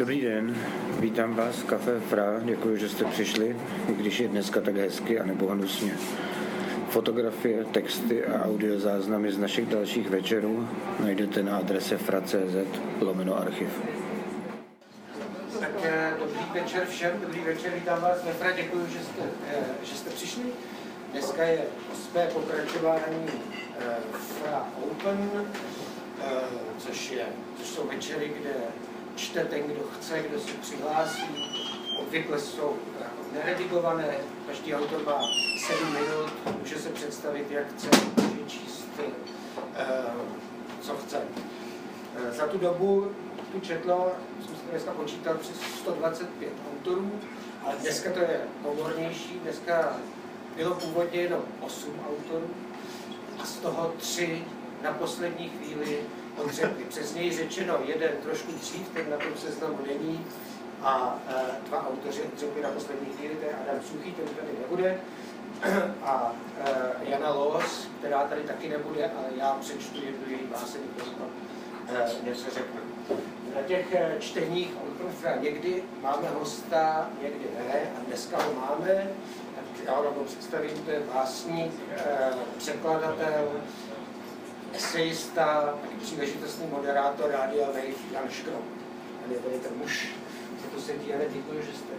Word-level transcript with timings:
Dobrý 0.00 0.20
den, 0.20 0.56
vítám 1.00 1.34
vás 1.34 1.56
v 1.56 1.64
Café 1.64 2.00
Fra, 2.00 2.40
děkuji, 2.44 2.76
že 2.76 2.88
jste 2.88 3.04
přišli, 3.04 3.56
i 3.88 3.92
když 3.92 4.20
je 4.20 4.28
dneska 4.28 4.60
tak 4.60 4.76
hezky 4.76 5.20
a 5.20 5.26
nebo 5.26 5.46
hnusně. 5.46 5.92
Fotografie, 6.88 7.64
texty 7.64 8.24
a 8.24 8.44
audiozáznamy 8.44 9.32
z 9.32 9.38
našich 9.38 9.66
dalších 9.66 10.10
večerů 10.10 10.68
najdete 11.00 11.42
na 11.42 11.56
adrese 11.56 11.98
fra.cz 11.98 12.80
lomeno 13.00 13.38
archiv. 13.38 13.68
Tak 15.60 15.70
eh, 15.82 16.12
dobrý 16.18 16.60
večer 16.60 16.86
všem, 16.86 17.12
dobrý 17.20 17.40
večer, 17.40 17.72
vítám 17.74 18.02
vás 18.02 18.24
ve 18.24 18.32
Fra, 18.32 18.52
děkuji, 18.52 18.86
že 18.86 18.98
jste, 18.98 19.22
eh, 19.50 19.64
že 19.82 19.94
jste 19.94 20.10
přišli. 20.10 20.42
Dneska 21.12 21.42
je 21.42 21.60
osmé 21.92 22.26
pokračování 22.26 23.26
eh, 23.78 23.96
Fra 24.12 24.68
Open, 24.90 25.30
což, 26.78 27.10
je, 27.10 27.24
což 27.58 27.66
jsou 27.68 27.86
večery, 27.86 28.32
kde 28.40 28.50
čte 29.20 29.44
ten, 29.44 29.62
kdo 29.62 29.80
chce, 29.98 30.22
kdo 30.28 30.40
se 30.40 30.52
přihlásí. 30.60 31.50
Obvykle 31.98 32.40
jsou 32.40 32.76
neredigované, 33.32 34.16
každý 34.46 34.74
autor 34.74 35.02
má 35.06 35.20
7 35.66 35.92
minut, 35.92 36.58
může 36.58 36.78
se 36.78 36.88
představit, 36.88 37.50
jak 37.50 37.72
chce, 37.74 37.88
může 38.16 38.44
číst, 38.46 38.88
eh, 39.76 39.86
co 40.80 40.96
chce. 40.96 41.22
Eh, 42.16 42.32
za 42.32 42.46
tu 42.46 42.58
dobu 42.58 43.10
tu 43.52 43.60
četlo, 43.60 44.12
jsem 44.46 44.56
si 44.56 44.62
dneska 44.70 44.90
počítal, 44.90 45.34
přes 45.34 45.56
125 45.78 46.52
autorů, 46.72 47.12
ale 47.64 47.74
dneska 47.80 48.12
to 48.12 48.18
je 48.18 48.40
komornější, 48.62 49.40
dneska 49.42 49.96
bylo 50.56 50.74
původně 50.74 51.20
jenom 51.20 51.42
8 51.60 51.94
autorů 52.08 52.50
a 53.42 53.44
z 53.44 53.56
toho 53.56 53.94
tři 53.98 54.44
na 54.82 54.92
poslední 54.92 55.48
chvíli 55.48 55.98
odřekli. 56.36 56.84
Přesněji 56.84 57.32
řečeno, 57.36 57.78
jeden 57.84 58.10
trošku 58.22 58.52
dřív, 58.52 58.88
ten 58.88 59.10
na 59.10 59.16
tom 59.16 59.36
seznamu 59.36 59.78
není, 59.86 60.26
a 60.82 61.18
e, 61.28 61.68
dva 61.68 61.88
autoři 61.88 62.22
odřekli 62.22 62.62
na 62.62 62.68
poslední 62.68 63.06
chvíli, 63.06 63.34
to 63.34 63.44
je 63.44 63.54
Adam 63.54 63.82
Suchý, 63.82 64.12
ten 64.12 64.24
tady 64.24 64.48
nebude, 64.60 65.00
a 66.02 66.32
e, 66.64 67.10
Jana 67.10 67.30
Los, 67.30 67.88
která 67.98 68.24
tady 68.24 68.42
taky 68.42 68.68
nebude, 68.68 69.10
ale 69.18 69.26
já 69.36 69.56
přečtu 69.60 70.04
jednu 70.04 70.30
její 70.30 70.46
báseň, 70.52 70.80
e, 71.88 72.28
něco 72.28 72.50
řeknu. 72.50 72.80
Na 73.56 73.62
těch 73.62 73.96
čteních 74.18 74.72
Olprofra 74.82 75.36
někdy 75.36 75.82
máme 76.02 76.28
hosta, 76.38 77.10
někdy 77.22 77.44
ne, 77.68 77.80
a 77.96 78.04
dneska 78.06 78.42
ho 78.42 78.54
máme, 78.54 79.10
tak 79.56 79.64
já 79.86 79.94
ho 79.94 80.24
představím, 80.24 80.84
to 80.84 80.90
je 80.90 81.00
básník, 81.14 81.72
překladatel, 82.58 83.48
esejista, 84.74 85.74
příležitostný 86.02 86.66
moderátor 86.66 87.30
Rádia 87.30 87.66
Wave 87.66 88.12
Jan 88.12 88.30
Škrom. 88.30 88.62
Tady 89.22 89.34
je 89.54 89.60
ten 89.60 89.78
muž, 89.78 90.14
co 90.62 90.76
tu 90.76 90.82
sedí, 90.82 91.14
ale 91.14 91.24
děkuji, 91.32 91.62
že 91.62 91.78
jste 91.78 91.94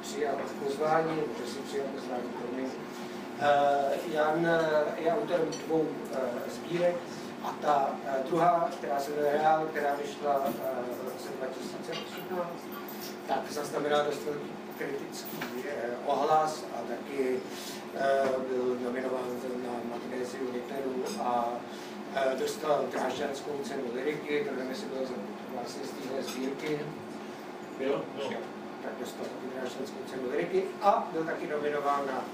přijal 0.00 0.34
pozvání, 0.64 1.20
že 1.38 1.52
si 1.52 1.58
přijal 1.58 1.86
pozvání 1.94 2.22
pro 2.22 2.56
mě. 2.56 2.64
Uh, 2.66 4.14
Jan 4.14 4.46
eh, 4.46 5.02
je 5.02 5.12
autorem 5.12 5.48
dvou 5.66 5.80
uh, 5.80 5.88
sbírek 6.48 6.96
a 7.44 7.54
ta 7.62 7.90
uh, 7.90 8.30
druhá, 8.30 8.70
která 8.78 9.00
se 9.00 9.10
jmenuje 9.10 9.32
Reál, 9.32 9.66
která 9.66 9.94
vyšla 9.94 10.42
v 11.00 11.04
roce 11.04 11.28
2018, 11.38 12.48
tak 13.28 13.38
zaznamenala 13.50 14.04
dost 14.04 14.24
velký 14.24 14.50
kritický 14.78 15.64
ohlas 16.06 16.64
a 16.74 16.78
taky 16.88 17.36
uh, 17.36 18.42
byl 18.42 18.78
nominován 18.84 19.40
na 19.66 19.72
magnéziu 19.90 20.52
Literu 20.52 21.04
a 21.20 21.48
Eh, 21.48 21.85
dostal 22.38 22.84
Drážďanskou 22.92 23.50
cenu 23.64 23.82
liriky, 23.94 24.44
to 24.44 24.56
nevím, 24.56 24.70
jestli 24.70 24.86
byl 24.86 24.98
vlastně 25.54 25.82
z 25.84 25.90
téhle 25.90 26.22
sbírky. 26.22 26.80
Byl? 27.78 28.04
No. 28.18 28.30
Tak 28.82 28.92
dostal 29.00 29.26
Drážďanskou 29.54 29.98
cenu 30.10 30.30
liriky 30.30 30.64
a 30.82 31.08
byl 31.12 31.24
taky 31.24 31.48
nominován 31.48 32.06
na 32.06 32.24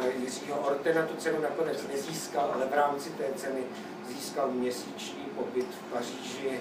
uh, 0.00 0.06
Jiřího 0.20 0.58
Ortena. 0.58 1.06
Tu 1.06 1.16
cenu 1.16 1.40
nakonec 1.42 1.88
nezískal, 1.88 2.50
ale 2.54 2.66
v 2.66 2.74
rámci 2.74 3.10
té 3.10 3.24
ceny 3.36 3.60
získal 4.08 4.50
měsíční 4.50 5.24
pobyt 5.36 5.66
v 5.66 5.92
Paříži 5.92 6.60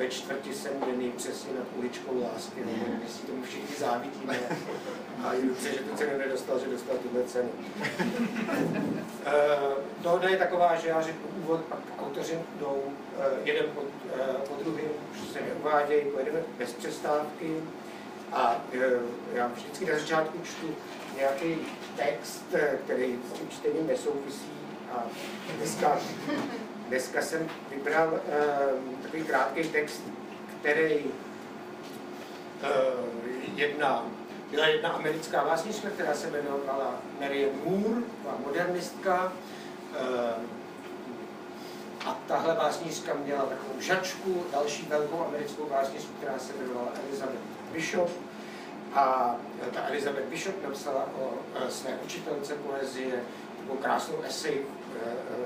ve 0.00 0.08
čtvrti 0.08 0.50
denný 0.86 1.12
přesně 1.12 1.52
nad 1.58 1.66
uličkou 1.76 2.22
lásky, 2.22 2.60
nebo 2.60 2.86
mm. 2.88 3.00
jestli 3.02 3.26
tomu 3.26 3.42
všichni 3.42 3.76
závidíme. 3.78 4.38
A 5.24 5.34
je 5.34 5.42
dobře, 5.42 5.72
že 5.72 5.78
tu 5.78 5.96
cenu 5.96 6.18
nedostal, 6.18 6.58
že 6.58 6.66
dostal 6.66 6.96
tuhle 6.96 7.24
cenu. 7.24 7.48
e, 9.26 9.32
dohoda 10.02 10.28
je 10.28 10.36
taková, 10.36 10.76
že 10.76 10.88
já 10.88 11.02
řeknu 11.02 11.28
úvod, 11.42 11.60
pak 11.60 11.78
autoři 11.98 12.38
jdou 12.60 12.82
e, 13.18 13.24
jeden 13.44 13.66
po, 13.74 13.80
e, 13.80 14.34
po 14.48 14.62
druhém, 14.62 14.90
už 15.12 15.28
se 15.32 15.40
neuvádějí, 15.40 16.04
pojedeme 16.04 16.38
bez 16.58 16.72
přestávky. 16.72 17.56
A 18.32 18.64
e, 18.72 18.98
já 19.34 19.46
vždycky 19.46 19.86
na 19.86 19.98
začátku 19.98 20.38
čtu 20.44 20.74
nějaký 21.16 21.56
text, 21.96 22.44
který 22.84 23.18
s 23.30 23.32
tím 23.32 23.48
čtením 23.48 23.86
nesouvisí. 23.86 24.50
A 24.92 25.02
dneska 25.56 25.98
Dneska 26.90 27.22
jsem 27.22 27.48
vybral 27.70 28.12
uh, 28.12 28.20
takový 29.02 29.24
krátký 29.24 29.68
text, 29.68 30.02
který 30.60 31.04
uh, 31.04 31.10
jedna, 33.54 34.06
byla 34.50 34.66
jedna 34.66 34.88
americká 34.88 35.44
básnička, 35.44 35.90
která 35.90 36.14
se 36.14 36.28
jmenovala 36.28 36.94
Marian 37.20 37.50
Moore, 37.64 38.02
byla 38.22 38.34
modernistka. 38.46 39.32
Uh, 40.00 40.44
a 42.06 42.18
tahle 42.26 42.54
básnička 42.54 43.14
měla 43.14 43.42
takovou 43.42 43.80
žačku, 43.80 44.44
další 44.52 44.86
velkou 44.86 45.24
americkou 45.26 45.66
básničku, 45.66 46.12
která 46.18 46.38
se 46.38 46.52
jmenovala 46.52 46.92
Elizabeth 47.08 47.40
Bishop. 47.72 48.10
A 48.94 49.36
ta 49.74 49.88
Elizabeth 49.88 50.26
Bishop 50.26 50.62
napsala 50.62 51.08
o 51.18 51.32
své 51.68 51.98
učitelce 52.04 52.54
poezie 52.54 53.22
takovou 53.60 53.78
krásnou 53.78 54.22
esej 54.22 54.60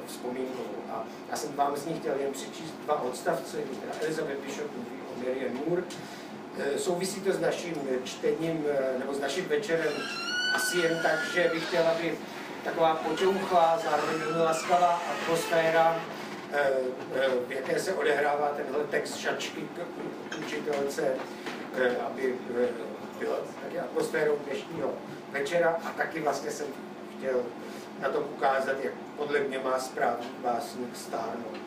vzpomínkovou. 0.06 0.84
A 0.93 1.05
já 1.31 1.37
jsem 1.37 1.53
vám 1.53 1.77
z 1.77 1.87
ní 1.87 1.94
chtěl 2.00 2.15
jen 2.21 2.32
přečíst 2.32 2.75
dva 2.84 3.03
odstavce, 3.03 3.56
teda 3.56 3.93
Elizabeth 4.03 4.38
Bishop 4.38 4.71
mluví 4.77 5.03
o 5.12 5.19
Marian 5.19 5.55
Moore. 5.55 5.82
E, 6.59 6.78
souvisí 6.78 7.21
to 7.21 7.32
s 7.32 7.41
naším 7.41 7.75
čtením, 8.05 8.65
e, 8.69 8.99
nebo 8.99 9.15
s 9.15 9.21
naším 9.21 9.44
večerem 9.44 9.93
asi 10.55 10.78
jen 10.78 11.00
tak, 11.03 11.19
že 11.34 11.50
bych 11.53 11.66
chtěl, 11.69 11.88
aby 11.88 12.19
taková 12.65 12.94
potěuchlá, 12.94 13.81
zároveň 13.84 14.19
velmi 14.19 14.38
laskavá 14.38 15.03
atmosféra, 15.12 16.00
v 17.49 17.53
jaké 17.53 17.81
se 17.81 17.94
odehrává 17.94 18.49
tenhle 18.56 18.84
text 18.84 19.16
šačky 19.16 19.61
k 20.28 20.38
učitelce, 20.38 21.15
aby 22.06 22.34
byla 23.19 23.37
taky 23.62 23.78
atmosférou 23.78 24.38
dnešního 24.47 24.93
večera 25.31 25.76
a 25.84 25.91
taky 25.91 26.21
vlastně 26.21 26.50
jsem 26.50 26.66
chtěl 27.19 27.43
na 28.00 28.09
tom 28.09 28.25
ukázat, 28.37 28.77
jak 28.82 28.93
podle 29.16 29.41
mě 29.41 29.59
má 29.59 29.78
správný 29.78 30.27
básník 30.43 30.97
stárnout. 30.97 31.59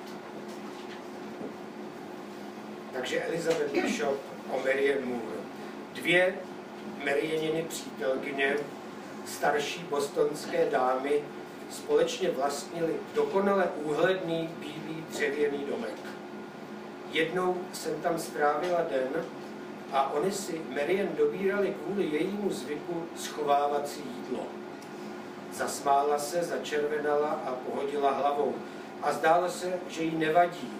Takže 2.94 3.24
Elizabeth 3.24 3.72
Bishop 3.72 4.18
o 4.52 4.60
Marian 4.60 5.06
Moore. 5.06 5.38
Dvě 5.94 6.36
Marianiny 7.06 7.66
přítelkyně, 7.70 8.56
starší 9.26 9.86
bostonské 9.90 10.70
dámy, 10.72 11.22
společně 11.70 12.32
vlastnili 12.32 12.96
dokonale 13.16 13.70
úhledný 13.84 14.50
bílý 14.60 15.06
dřevěný 15.10 15.66
domek. 15.70 15.96
Jednou 17.12 17.58
jsem 17.74 18.02
tam 18.02 18.20
strávila 18.20 18.82
den 18.90 19.26
a 19.92 20.14
oni 20.14 20.32
si 20.32 20.62
Marian 20.70 21.08
dobírali 21.18 21.76
kvůli 21.84 22.06
jejímu 22.06 22.50
zvyku 22.50 23.06
schovávací 23.16 24.04
jídlo. 24.18 24.48
Zasmála 25.58 26.20
se, 26.20 26.44
začervenala 26.44 27.30
a 27.46 27.52
pohodila 27.52 28.12
hlavou. 28.12 28.56
A 29.02 29.14
zdálo 29.14 29.50
se, 29.50 29.74
že 29.88 30.04
jí 30.04 30.18
nevadí, 30.18 30.74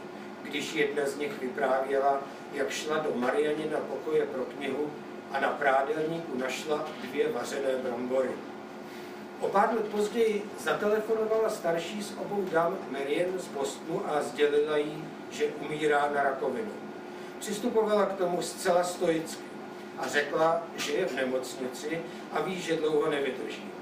když 0.44 0.74
jedna 0.74 1.06
z 1.06 1.18
nich 1.18 1.42
vyprávěla, 1.42 2.20
jak 2.54 2.70
šla 2.70 2.98
do 2.98 3.10
Marianina 3.16 3.80
pokoje 3.80 4.26
pro 4.26 4.46
knihu 4.46 4.92
a 5.32 5.40
na 5.40 5.50
prádelníku 5.50 6.38
našla 6.38 6.86
dvě 7.04 7.32
vařené 7.32 7.70
brambory. 7.84 8.30
O 9.40 9.48
pár 9.48 9.74
let 9.74 9.88
později 9.88 10.50
zatelefonovala 10.60 11.50
starší 11.50 12.04
z 12.04 12.14
obou 12.18 12.46
dam 12.52 12.78
Marian 12.92 13.40
z 13.40 13.48
Bostonu 13.48 14.04
a 14.08 14.22
sdělila 14.22 14.78
jí, 14.78 15.04
že 15.32 15.46
umírá 15.46 16.12
na 16.16 16.24
rakovinu. 16.24 16.72
Přistupovala 17.40 18.06
k 18.06 18.18
tomu 18.18 18.42
zcela 18.42 18.84
stoicky 18.84 19.44
a 19.98 20.08
řekla, 20.08 20.64
že 20.76 20.94
je 20.94 21.06
v 21.06 21.16
nemocnici 21.16 22.02
a 22.32 22.42
ví, 22.42 22.62
že 22.62 22.76
dlouho 22.76 23.10
nevydrží 23.10 23.77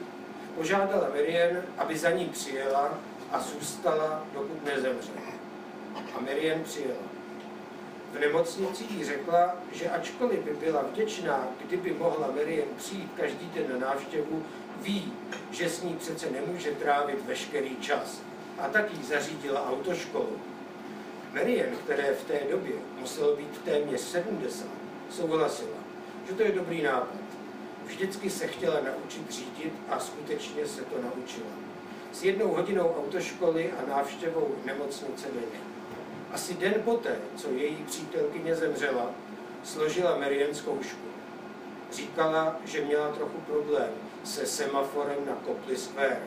požádala 0.56 1.10
Miriam, 1.14 1.64
aby 1.78 1.98
za 1.98 2.12
ní 2.12 2.26
přijela 2.26 3.00
a 3.32 3.40
zůstala, 3.40 4.24
dokud 4.34 4.66
nezemře. 4.66 5.12
A 6.18 6.22
Miriam 6.22 6.64
přijela. 6.64 7.16
V 8.14 8.20
nemocnici 8.20 8.84
jí 8.90 9.06
řekla, 9.06 9.56
že 9.72 9.90
ačkoliv 9.90 10.40
by 10.40 10.52
byla 10.52 10.82
vděčná, 10.82 11.48
kdyby 11.66 11.94
mohla 11.94 12.32
Miriam 12.32 12.68
přijít 12.78 13.12
každý 13.18 13.50
den 13.54 13.66
na 13.74 13.88
návštěvu, 13.88 14.46
ví, 14.82 15.14
že 15.52 15.70
s 15.70 15.84
ní 15.84 15.96
přece 15.96 16.30
nemůže 16.30 16.72
trávit 16.72 17.26
veškerý 17.26 17.76
čas. 17.78 18.22
A 18.60 18.68
tak 18.68 18.94
jí 18.94 19.04
zařídila 19.04 19.70
autoškolu. 19.70 20.38
Miriam, 21.34 21.76
které 21.84 22.14
v 22.14 22.24
té 22.24 22.40
době 22.52 22.74
muselo 23.00 23.36
být 23.36 23.62
téměř 23.66 24.02
70, 24.02 24.68
Souhlasila, 25.10 25.78
že 26.28 26.34
to 26.34 26.44
je 26.44 26.52
dobrý 26.52 26.82
nápad. 26.82 27.25
Vždycky 27.86 28.30
se 28.30 28.48
chtěla 28.48 28.76
naučit 28.82 29.32
řídit 29.32 29.74
a 29.90 30.00
skutečně 30.00 30.68
se 30.68 30.82
to 30.82 30.96
naučila. 31.02 31.48
S 32.12 32.24
jednou 32.24 32.48
hodinou 32.48 32.96
autoškoly 33.00 33.72
a 33.72 33.90
návštěvou 33.90 34.56
nemocnice 34.66 35.28
denně. 35.34 35.60
Asi 36.32 36.54
den 36.54 36.74
poté, 36.86 37.16
co 37.36 37.50
její 37.50 37.76
přítelkyně 37.76 38.56
zemřela, 38.56 39.12
složila 39.64 40.18
Marian 40.18 40.56
zkoušku. 40.56 41.06
Říkala, 41.92 42.60
že 42.66 42.86
měla 42.86 43.12
trochu 43.12 43.38
problém 43.38 43.90
se 44.24 44.46
semaforem 44.46 45.26
na 45.26 45.38
Copley 45.46 45.78
Square 45.78 46.22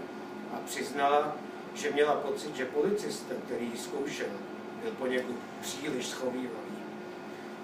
a 0.53 0.57
přiznala, 0.67 1.37
že 1.75 1.91
měla 1.91 2.15
pocit, 2.15 2.57
že 2.57 2.65
policista, 2.65 3.35
který 3.47 3.67
ji 3.67 3.79
zkoušel, 3.79 4.29
byl 4.83 4.93
poněkud 4.99 5.37
příliš 5.61 6.07
schovývavý. 6.07 6.79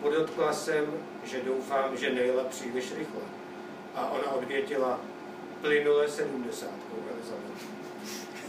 Podotkla 0.02 0.52
jsem, 0.52 0.85
že 1.25 1.43
doufám, 1.43 1.96
že 1.96 2.14
nejela 2.14 2.44
příliš 2.44 2.93
rychle. 2.94 3.44
A 3.94 4.11
ona 4.11 4.32
odvětila 4.32 5.00
plynule 5.61 6.08
sedmdesátkou 6.08 6.96
Elizabeth. 7.12 7.64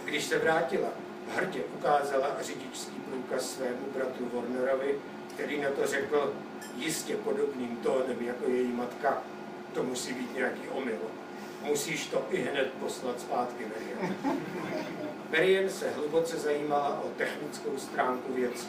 Když 0.06 0.26
se 0.26 0.40
vrátila, 0.40 0.90
hrdě 1.36 1.60
ukázala 1.78 2.36
řidičský 2.42 2.96
průkaz 3.10 3.52
svému 3.52 3.86
bratru 3.94 4.30
Warnerovi, 4.34 4.96
který 5.34 5.62
na 5.62 5.70
to 5.70 5.88
řekl 5.88 6.34
jistě 6.78 7.16
podobným 7.16 7.78
tónem 7.84 8.22
jako 8.22 8.48
její 8.48 8.72
matka, 8.72 9.24
to 9.74 9.84
musí 9.84 10.14
být 10.14 10.36
nějaký 10.36 10.68
omyl. 10.68 11.00
Musíš 11.62 12.08
to 12.08 12.26
i 12.30 12.42
hned 12.42 12.74
poslat 12.80 13.20
zpátky, 13.20 13.66
Marian. 13.66 14.16
Marian 15.32 15.70
se 15.70 15.90
hluboce 15.90 16.38
zajímala 16.38 17.02
o 17.04 17.10
technickou 17.18 17.78
stránku 17.78 18.34
věcí. 18.34 18.68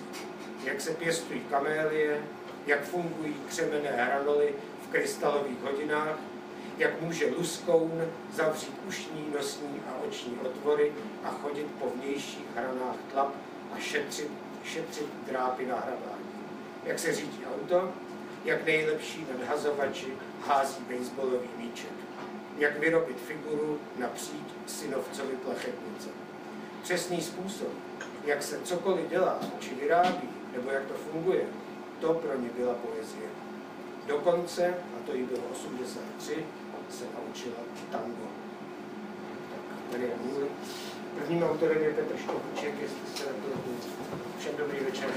Jak 0.64 0.80
se 0.80 0.90
pěstují 0.90 1.40
kamélie, 1.40 2.22
jak 2.66 2.84
fungují 2.84 3.36
křemené 3.48 3.90
hranoly 3.90 4.54
v 4.86 4.92
krystalových 4.92 5.62
hodinách, 5.62 6.18
jak 6.78 7.00
může 7.00 7.26
luskoun 7.38 8.04
zavřít 8.34 8.74
ušní, 8.88 9.32
nosní 9.34 9.82
a 9.88 10.06
oční 10.08 10.38
otvory 10.38 10.92
a 11.24 11.30
chodit 11.30 11.66
po 11.78 11.90
vnějších 11.90 12.46
hranách 12.54 12.96
tlap 13.12 13.34
a 13.72 13.78
šetřit, 13.78 14.30
šetřit 14.64 15.06
drápy 15.26 15.66
na 15.66 15.74
hrabání. 15.74 16.26
Jak 16.84 16.98
se 16.98 17.14
řídí 17.14 17.40
auto, 17.54 17.92
jak 18.44 18.66
nejlepší 18.66 19.26
nadhazovači 19.32 20.06
hází 20.46 20.84
baseballový 20.90 21.48
míček. 21.58 21.92
Jak 22.58 22.78
vyrobit 22.78 23.20
figuru 23.20 23.80
na 23.98 24.08
příď 24.08 24.44
synovcovi 24.66 25.36
plachetnice. 25.36 26.08
Přesný 26.82 27.22
způsob, 27.22 27.68
jak 28.24 28.42
se 28.42 28.60
cokoliv 28.60 29.10
dělá 29.10 29.40
či 29.60 29.74
vyrábí, 29.74 30.28
nebo 30.52 30.70
jak 30.70 30.86
to 30.86 30.94
funguje, 30.94 31.44
to 32.00 32.14
pro 32.14 32.38
ně 32.38 32.48
byla 32.58 32.74
poezie. 32.74 33.28
Dokonce, 34.06 34.66
a 34.68 35.06
to 35.06 35.14
jí 35.14 35.22
bylo 35.22 35.40
83, 35.52 36.44
se 36.90 37.04
naučila 37.04 37.56
tango. 37.90 38.26
Tak, 39.50 39.92
tady 39.92 40.04
je 40.04 40.10
můj. 40.24 40.48
Prvním 41.18 41.42
autorem 41.42 41.82
je 41.82 41.90
Petr 41.90 42.16
Štokuček, 42.16 42.74
jestli 42.82 42.98
se 43.14 43.24
to 43.24 43.32
Všem 44.38 44.52
dobrý 44.58 44.78
večer. 44.78 45.08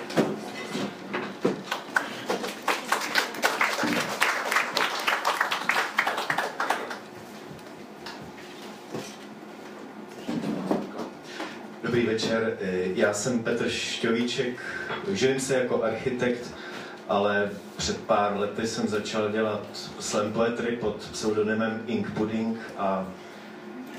Dobrý 11.84 12.06
večer, 12.06 12.58
já 12.96 13.14
jsem 13.14 13.44
Petr 13.44 13.70
Šťovíček, 13.70 14.62
živím 15.12 15.40
se 15.40 15.54
jako 15.56 15.84
architekt, 15.84 16.54
ale 17.10 17.50
před 17.78 18.02
pár 18.02 18.38
lety 18.38 18.68
jsem 18.68 18.88
začal 18.88 19.30
dělat 19.30 19.62
slam 20.00 20.34
poetry 20.34 20.78
pod 20.78 20.96
pseudonymem 20.96 21.84
Ink 21.88 22.12
Pudding 22.12 22.60
a 22.78 23.06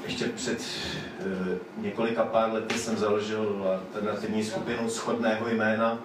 ještě 0.05 0.25
před 0.25 0.59
e, 0.59 1.59
několika 1.83 2.25
pár 2.25 2.53
lety 2.53 2.79
jsem 2.79 2.97
založil 2.97 3.79
alternativní 3.95 4.45
skupinu 4.45 4.89
schodného 4.91 5.49
jména, 5.49 5.99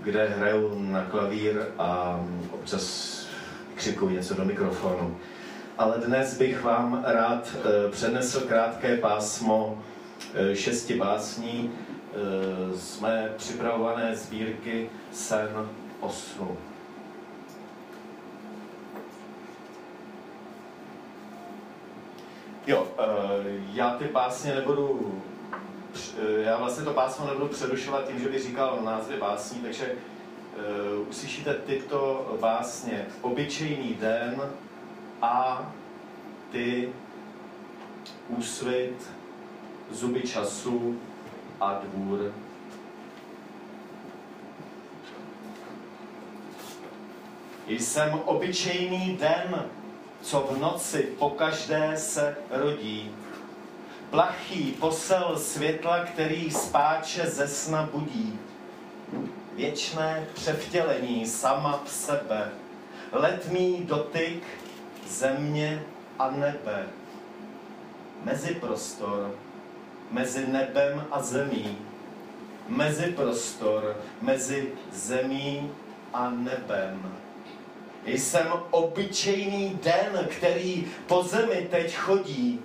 kde 0.00 0.28
hraju 0.28 0.78
na 0.78 1.04
klavír 1.04 1.66
a 1.78 2.20
občas 2.50 3.12
křikuji 3.74 4.14
něco 4.14 4.34
do 4.34 4.44
mikrofonu. 4.44 5.16
Ale 5.78 5.98
dnes 6.06 6.38
bych 6.38 6.62
vám 6.62 7.04
rád 7.06 7.56
e, 7.56 7.90
přednesl 7.90 8.40
krátké 8.40 8.96
pásmo 8.96 9.82
e, 10.34 10.56
šesti 10.56 10.94
básní 10.94 11.70
z 12.74 13.00
mé 13.00 13.30
připravované 13.36 14.16
sbírky 14.16 14.90
Sen 15.12 15.48
8. 16.02 16.58
Jo, 22.66 22.86
eh, 22.98 23.04
já 23.72 23.90
ty 23.90 24.04
básně 24.04 24.54
nebudu, 24.54 25.14
eh, 25.94 26.42
já 26.42 26.58
vlastně 26.58 26.84
to 26.84 26.92
pásmo 26.92 27.26
nebudu 27.26 27.48
přerušovat 27.48 28.08
tím, 28.08 28.18
že 28.18 28.28
bych 28.28 28.42
říkal 28.42 28.78
názvy 28.84 29.16
básní, 29.16 29.60
takže 29.60 29.92
uh, 29.92 31.08
uslyšíte 31.08 31.54
tyto 31.54 32.30
básně. 32.40 33.06
Obyčejný 33.20 33.94
den 33.94 34.42
a 35.22 35.66
ty 36.52 36.92
úsvit, 38.28 39.10
zuby 39.90 40.20
času 40.20 41.00
a 41.60 41.80
dvůr. 41.84 42.32
Jsem 47.78 48.20
obyčejný 48.24 49.16
den, 49.20 49.64
co 50.22 50.40
v 50.40 50.58
noci 50.58 50.98
pokaždé 51.18 51.92
se 51.96 52.36
rodí. 52.50 53.14
Plachý 54.10 54.72
posel 54.72 55.38
světla, 55.38 56.04
který 56.04 56.50
spáče 56.50 57.26
ze 57.26 57.48
sna 57.48 57.88
budí. 57.92 58.38
Věčné 59.56 60.26
převtělení 60.34 61.26
sama 61.26 61.82
v 61.84 61.90
sebe. 61.90 62.48
Letný 63.12 63.84
dotyk 63.84 64.42
země 65.08 65.82
a 66.18 66.30
nebe. 66.30 66.86
Mezi 68.24 68.54
prostor, 68.54 69.34
mezi 70.10 70.46
nebem 70.46 71.06
a 71.10 71.22
zemí. 71.22 71.78
Mezi 72.68 73.06
prostor, 73.06 73.96
mezi 74.20 74.72
zemí 74.92 75.70
a 76.12 76.30
nebem 76.30 77.21
jsem 78.06 78.46
obyčejný 78.70 79.78
den, 79.82 80.28
který 80.28 80.86
po 81.06 81.22
zemi 81.22 81.68
teď 81.70 81.96
chodí. 81.96 82.60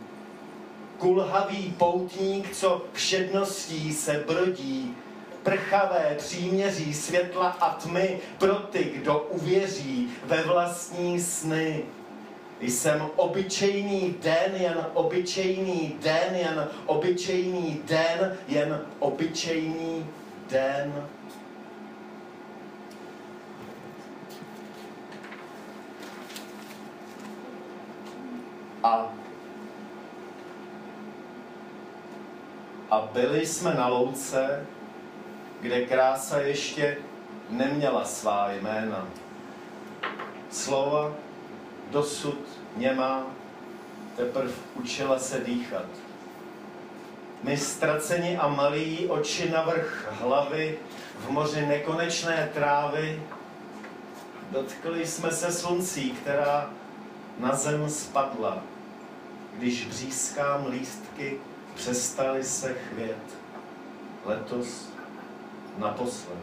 Kulhavý 0.98 1.76
poutník, 1.78 2.56
co 2.56 2.86
všedností 2.94 3.94
se 3.94 4.24
brodí. 4.28 4.96
Prchavé 5.44 6.16
příměří 6.18 6.94
světla 6.94 7.48
a 7.48 7.70
tmy 7.70 8.20
pro 8.38 8.56
ty, 8.56 8.84
kdo 8.84 9.20
uvěří 9.20 10.10
ve 10.26 10.44
vlastní 10.44 11.20
sny. 11.20 11.84
Jsem 12.62 13.10
obyčejný 13.16 14.16
den, 14.22 14.56
jen 14.56 14.86
obyčejný 14.94 15.96
den, 16.02 16.36
jen 16.36 16.68
obyčejný 16.86 17.82
den, 17.88 18.38
jen 18.48 18.82
obyčejný 19.00 20.06
den. 20.50 21.08
A, 28.88 29.08
a 32.92 33.10
byli 33.14 33.46
jsme 33.46 33.74
na 33.74 33.88
louce, 33.88 34.66
kde 35.62 35.86
krása 35.86 36.40
ještě 36.40 36.98
neměla 37.50 38.06
svá 38.06 38.52
jména. 38.52 39.08
Slova 40.50 41.14
dosud 41.92 42.40
němá, 42.76 43.24
teprve 44.16 44.52
učila 44.76 45.20
se 45.20 45.40
dýchat. 45.40 45.86
My 47.44 47.58
ztraceni 47.58 48.38
a 48.38 48.48
malí, 48.48 49.08
oči 49.10 49.50
na 49.50 49.62
vrch 49.62 50.08
hlavy, 50.12 50.80
v 51.20 51.30
moři 51.30 51.66
nekonečné 51.66 52.50
trávy, 52.54 53.24
dotkli 54.52 55.08
jsme 55.08 55.32
se 55.32 55.52
sluncí, 55.52 56.12
která 56.12 56.70
na 57.40 57.56
zem 57.56 57.90
spadla 57.90 58.77
když 59.58 59.86
břízkám 59.86 60.66
lístky 60.66 61.40
přestaly 61.76 62.44
se 62.44 62.74
chvět. 62.74 63.38
Letos 64.26 64.90
naposled. 65.78 66.38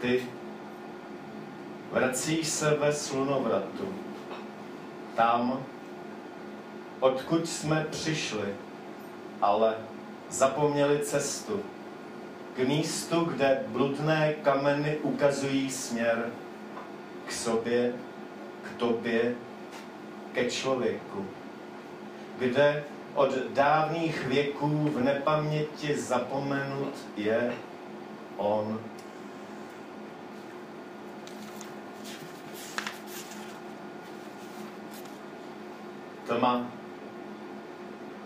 Ty 0.00 0.26
vracíš 1.92 2.48
se 2.48 2.70
ve 2.70 2.92
slunovratu. 2.92 3.94
Tam, 5.16 5.64
odkud 7.00 7.48
jsme 7.48 7.86
přišli, 7.90 8.54
ale 9.40 9.74
zapomněli 10.30 10.98
cestu. 10.98 11.62
K 12.56 12.58
místu, 12.58 13.24
kde 13.24 13.62
bludné 13.66 14.32
kameny 14.32 14.96
ukazují 14.96 15.70
směr 15.70 16.30
k 17.26 17.32
sobě, 17.32 17.92
k 18.62 18.76
tobě, 18.76 19.34
ke 20.32 20.50
člověku. 20.50 21.26
Kde 22.38 22.84
od 23.14 23.34
dávných 23.34 24.26
věků 24.26 24.68
v 24.68 25.00
nepaměti 25.00 25.98
zapomenut 25.98 26.94
je 27.16 27.52
on. 28.36 28.80
Tma. 36.26 36.66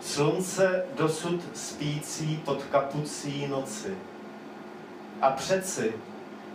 Slunce 0.01 0.85
dosud 0.95 1.41
spící 1.53 2.41
pod 2.45 2.63
kapucí 2.63 3.47
noci. 3.47 3.97
A 5.25 5.31
přeci 5.31 5.93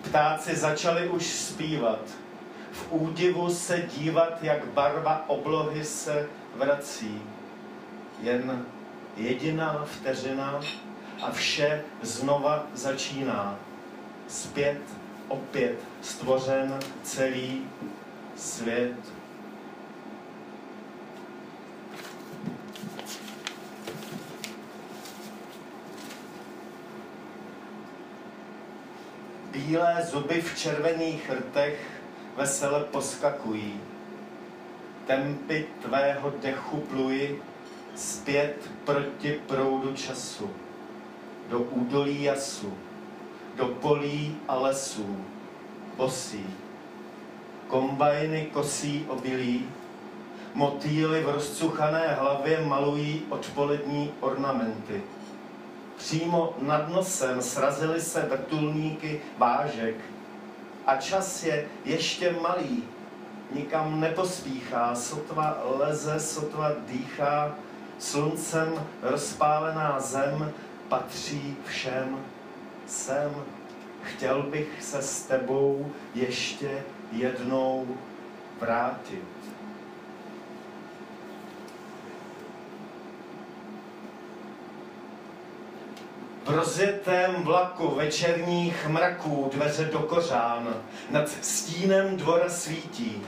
ptáci 0.02 0.56
začali 0.56 1.08
už 1.08 1.26
zpívat. 1.26 2.00
V 2.72 2.92
údivu 2.92 3.54
se 3.54 3.82
dívat, 3.96 4.42
jak 4.42 4.66
barva 4.66 5.24
oblohy 5.26 5.84
se 5.84 6.28
vrací. 6.54 7.22
Jen 8.22 8.66
jediná 9.16 9.84
vteřina 9.84 10.60
a 11.22 11.30
vše 11.30 11.82
znova 12.02 12.66
začíná. 12.74 13.58
Zpět, 14.28 14.80
opět 15.28 15.78
stvořen 16.02 16.78
celý 17.02 17.62
svět. 18.36 18.96
Bílé 29.70 30.02
zuby 30.02 30.42
v 30.42 30.58
červených 30.58 31.30
rtech 31.30 31.78
vesele 32.36 32.80
poskakují. 32.90 33.80
Tempy 35.06 35.66
tvého 35.82 36.32
dechu 36.42 36.76
pluji 36.76 37.42
zpět 37.94 38.70
proti 38.84 39.40
proudu 39.46 39.94
času. 39.94 40.50
Do 41.48 41.58
údolí 41.58 42.22
jasu, 42.22 42.74
do 43.56 43.66
polí 43.66 44.36
a 44.48 44.56
lesů, 44.58 45.16
bosí. 45.96 46.46
Kombajny 47.68 48.50
kosí 48.52 49.06
obilí, 49.08 49.68
motýly 50.54 51.22
v 51.22 51.28
rozcuchané 51.28 52.08
hlavě 52.20 52.60
malují 52.60 53.22
odpolední 53.28 54.12
ornamenty 54.20 55.02
Přímo 56.00 56.54
nad 56.58 56.88
nosem 56.88 57.42
srazily 57.42 58.00
se 58.00 58.22
vrtulníky 58.22 59.20
vážek. 59.38 59.96
A 60.86 60.96
čas 60.96 61.44
je 61.44 61.66
ještě 61.84 62.36
malý, 62.42 62.84
nikam 63.54 64.00
nepospíchá, 64.00 64.94
sotva 64.94 65.62
leze, 65.64 66.20
sotva 66.20 66.72
dýchá, 66.86 67.54
sluncem 67.98 68.86
rozpálená 69.02 70.00
zem 70.00 70.52
patří 70.88 71.56
všem. 71.66 72.18
Sem 72.86 73.34
chtěl 74.02 74.42
bych 74.42 74.68
se 74.80 75.02
s 75.02 75.22
tebou 75.22 75.92
ještě 76.14 76.82
jednou 77.12 77.86
vrátit. 78.60 79.24
Rozjetém 86.54 87.34
vlaku 87.42 87.94
večerních 87.94 88.86
mraků 88.88 89.50
dveře 89.52 89.84
do 89.84 89.98
kořán 89.98 90.74
nad 91.10 91.28
stínem 91.40 92.16
dvora 92.16 92.48
svítí. 92.48 93.22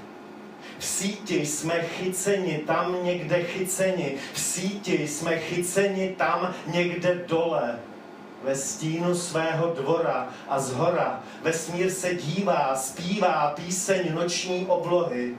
V 0.79 0.85
síti 0.85 1.47
jsme 1.47 1.83
chyceni 1.83 2.59
tam 2.67 3.05
někde 3.05 3.43
chyceni, 3.43 4.17
v 4.33 4.41
síti 4.41 5.09
jsme 5.09 5.39
chyceni 5.39 6.09
tam 6.19 6.55
někde 6.67 7.25
dole. 7.27 7.79
Ve 8.45 8.57
stínu 8.57 9.15
svého 9.15 9.75
dvora 9.75 10.29
a 10.49 10.61
zhora 10.61 11.21
vesmír 11.43 11.91
se 11.91 12.15
dívá, 12.15 12.77
zpívá 12.77 13.55
píseň 13.57 14.15
noční 14.15 14.67
oblohy. 14.67 15.35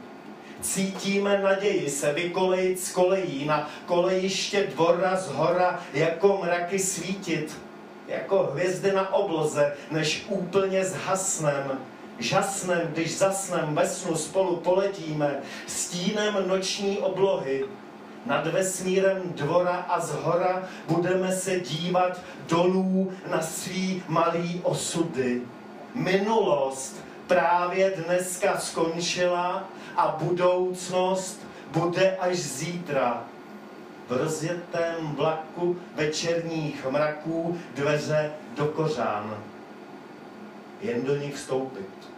Cítíme 0.61 1.41
naději 1.41 1.89
se 1.89 2.13
vykolejit 2.13 2.79
z 2.79 2.91
kolejí 2.91 3.45
na 3.45 3.69
kolejiště 3.85 4.63
dvora 4.63 5.15
z 5.15 5.27
hora 5.27 5.79
jako 5.93 6.39
mraky 6.43 6.79
svítit 6.79 7.57
jako 8.07 8.49
hvězdy 8.51 8.91
na 8.91 9.13
obloze, 9.13 9.73
než 9.91 10.25
úplně 10.29 10.85
zhasnem. 10.85 11.79
Žasnem, 12.19 12.81
když 12.93 13.17
zasnem 13.17 13.75
ve 13.75 13.87
snu 13.87 14.15
spolu 14.15 14.55
poletíme 14.55 15.39
stínem 15.67 16.47
noční 16.47 16.97
oblohy. 16.97 17.65
Nad 18.25 18.47
vesmírem 18.47 19.21
dvora 19.25 19.85
a 19.89 19.99
zhora 19.99 20.63
budeme 20.87 21.31
se 21.31 21.59
dívat 21.59 22.19
dolů 22.49 23.11
na 23.31 23.41
svý 23.41 24.03
malý 24.07 24.61
osudy. 24.63 25.41
Minulost 25.95 27.03
právě 27.27 27.93
dneska 28.05 28.57
skončila 28.57 29.63
a 29.97 30.17
budoucnost 30.21 31.41
bude 31.71 32.17
až 32.17 32.37
zítra 32.37 33.23
v 34.07 34.11
rozjetém 34.11 35.15
vlaku 35.15 35.77
večerních 35.95 36.85
mraků 36.89 37.59
dveře 37.75 38.31
do 38.55 38.65
kořán. 38.65 39.37
Jen 40.81 41.03
do 41.03 41.15
nich 41.15 41.35
vstoupit. 41.35 42.13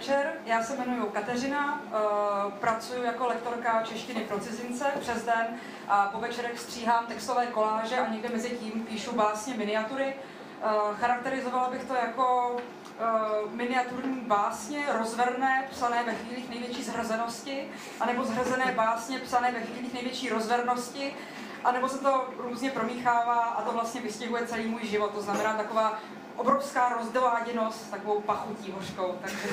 večer, 0.00 0.32
já 0.46 0.62
se 0.62 0.69
jmenuji 0.84 1.10
Kateřina, 1.12 1.80
uh, 1.84 2.52
pracuji 2.52 3.02
jako 3.02 3.26
lektorka 3.26 3.82
češtiny 3.82 4.20
pro 4.20 4.38
cizince 4.38 4.84
přes 5.00 5.24
den 5.24 5.46
a 5.88 6.06
po 6.06 6.20
večerech 6.20 6.60
stříhám 6.60 7.06
textové 7.06 7.46
koláže 7.46 7.98
a 7.98 8.08
někde 8.08 8.28
mezi 8.28 8.50
tím 8.50 8.84
píšu 8.84 9.16
básně, 9.16 9.54
miniatury. 9.54 10.14
Uh, 10.14 10.96
charakterizovala 10.96 11.70
bych 11.70 11.84
to 11.84 11.94
jako 11.94 12.56
uh, 12.56 13.52
miniaturní 13.52 14.20
básně, 14.20 14.86
rozverné, 14.98 15.68
psané 15.70 16.02
ve 16.04 16.14
chvílích 16.14 16.50
největší 16.50 16.82
zhrzenosti, 16.82 17.68
anebo 18.00 18.24
zhrzené 18.24 18.72
básně 18.76 19.18
psané 19.18 19.52
ve 19.52 19.60
chvílích 19.60 19.94
největší 19.94 20.28
rozvernosti, 20.28 21.16
anebo 21.64 21.88
se 21.88 21.98
to 21.98 22.28
různě 22.38 22.70
promíchává 22.70 23.34
a 23.34 23.62
to 23.62 23.72
vlastně 23.72 24.00
vystihuje 24.00 24.46
celý 24.46 24.66
můj 24.66 24.86
život. 24.86 25.14
To 25.14 25.22
znamená 25.22 25.54
taková 25.54 25.98
obrovská 26.36 26.88
rozdováděnost 26.88 27.86
s 27.86 27.90
takovou 27.90 28.20
pachutí 28.20 28.72
hořkou. 28.72 29.18
Takže, 29.20 29.48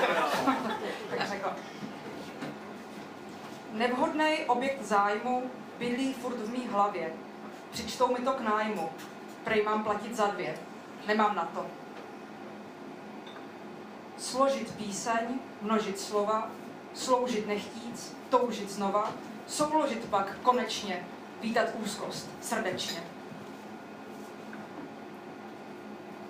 tak 1.10 1.28
řekla. 1.28 1.56
Nevhodný 3.72 4.36
objekt 4.46 4.82
zájmu 4.82 5.50
bydlí 5.78 6.12
furt 6.12 6.36
v 6.36 6.50
mý 6.50 6.68
hlavě. 6.68 7.12
Přičtou 7.70 8.12
mi 8.12 8.18
to 8.18 8.32
k 8.32 8.40
nájmu. 8.40 8.90
Prej 9.44 9.62
mám 9.62 9.84
platit 9.84 10.16
za 10.16 10.26
dvě. 10.26 10.58
Nemám 11.06 11.36
na 11.36 11.44
to. 11.54 11.66
Složit 14.18 14.76
píseň, 14.76 15.38
množit 15.62 16.00
slova, 16.00 16.50
sloužit 16.94 17.46
nechtíc, 17.46 18.16
toužit 18.30 18.70
znova, 18.70 19.12
souložit 19.46 20.04
pak 20.04 20.38
konečně, 20.42 21.06
vítat 21.40 21.66
úzkost 21.74 22.28
srdečně. 22.40 23.02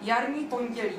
Jarní 0.03 0.45
pondělí. 0.45 0.99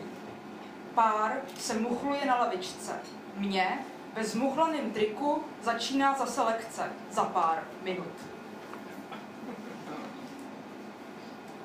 Pár 0.95 1.41
se 1.57 1.73
muchluje 1.73 2.25
na 2.25 2.35
lavičce. 2.35 2.99
Mě 3.35 3.79
ve 4.13 4.23
zmuchlaném 4.23 4.91
triku 4.91 5.43
začíná 5.61 6.17
zase 6.17 6.41
lekce 6.41 6.91
za 7.11 7.23
pár 7.23 7.63
minut. 7.83 8.13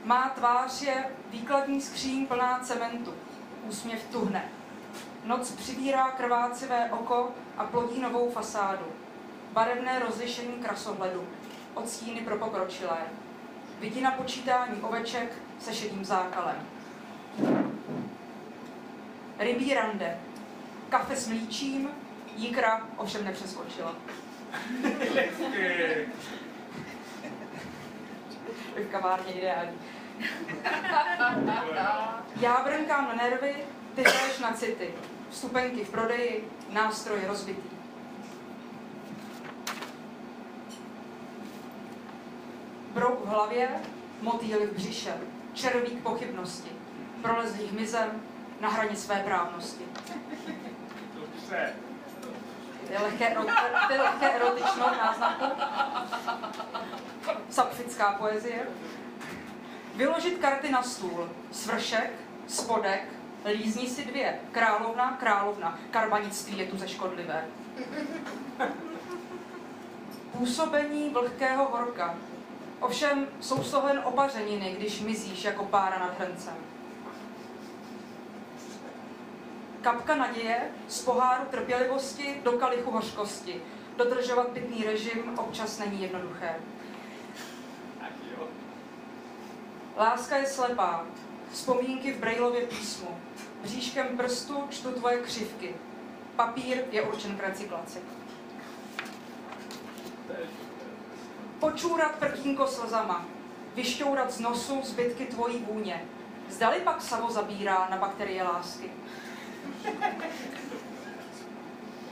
Má 0.05 0.29
tvář 0.29 0.83
je 0.83 1.05
výkladní 1.31 1.81
skříň 1.81 2.27
plná 2.27 2.59
cementu. 2.59 3.15
Úsměv 3.69 4.05
tuhne. 4.13 4.49
Noc 5.25 5.51
přivírá 5.51 6.11
krvácivé 6.11 6.91
oko 6.93 7.31
a 7.57 7.65
plodí 7.65 8.01
novou 8.01 8.31
fasádu. 8.31 8.87
Barevné 9.53 9.99
rozlišení 9.99 10.53
krasohledu. 10.53 11.29
Odstíny 11.75 12.21
pro 12.21 12.39
pokročilé. 12.39 12.99
Vidí 13.81 14.01
na 14.01 14.11
počítání 14.11 14.83
oveček 14.83 15.33
se 15.61 15.75
šedým 15.75 16.05
zákalem. 16.05 16.74
Rybí 19.39 19.75
rande. 19.75 20.19
Kafe 20.89 21.17
s 21.17 21.29
mlíčím, 21.29 21.91
jikra 22.37 22.89
ovšem 22.97 23.25
nepřeskočila. 23.25 23.95
v 28.77 28.91
kavárně 28.91 29.33
ideální. 29.33 29.79
Já 32.41 32.65
brnkám 32.65 33.09
na 33.09 33.15
nervy, 33.15 33.55
ty 33.95 34.03
hraješ 34.03 34.39
na 34.39 34.53
city. 34.53 34.95
Vstupenky 35.31 35.85
v 35.85 35.91
prodeji, 35.91 36.49
nástroje 36.71 37.29
rozbitý. 37.29 37.69
Brouk 42.95 43.25
v 43.25 43.29
hlavě, 43.29 43.69
motýly 44.21 44.67
v 44.67 44.73
břiše, 44.73 45.15
červík 45.55 46.03
pochybnosti, 46.03 46.71
prolezlý 47.25 47.67
hmyzem 47.67 48.23
na 48.61 48.69
hraně 48.69 48.97
své 48.97 49.17
právnosti. 49.17 49.85
Ty 52.89 53.03
lehké, 53.03 53.37
ty 53.89 53.99
lehké 53.99 54.33
erotično 54.33 54.87
náznaku. 54.91 55.45
Sapfická 57.51 58.13
poezie. 58.13 58.67
Vyložit 59.95 60.39
karty 60.39 60.71
na 60.71 60.83
stůl. 60.83 61.29
Svršek, 61.53 62.11
spodek, 62.47 63.09
lízni 63.45 63.89
si 63.89 64.05
dvě. 64.05 64.39
Královna, 64.53 65.17
královna. 65.21 65.79
Karbanictví 65.91 66.59
je 66.59 66.67
tu 66.67 66.79
ze 66.79 66.89
škodlivé. 66.89 67.45
Působení 70.33 71.11
vlhkého 71.11 71.65
horka. 71.65 72.15
Ovšem 72.81 73.27
jsou 73.41 73.63
z 73.63 73.75
opařeniny, 74.05 74.75
když 74.79 75.01
mizíš 75.01 75.45
jako 75.45 75.65
pára 75.65 75.99
nad 75.99 76.19
hrncem. 76.19 76.74
Kapka 79.85 80.15
naděje 80.15 80.71
z 80.89 81.03
poháru 81.03 81.45
trpělivosti 81.51 82.41
do 82.45 82.53
kalichu 82.53 82.91
hořkosti. 82.91 83.63
Dodržovat 83.97 84.49
pitný 84.49 84.85
režim 84.85 85.39
občas 85.39 85.79
není 85.79 86.03
jednoduché. 86.03 86.55
Láska 89.97 90.37
je 90.37 90.47
slepá. 90.47 91.05
Vzpomínky 91.53 92.13
v 92.13 92.19
Brailově 92.19 92.67
písmu. 92.67 93.19
Bříškem 93.63 94.17
prstu 94.17 94.65
čtu 94.71 94.93
tvoje 94.93 95.19
křivky. 95.19 95.75
Papír 96.37 96.85
je 96.91 97.03
určen 97.03 97.37
k 97.37 97.43
recyklaci. 97.43 97.99
Počůrat 101.59 102.15
prkínko 102.15 102.67
slzama. 102.67 103.27
Vyšťourat 103.75 104.33
z 104.33 104.41
nosu 104.41 104.81
zbytky 104.83 105.27
tvojí 105.27 105.59
vůně. 105.59 106.05
Zdali 106.51 106.81
pak 106.81 107.03
samo 107.03 107.31
zabírá 107.31 107.89
na 107.91 107.97
bakterie 107.97 108.43
lásky. 108.43 108.91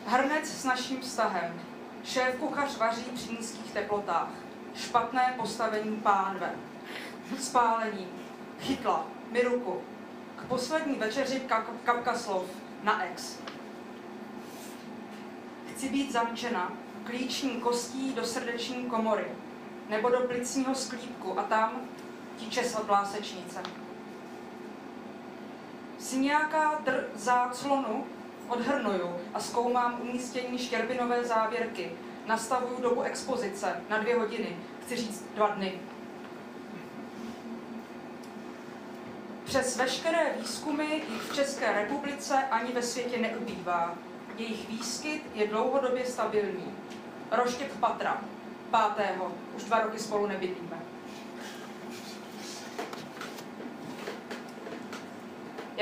Hrnec 0.07 0.47
s 0.47 0.65
naším 0.65 1.01
vztahem. 1.01 1.61
Šéf 2.05 2.37
kuchař 2.37 2.79
vaří 2.79 3.05
při 3.15 3.33
nízkých 3.33 3.73
teplotách. 3.73 4.31
Špatné 4.75 5.35
postavení 5.37 5.97
pánve. 5.97 6.55
Spálení. 7.41 8.09
Chytla. 8.61 9.07
Mi 9.31 9.43
ruku. 9.43 9.83
K 10.37 10.45
poslední 10.45 10.95
večeři 10.95 11.43
kap- 11.49 11.79
kapka 11.85 12.19
slov. 12.19 12.45
Na 12.83 13.05
ex. 13.05 13.39
Chci 15.75 15.89
být 15.89 16.13
zamčena 16.13 16.73
klíční 17.05 17.51
kostí 17.51 18.13
do 18.13 18.25
srdeční 18.25 18.85
komory 18.85 19.27
nebo 19.89 20.11
do 20.11 20.21
plicního 20.21 20.75
sklípku 20.75 21.39
a 21.39 21.43
tam 21.43 21.81
česat 22.51 22.87
vlásečnice. 22.87 23.63
Si 26.03 26.19
nějaká 26.19 26.81
dr 26.85 27.05
záclonu 27.15 28.07
odhrnuju 28.49 29.17
a 29.35 29.41
zkoumám 29.41 30.01
umístění 30.03 30.59
štěrbinové 30.59 31.25
závěrky. 31.25 31.93
Nastavuju 32.27 32.83
dobu 32.83 33.03
expozice 33.03 33.83
na 33.89 33.99
dvě 33.99 34.19
hodiny, 34.19 34.57
chci 34.83 34.97
říct 34.97 35.25
dva 35.35 35.47
dny. 35.47 35.73
Přes 39.45 39.77
veškeré 39.77 40.33
výzkumy 40.39 40.85
jich 40.85 41.23
v 41.31 41.35
České 41.35 41.73
republice 41.73 42.35
ani 42.51 42.73
ve 42.73 42.83
světě 42.83 43.19
neubývá. 43.19 43.95
Jejich 44.37 44.69
výskyt 44.69 45.23
je 45.35 45.49
dlouhodobě 45.49 46.07
stabilní. 46.07 46.75
Roštěp 47.31 47.79
patra, 47.81 48.21
pátého, 48.71 49.33
už 49.57 49.65
dva 49.65 49.81
roky 49.81 49.99
spolu 49.99 50.27
nebydlíme. 50.27 50.92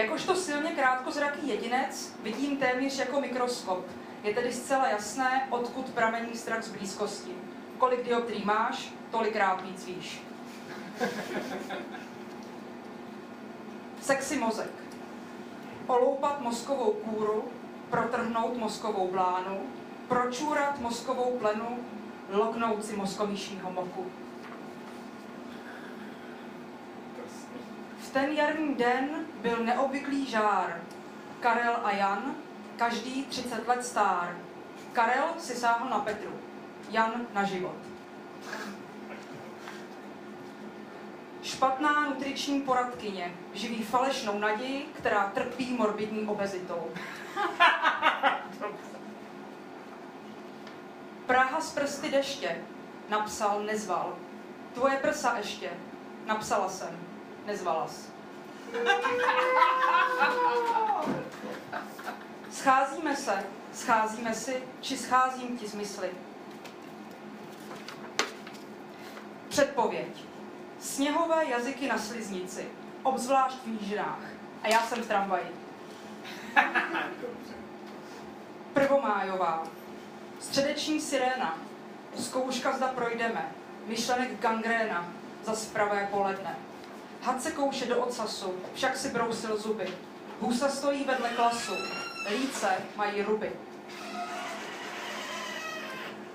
Jakožto 0.01 0.37
silně 0.37 0.71
krátkozraký 0.71 1.49
jedinec 1.49 2.15
vidím 2.23 2.57
téměř 2.57 2.99
jako 2.99 3.21
mikroskop. 3.21 3.87
Je 4.23 4.35
tedy 4.35 4.53
zcela 4.53 4.89
jasné, 4.89 5.47
odkud 5.51 5.91
pramení 5.91 6.37
strach 6.37 6.63
z 6.63 6.73
blízkosti. 6.73 7.31
Kolik 7.79 8.05
dioptrií 8.05 8.45
máš, 8.45 8.93
tolikrát 9.11 9.63
víc 9.63 9.87
víš. 9.87 10.23
Sexy 14.01 14.37
mozek. 14.37 14.71
Oloupat 15.87 16.41
mozkovou 16.41 16.93
kůru, 16.93 17.45
protrhnout 17.91 18.57
mozkovou 18.57 19.09
blánu, 19.09 19.61
pročůrat 20.09 20.81
mozkovou 20.81 21.39
plenu, 21.39 21.79
loknout 22.31 22.85
si 22.85 22.97
mozkomíšního 22.97 23.71
moku. 23.71 24.07
V 28.01 28.11
ten 28.13 28.31
jarní 28.31 28.75
den 28.75 29.27
byl 29.43 29.65
neobvyklý 29.65 30.27
žár. 30.27 30.81
Karel 31.41 31.77
a 31.85 31.91
Jan, 31.91 32.35
každý 32.77 33.25
30 33.25 33.69
let 33.69 33.85
stár. 33.85 34.37
Karel 34.93 35.25
si 35.39 35.55
sáhl 35.55 35.91
na 35.91 35.99
Petru, 35.99 36.31
Jan 36.91 37.27
na 37.33 37.45
život. 37.45 37.77
Špatná 41.43 42.05
nutriční 42.05 42.61
poradkyně 42.61 43.35
živí 43.55 43.83
falešnou 43.83 44.39
naději, 44.39 44.89
která 44.93 45.31
trpí 45.35 45.75
morbidní 45.75 46.27
obezitou. 46.27 46.91
Praha 51.27 51.61
z 51.61 51.73
prsty 51.73 52.11
deště, 52.11 52.65
napsal, 53.09 53.63
nezval. 53.63 54.17
Tvoje 54.75 54.97
prsa 54.97 55.37
ještě, 55.37 55.71
napsala 56.27 56.69
jsem, 56.69 56.99
nezvala 57.47 57.89
jsi. 57.89 58.20
Scházíme 62.51 63.17
se, 63.17 63.45
scházíme 63.73 64.35
si, 64.35 64.63
či 64.81 64.99
scházím 64.99 65.59
ti 65.59 65.69
z 65.69 65.75
mysli. 65.75 66.11
Předpověď. 69.49 70.25
Sněhové 70.81 71.45
jazyky 71.45 71.89
na 71.89 71.99
sliznici, 71.99 72.69
obzvlášť 73.03 73.59
v 73.65 73.67
nížinách. 73.67 74.23
A 74.63 74.69
já 74.69 74.81
jsem 74.83 75.03
v 75.03 75.07
tramvaji. 75.07 75.47
Prvomájová. 78.73 79.63
Středeční 80.41 81.01
siréna. 81.01 81.59
Zkouška 82.17 82.77
zda 82.77 82.89
projdeme. 82.89 83.53
Myšlenek 83.87 84.41
gangréna. 84.41 85.13
Za 85.45 85.53
pravé 85.73 86.09
poledne. 86.11 86.70
Had 87.23 87.43
se 87.43 87.51
kouše 87.51 87.87
do 87.87 88.05
ocasu, 88.05 88.55
však 88.75 88.97
si 88.97 89.09
brousil 89.09 89.57
zuby. 89.57 89.95
Husa 90.41 90.69
stojí 90.69 91.05
vedle 91.05 91.29
klasu. 91.29 91.73
Líce 92.31 92.69
mají 92.97 93.23
ruby. 93.23 93.53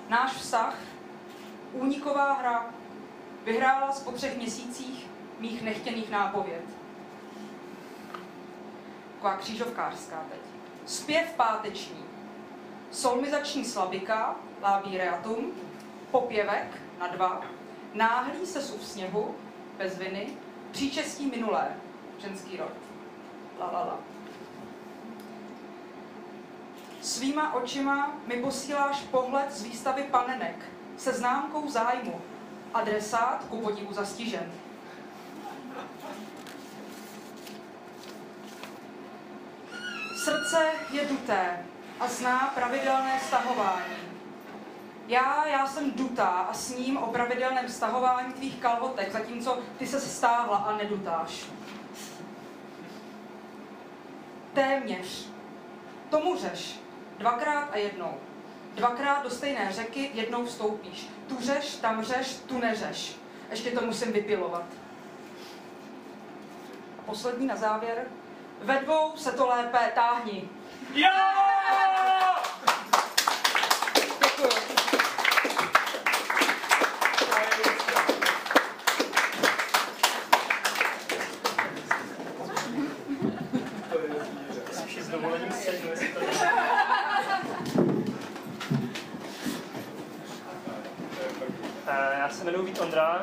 Náš 0.10 0.34
vztah, 0.34 0.76
úniková 1.74 2.34
hra, 2.34 2.74
vyhrála 3.44 3.94
po 4.04 4.12
třech 4.12 4.38
měsících 4.38 5.08
mých 5.40 5.62
nechtěných 5.62 6.10
nápověd. 6.10 6.64
Taková 9.14 9.38
křížovkářská 9.38 10.26
teď. 10.30 10.40
Zpěv 10.86 11.34
páteční. 11.34 12.06
Solmizační 12.92 13.66
slabika, 13.66 14.36
labireatum, 14.62 15.52
popěvek 16.12 16.82
na 17.00 17.08
dva, 17.08 17.42
náhlý 17.94 18.46
se 18.46 18.60
v 18.60 18.86
sněhu, 18.86 19.36
bez 19.78 19.98
viny, 19.98 20.38
příčestí 20.76 21.26
minulé, 21.26 21.68
ženský 22.20 22.58
rod. 22.58 22.72
La, 23.60 23.72
la, 23.72 23.80
la. 23.80 24.00
Svýma 27.02 27.54
očima 27.54 28.18
mi 28.28 28.36
posíláš 28.38 29.02
pohled 29.02 29.52
z 29.52 29.64
výstavy 29.64 30.04
panenek 30.12 30.56
se 30.98 31.14
známkou 31.14 31.70
zájmu. 31.70 32.22
Adresát 32.74 33.46
ku 33.50 33.62
podivu 33.62 33.94
zastižen. 33.94 34.52
Srdce 40.24 40.72
je 40.92 41.06
duté 41.06 41.66
a 42.00 42.08
zná 42.08 42.52
pravidelné 42.56 43.20
stahování. 43.28 44.15
Já, 45.08 45.48
já 45.48 45.68
jsem 45.68 45.92
dutá 45.92 46.26
a 46.28 46.54
s 46.54 46.70
ním 46.78 46.98
o 46.98 47.08
pravidelném 47.08 47.70
stahování 47.70 48.34
tvých 48.34 48.56
kalhotek, 48.62 49.12
zatímco 49.12 49.60
ty 49.78 49.88
se 49.88 50.00
stáhla 50.02 50.58
a 50.58 50.78
nedutáš. 50.78 51.46
Téměř. 54.54 55.30
Tomu 56.10 56.38
řeš. 56.40 56.80
Dvakrát 57.18 57.70
a 57.72 57.78
jednou. 57.78 58.14
Dvakrát 58.76 59.24
do 59.24 59.30
stejné 59.30 59.72
řeky 59.72 60.12
jednou 60.14 60.46
vstoupíš. 60.46 61.08
Tu 61.28 61.38
řeš, 61.42 61.76
tam 61.76 62.04
řeš, 62.04 62.36
tu 62.46 62.58
neřeš. 62.60 63.16
Ještě 63.50 63.72
to 63.72 63.86
musím 63.86 64.12
vypilovat. 64.14 64.64
A 67.00 67.02
poslední 67.06 67.48
na 67.48 67.56
závěr. 67.56 68.06
Ve 68.62 68.80
dvou 68.80 69.12
se 69.18 69.32
to 69.32 69.48
lépe 69.48 69.92
táhni. 69.96 70.50
Jo! 70.94 71.10
Děkuji. 74.24 74.76
Si 84.72 85.04
s 85.04 85.10
dovolením 85.10 85.52
sednu, 85.52 85.90
jestli 85.90 86.08
to 86.08 86.20
Eh, 91.88 92.18
Já 92.20 92.30
se 92.30 92.44
jmenuji 92.44 92.66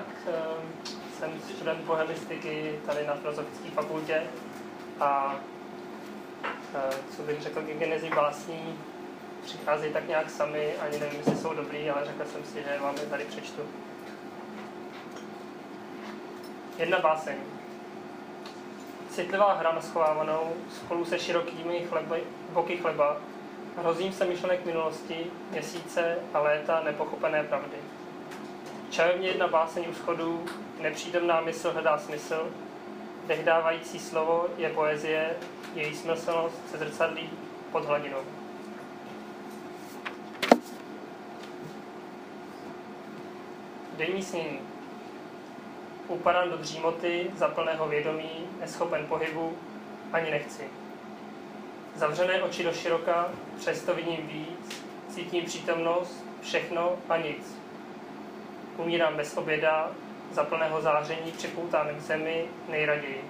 Vít 0.08 0.18
Ondrák, 0.26 0.26
eh, 0.26 1.18
jsem 1.18 1.40
student 1.54 1.84
pohledistiky 1.86 2.80
tady 2.86 3.06
na 3.06 3.14
Filozofické 3.14 3.70
fakultě 3.70 4.22
a 5.00 5.36
eh, 6.74 6.90
co 7.16 7.22
bych 7.22 7.42
řekl 7.42 7.62
ke 7.62 7.74
genezi 7.74 8.10
básní, 8.10 8.78
přicházejí 9.42 9.92
tak 9.92 10.08
nějak 10.08 10.30
sami, 10.30 10.74
ani 10.76 10.98
nevím, 10.98 11.18
jestli 11.18 11.36
jsou 11.36 11.54
dobrý, 11.54 11.90
ale 11.90 12.06
řekl 12.06 12.24
jsem 12.24 12.44
si, 12.44 12.62
že 12.62 12.78
vám 12.82 12.96
je 12.96 13.06
tady 13.06 13.24
přečtu. 13.24 13.62
Jedna 16.78 16.98
báseň. 16.98 17.36
Citlivá 19.10 19.52
hra 19.52 19.72
na 19.72 19.80
schovávanou 19.80 20.52
spolu 20.76 21.04
se 21.04 21.18
širokými 21.18 21.86
chleby, 21.88 22.22
boky 22.52 22.76
chleba 22.76 23.16
hrozím 23.76 24.12
se 24.12 24.24
myšlenek 24.24 24.66
minulosti, 24.66 25.26
měsíce 25.50 26.18
a 26.34 26.40
léta 26.40 26.82
nepochopené 26.84 27.44
pravdy. 27.44 27.76
Čajovně 28.92 29.28
jedna 29.28 29.48
báseň 29.48 29.84
u 29.90 29.94
schodů, 29.94 30.44
nepřítomná 30.80 31.40
mysl 31.40 31.70
hledá 31.72 31.98
smysl, 31.98 32.52
dech 33.26 33.44
dávající 33.44 33.98
slovo 33.98 34.46
je 34.56 34.70
poezie, 34.70 35.36
její 35.74 35.96
smyslnost 35.96 36.70
se 36.70 36.78
zrcadlí 36.78 37.30
pod 37.72 37.84
hladinou. 37.84 38.18
Denní 43.96 44.22
snění. 44.22 44.60
Upadám 46.08 46.50
do 46.50 46.56
dřímoty, 46.56 47.30
za 47.36 47.48
plného 47.48 47.88
vědomí, 47.88 48.48
neschopen 48.60 49.06
pohybu, 49.06 49.58
ani 50.12 50.30
nechci. 50.30 50.64
Zavřené 51.94 52.42
oči 52.42 52.62
do 52.62 52.72
široka, 52.72 53.28
přesto 53.56 53.94
vidím 53.94 54.26
víc, 54.26 54.84
cítím 55.08 55.44
přítomnost, 55.44 56.24
všechno 56.42 56.96
a 57.08 57.16
nic. 57.16 57.61
Umírám 58.82 59.16
bez 59.16 59.36
oběda, 59.36 59.90
za 60.32 60.44
plného 60.44 60.80
záření 60.80 61.32
připoutám 61.32 61.88
k 61.88 62.00
zemi 62.00 62.44
nejraději. 62.68 63.24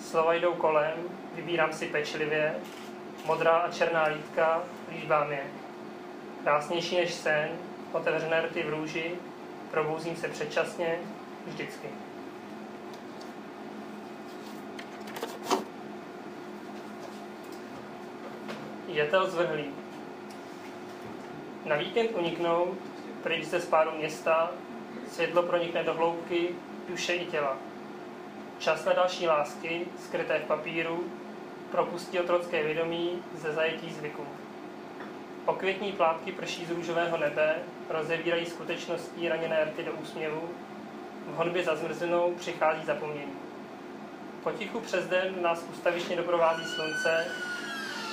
Slova 0.00 0.34
jdou 0.34 0.54
kolem, 0.54 0.94
vybírám 1.34 1.72
si 1.72 1.86
pečlivě, 1.86 2.54
modrá 3.24 3.50
a 3.50 3.70
černá 3.70 4.04
lítka, 4.04 4.62
líbám 4.92 5.32
je. 5.32 5.42
Krásnější 6.42 6.96
než 6.96 7.14
sen, 7.14 7.48
otevřené 7.92 8.42
rty 8.42 8.62
v 8.62 8.68
růži, 8.68 9.14
probouzím 9.70 10.16
se 10.16 10.28
předčasně, 10.28 10.98
vždycky. 11.46 11.88
Jetel 18.88 19.30
zvrhlý. 19.30 19.70
Na 21.64 21.76
víkend 21.76 22.10
uniknout, 22.18 22.78
pryč 23.26 23.44
ze 23.44 23.60
spáru 23.60 23.90
města, 23.98 24.50
světlo 25.10 25.42
pronikne 25.42 25.82
do 25.82 25.94
hloubky 25.94 26.48
duše 26.88 27.14
i 27.14 27.26
těla. 27.26 27.56
Čas 28.58 28.84
na 28.84 28.92
další 28.92 29.26
lásky, 29.26 29.86
skryté 30.04 30.38
v 30.38 30.46
papíru, 30.46 31.04
propustí 31.70 32.20
otrocké 32.20 32.62
vědomí 32.62 33.22
ze 33.34 33.52
zajetí 33.52 33.92
zvyků. 33.92 34.26
Okvětní 35.46 35.92
plátky 35.92 36.32
prší 36.32 36.66
z 36.66 36.70
růžového 36.70 37.16
nebe, 37.16 37.56
rozevírají 37.88 38.46
skutečností 38.46 39.28
raněné 39.28 39.64
rty 39.64 39.82
do 39.82 39.92
úsměvu, 39.92 40.50
v 41.26 41.34
honbě 41.34 41.64
za 41.64 41.76
zmrzlinou 41.76 42.34
přichází 42.34 42.84
zapomnění. 42.84 43.34
Potichu 44.42 44.80
přes 44.80 45.06
den 45.06 45.42
nás 45.42 45.64
ustavičně 45.70 46.16
doprovází 46.16 46.64
slunce, 46.64 47.26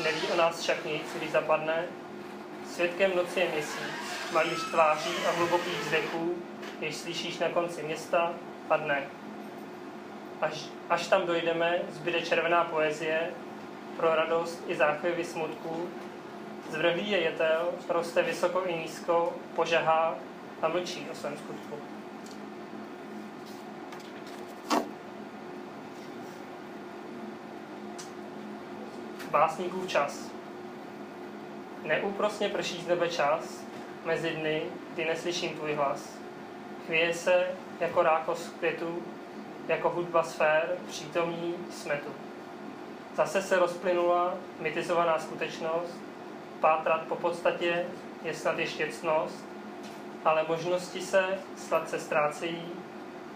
neví 0.04 0.28
o 0.34 0.38
nás 0.38 0.62
však 0.62 0.86
nic, 0.86 1.04
když 1.18 1.32
zapadne. 1.32 1.86
Svědkem 2.66 3.12
noci 3.16 3.40
je 3.40 3.50
měsíc, 3.50 4.13
malíř 4.34 4.70
tváří 4.72 5.26
a 5.28 5.32
hlubokých 5.32 5.84
zdechů, 5.88 6.36
jež 6.82 6.96
slyšíš 6.96 7.40
na 7.40 7.50
konci 7.50 7.84
města 7.84 8.34
a. 8.68 9.04
Až, 10.42 10.66
až 10.90 11.08
tam 11.08 11.26
dojdeme, 11.26 11.82
zbyde 11.92 12.22
červená 12.22 12.64
poezie, 12.64 13.32
pro 13.98 14.16
radost 14.16 14.64
i 14.68 14.76
záchvěvy 14.76 15.24
smutku. 15.24 15.90
Zvrhlý 16.70 17.12
je 17.12 17.22
jetel, 17.22 17.70
roste 17.90 18.22
vysoko 18.22 18.66
i 18.66 18.74
nízko, 18.74 19.34
požahá 19.56 20.16
a 20.62 20.68
mlčí 20.68 21.08
o 21.12 21.16
svém 21.16 21.38
skutku. 21.38 21.76
Básníkův 29.32 29.88
čas. 29.88 30.32
Neúprosně 31.84 32.50
prší 32.50 32.82
z 32.82 32.88
nebe 32.88 33.10
čas, 33.10 33.64
mezi 34.06 34.30
dny, 34.30 34.62
kdy 34.94 35.06
neslyším 35.06 35.50
tvůj 35.50 35.74
hlas. 35.74 36.18
Chvěje 36.86 37.14
se 37.14 37.48
jako 37.80 38.04
rákos 38.04 38.50
květu, 38.60 39.04
jako 39.68 39.90
hudba 39.90 40.24
sfér, 40.24 40.78
přítomní 40.88 41.56
smetu. 41.72 42.10
Zase 43.16 43.42
se 43.42 43.60
rozplynula 43.60 44.34
mytizovaná 44.60 45.20
skutečnost, 45.20 45.98
pátrat 46.60 47.02
po 47.02 47.16
podstatě 47.16 47.86
je 48.24 48.34
snad 48.34 48.60
ještě 48.60 48.88
ctnost, 48.88 49.46
ale 50.26 50.46
možnosti 50.48 51.02
se 51.02 51.40
sladce 51.58 52.00
ztrácejí, 52.00 52.66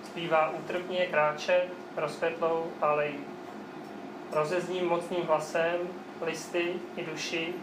zpívá 0.05 0.49
útrpně 0.49 1.05
kráčet 1.05 1.67
rozpetlou 1.97 2.71
alejí. 2.81 3.19
Rozezním 4.31 4.87
mocným 4.87 5.23
hlasem 5.23 5.77
listy 6.21 6.73
i 6.95 7.05
duši, 7.05 7.53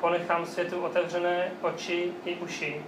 ponechám 0.00 0.46
světu 0.46 0.80
otevřené 0.80 1.52
oči 1.62 2.12
i 2.24 2.34
uši. 2.36 2.82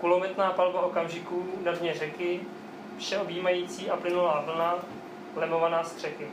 Kulometná 0.00 0.52
palba 0.52 0.80
okamžiků 0.80 1.48
na 1.64 1.72
dně 1.72 1.94
řeky, 1.94 2.40
všeobjímající 2.98 3.90
a 3.90 3.96
plynulá 3.96 4.40
vlna, 4.40 4.74
lemovaná 5.36 5.84
střeky. 5.84 6.26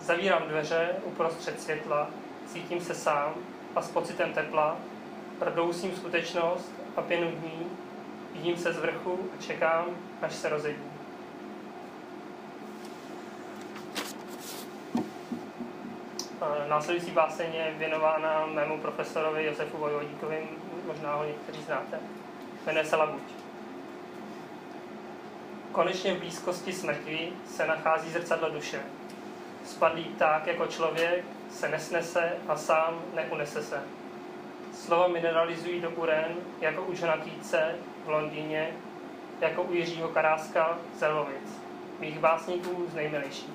Zavírám 0.00 0.42
dveře 0.42 0.94
uprostřed 1.04 1.60
světla, 1.60 2.10
cítím 2.46 2.80
se 2.80 2.94
sám 2.94 3.34
a 3.76 3.82
s 3.82 3.90
pocitem 3.90 4.32
tepla, 4.32 4.76
prodousím 5.38 5.96
skutečnost 5.96 6.72
a 6.96 7.02
pěnu 7.02 7.30
dní, 7.30 7.66
vidím 8.32 8.56
se 8.56 8.72
z 8.72 8.78
vrchu 8.78 9.30
a 9.38 9.42
čekám, 9.42 9.86
až 10.22 10.34
se 10.34 10.48
rozedí. 10.48 10.95
Následující 16.68 17.10
báseň 17.10 17.54
je 17.54 17.74
věnována 17.78 18.46
mému 18.46 18.78
profesorovi 18.78 19.44
Josefu 19.44 19.76
Vojvodíkovi, 19.78 20.48
možná 20.86 21.14
ho 21.14 21.24
někteří 21.24 21.62
znáte. 21.62 21.98
Jmenuje 22.66 22.84
se 22.84 22.96
Labuť. 22.96 23.22
Konečně 25.72 26.14
v 26.14 26.18
blízkosti 26.18 26.72
smrti 26.72 27.32
se 27.46 27.66
nachází 27.66 28.10
zrcadlo 28.10 28.50
duše. 28.50 28.80
Spadlý 29.64 30.04
tak 30.04 30.46
jako 30.46 30.66
člověk 30.66 31.24
se 31.50 31.68
nesnese 31.68 32.36
a 32.48 32.56
sám 32.56 33.02
neunese 33.14 33.62
se. 33.62 33.82
Slova 34.74 35.08
mineralizují 35.08 35.80
do 35.80 35.90
uren 35.90 36.34
jako 36.60 36.82
u 36.82 36.92
Johna 36.92 37.16
Keatse 37.16 37.74
v 38.04 38.08
Londýně, 38.08 38.70
jako 39.40 39.62
u 39.62 39.74
Jiřího 39.74 40.08
Karáska 40.08 40.78
z 40.98 41.08
Lvovic, 41.08 41.60
mých 42.00 42.18
básníků 42.18 42.86
z 42.90 42.94
nejmilejších. 42.94 43.50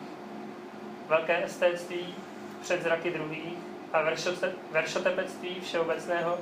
Velké 1.08 1.44
estétství 1.44 2.16
před 2.62 2.84
zraky 2.84 3.12
druhých 3.12 3.58
a 3.94 4.02
veršote, 4.02 4.52
veršotepectví 4.72 5.62
všeobecného, 5.62 6.38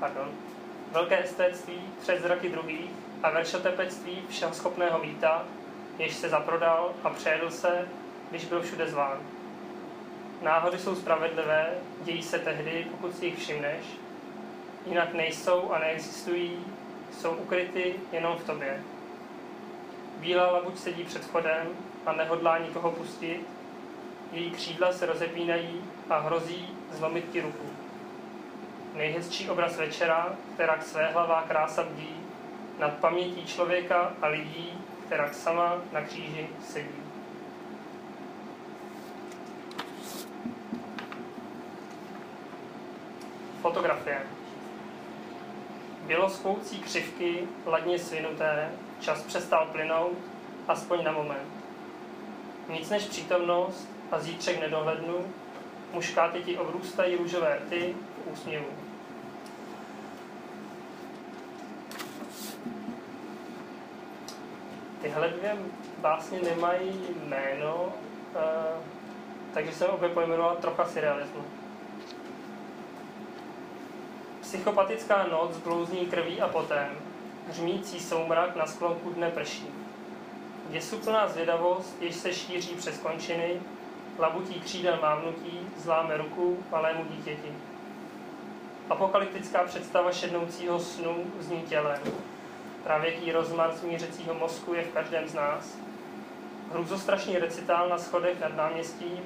pardon, 0.00 0.30
velké 0.92 1.24
estétství 1.24 1.80
před 2.00 2.22
zraky 2.22 2.48
druhých 2.48 2.90
a 3.22 3.30
veršotepectví 3.30 4.22
všeho 4.28 4.54
schopného 4.54 5.00
víta, 5.00 5.44
jež 5.98 6.14
se 6.14 6.28
zaprodal 6.28 6.92
a 7.04 7.10
přejedl 7.10 7.50
se, 7.50 7.88
když 8.30 8.44
byl 8.44 8.62
všude 8.62 8.88
zván. 8.88 9.18
Náhody 10.42 10.78
jsou 10.78 10.94
spravedlivé, 10.94 11.70
dějí 12.04 12.22
se 12.22 12.38
tehdy, 12.38 12.86
pokud 12.90 13.16
si 13.16 13.26
jich 13.26 13.38
všimneš, 13.38 13.84
jinak 14.86 15.14
nejsou 15.14 15.72
a 15.72 15.78
neexistují, 15.78 16.64
jsou 17.12 17.34
ukryty 17.34 17.94
jenom 18.12 18.38
v 18.38 18.44
tobě. 18.44 18.82
Bílá 20.16 20.50
labuť 20.50 20.78
sedí 20.78 21.04
před 21.04 21.24
vchodem 21.24 21.66
a 22.06 22.12
nehodlá 22.12 22.58
nikoho 22.58 22.90
pustit, 22.90 23.46
její 24.32 24.50
křídla 24.50 24.92
se 24.92 25.06
rozepínají 25.06 25.84
a 26.10 26.18
hrozí 26.18 26.68
zlomit 26.90 27.30
ti 27.32 27.40
ruku. 27.40 27.66
nejhezčí 28.94 29.50
obraz 29.50 29.76
večera, 29.76 30.36
která 30.54 30.80
své 30.80 31.06
hlavá 31.06 31.42
krása 31.42 31.82
bdí, 31.82 32.16
nad 32.78 32.94
pamětí 32.94 33.46
člověka 33.46 34.12
a 34.22 34.26
lidí, 34.26 34.72
která 35.06 35.32
sama 35.32 35.76
na 35.92 36.02
kříži 36.02 36.48
sedí. 36.64 37.02
Fotografie. 43.62 44.22
Běloskoucí 46.02 46.78
křivky, 46.78 47.48
ladně 47.66 47.98
svinuté, 47.98 48.72
čas 49.00 49.22
přestal 49.22 49.66
plynout, 49.66 50.18
aspoň 50.68 51.04
na 51.04 51.12
moment. 51.12 51.48
Nic 52.68 52.90
než 52.90 53.04
přítomnost 53.04 53.97
a 54.10 54.18
zítřek 54.20 54.60
nedohlednu, 54.60 55.34
muškáty 55.92 56.42
ti 56.42 56.58
obrůstají 56.58 57.16
růžové 57.16 57.58
ty 57.68 57.94
v 58.24 58.32
úsměvu. 58.32 58.66
Tyhle 65.02 65.28
dvě 65.28 65.56
básně 65.98 66.40
nemají 66.40 67.00
jméno, 67.24 67.84
uh, 67.84 68.82
takže 69.54 69.72
jsem 69.72 69.90
opět 69.90 70.12
pojmenoval 70.12 70.56
trocha 70.56 70.86
surrealismu. 70.86 71.44
Psychopatická 74.40 75.26
noc 75.26 75.56
blouzní 75.56 76.06
krví 76.06 76.40
a 76.40 76.48
potem, 76.48 76.88
hřmící 77.48 78.00
soumrak 78.00 78.56
na 78.56 78.66
sklonku 78.66 79.10
dne 79.10 79.30
prší. 79.30 79.66
Děsuplná 80.70 81.28
zvědavost, 81.28 81.96
jež 82.00 82.14
se 82.14 82.34
šíří 82.34 82.74
přes 82.74 82.98
končiny, 82.98 83.60
labutí 84.18 84.60
křídel 84.60 84.98
mávnutí, 85.02 85.60
zláme 85.76 86.16
ruku 86.16 86.64
malému 86.70 87.04
dítěti. 87.04 87.52
Apokalyptická 88.90 89.64
představa 89.64 90.12
šednoucího 90.12 90.80
snu 90.80 91.24
zní 91.40 91.62
tělem. 91.62 92.02
Pravěký 92.84 93.32
rozmar 93.32 93.72
zmířecího 93.72 94.34
mozku 94.34 94.74
je 94.74 94.82
v 94.82 94.92
každém 94.92 95.28
z 95.28 95.34
nás. 95.34 95.78
Hrůzostrašný 96.72 97.38
recitál 97.38 97.88
na 97.88 97.98
schodech 97.98 98.40
nad 98.40 98.56
náměstím, 98.56 99.20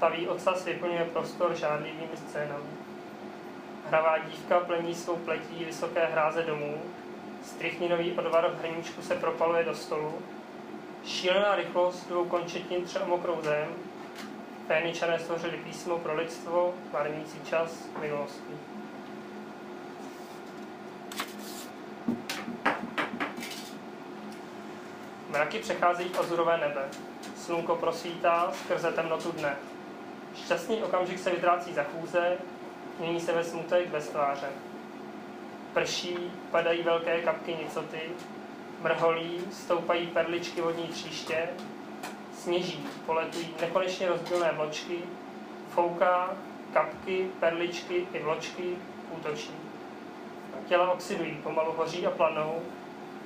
taví 0.00 0.28
ocas 0.28 0.64
vyplňuje 0.64 1.04
prostor 1.04 1.54
žádlivými 1.54 2.16
scénami. 2.16 2.70
Hravá 3.88 4.18
dívka 4.18 4.60
plení 4.60 4.94
svou 4.94 5.16
pletí 5.16 5.64
vysoké 5.64 6.06
hráze 6.06 6.42
domů, 6.42 6.74
strychninový 7.42 8.12
odvar 8.12 8.50
v 8.50 8.60
hrníčku 8.60 9.02
se 9.02 9.14
propaluje 9.14 9.64
do 9.64 9.74
stolu, 9.74 10.14
šílená 11.04 11.56
rychlost 11.56 12.08
dvou 12.08 12.24
končetin 12.24 12.84
třeba 12.84 13.06
mokrou 13.06 13.38
zem, 13.42 13.68
Féničané 14.70 15.18
stvořili 15.18 15.56
písmo 15.56 15.98
pro 15.98 16.14
lidstvo, 16.14 16.74
marnící 16.92 17.38
čas 17.44 17.88
minulosti. 18.00 18.52
Mraky 25.30 25.58
přecházejí 25.58 26.08
v 26.08 26.20
azurové 26.20 26.58
nebe. 26.58 26.88
Slunko 27.36 27.76
prosvítá 27.76 28.52
skrze 28.52 28.92
temnotu 28.92 29.32
dne. 29.32 29.56
Šťastný 30.44 30.82
okamžik 30.82 31.18
se 31.18 31.30
vytrácí 31.30 31.72
za 31.72 31.82
chůze, 31.82 32.38
mění 32.98 33.20
se 33.20 33.32
ve 33.32 33.44
smutek 33.44 33.88
bez 33.88 34.08
tváře. 34.08 34.48
Prší, 35.74 36.16
padají 36.50 36.82
velké 36.82 37.20
kapky 37.20 37.54
nicoty, 37.54 38.00
mrholí, 38.80 39.40
stoupají 39.52 40.06
perličky 40.06 40.60
vodní 40.60 40.88
tříště, 40.88 41.48
sněží, 42.42 42.86
poletují 43.06 43.54
nekonečně 43.60 44.08
rozdílné 44.08 44.52
vločky, 44.52 44.98
fouká, 45.70 46.30
kapky, 46.72 47.28
perličky 47.40 48.06
i 48.12 48.18
vločky 48.18 48.76
útočí. 49.10 49.50
Těla 50.68 50.92
oxidují, 50.92 51.34
pomalu 51.42 51.72
hoří 51.72 52.06
a 52.06 52.10
planou, 52.10 52.62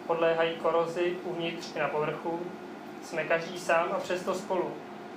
podléhají 0.06 0.56
korozi 0.56 1.16
uvnitř 1.24 1.76
i 1.76 1.78
na 1.78 1.88
povrchu. 1.88 2.40
Jsme 3.02 3.24
každý 3.24 3.58
sám 3.58 3.88
a 3.92 3.98
přesto 3.98 4.34
spolu. 4.34 4.70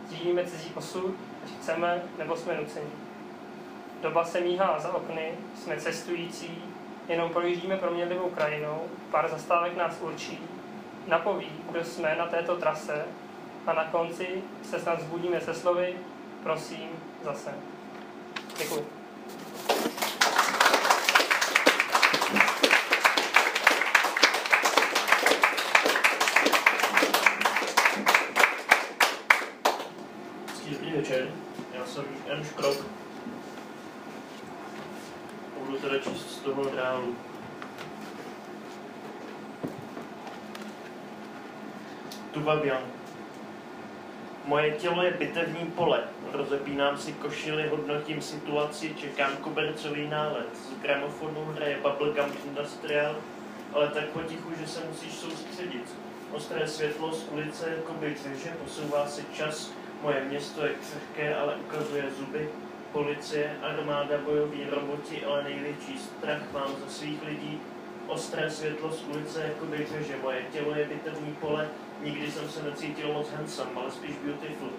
Sdílíme 0.08 0.46
cizí 0.46 0.72
osud, 0.76 1.16
ať 1.44 1.52
chceme 1.52 2.04
nebo 2.18 2.36
jsme 2.36 2.56
nuceni. 2.56 2.90
Doba 4.02 4.26
se 4.26 4.42
míhá 4.42 4.80
za 4.80 4.96
okny, 4.96 5.32
jsme 5.56 5.78
cestující, 5.78 6.64
jenom 7.08 7.30
projíždíme 7.30 7.78
proměnlivou 7.78 8.30
krajinou, 8.30 8.82
pár 9.12 9.30
zastávek 9.30 9.78
nás 9.78 9.98
určí, 10.02 10.40
napoví, 11.08 11.50
kdo 11.72 11.84
jsme 11.84 12.16
na 12.16 12.26
této 12.26 12.56
trase 12.56 13.06
a 13.68 13.74
na 13.74 13.84
konci 13.84 14.44
se 14.64 14.80
snad 14.80 15.02
zbudíme 15.02 15.42
se 15.42 15.54
slovy 15.54 15.96
prosím 16.44 16.90
zase. 17.24 17.54
Děkuji. 18.58 18.88
Dobrý 30.72 30.92
večer, 30.92 31.32
já 31.74 31.86
jsem 31.86 32.06
z 36.14 36.40
toho 36.40 36.76
reálu. 36.76 37.16
Tuba 42.32 42.56
Bianca. 42.56 42.97
Moje 44.48 44.72
tělo 44.72 45.04
je 45.04 45.12
bitevní 45.12 45.66
pole. 45.66 46.04
Rozepínám 46.32 46.98
si 46.98 47.14
košily, 47.14 47.68
hodnotím 47.68 48.22
situaci, 48.22 48.96
čekám 48.96 49.38
kobercový 49.38 50.08
nálet. 50.08 50.48
Z 50.56 50.82
gramofonu 50.82 51.46
hraje 51.56 51.78
Bubblegum 51.82 52.32
Industrial, 52.46 53.16
ale 53.74 53.88
tak 53.88 54.06
potichu, 54.06 54.52
že 54.60 54.68
se 54.68 54.80
musíš 54.90 55.14
soustředit. 55.14 55.96
Ostré 56.32 56.68
světlo 56.68 57.14
z 57.14 57.28
ulice 57.32 57.70
jako 57.78 57.94
by 57.94 58.16
že 58.44 58.50
posouvá 58.64 59.08
se 59.08 59.22
čas. 59.34 59.72
Moje 60.04 60.24
město 60.24 60.66
je 60.66 60.74
křehké, 60.74 61.36
ale 61.36 61.56
ukazuje 61.56 62.04
zuby. 62.20 62.50
Policie, 62.92 63.58
armáda, 63.62 64.18
bojoví 64.18 64.68
roboti, 64.70 65.26
ale 65.26 65.44
největší 65.44 66.00
strach 66.00 66.42
mám 66.54 66.76
ze 66.86 66.94
svých 66.94 67.24
lidí. 67.26 67.62
Ostré 68.08 68.50
světlo 68.50 68.92
z 68.92 69.04
ulice 69.04 69.42
jako 69.42 69.66
by 69.66 69.88
že 70.08 70.16
moje 70.24 70.42
tělo 70.52 70.76
je 70.76 70.86
bitevní 70.86 71.36
pole, 71.42 71.70
Nikdy 72.04 72.32
jsem 72.32 72.50
se 72.50 72.64
necítil 72.64 73.14
moc 73.14 73.30
handsome, 73.30 73.72
ale 73.76 73.92
spíš 73.92 74.16
beautiful. 74.26 74.70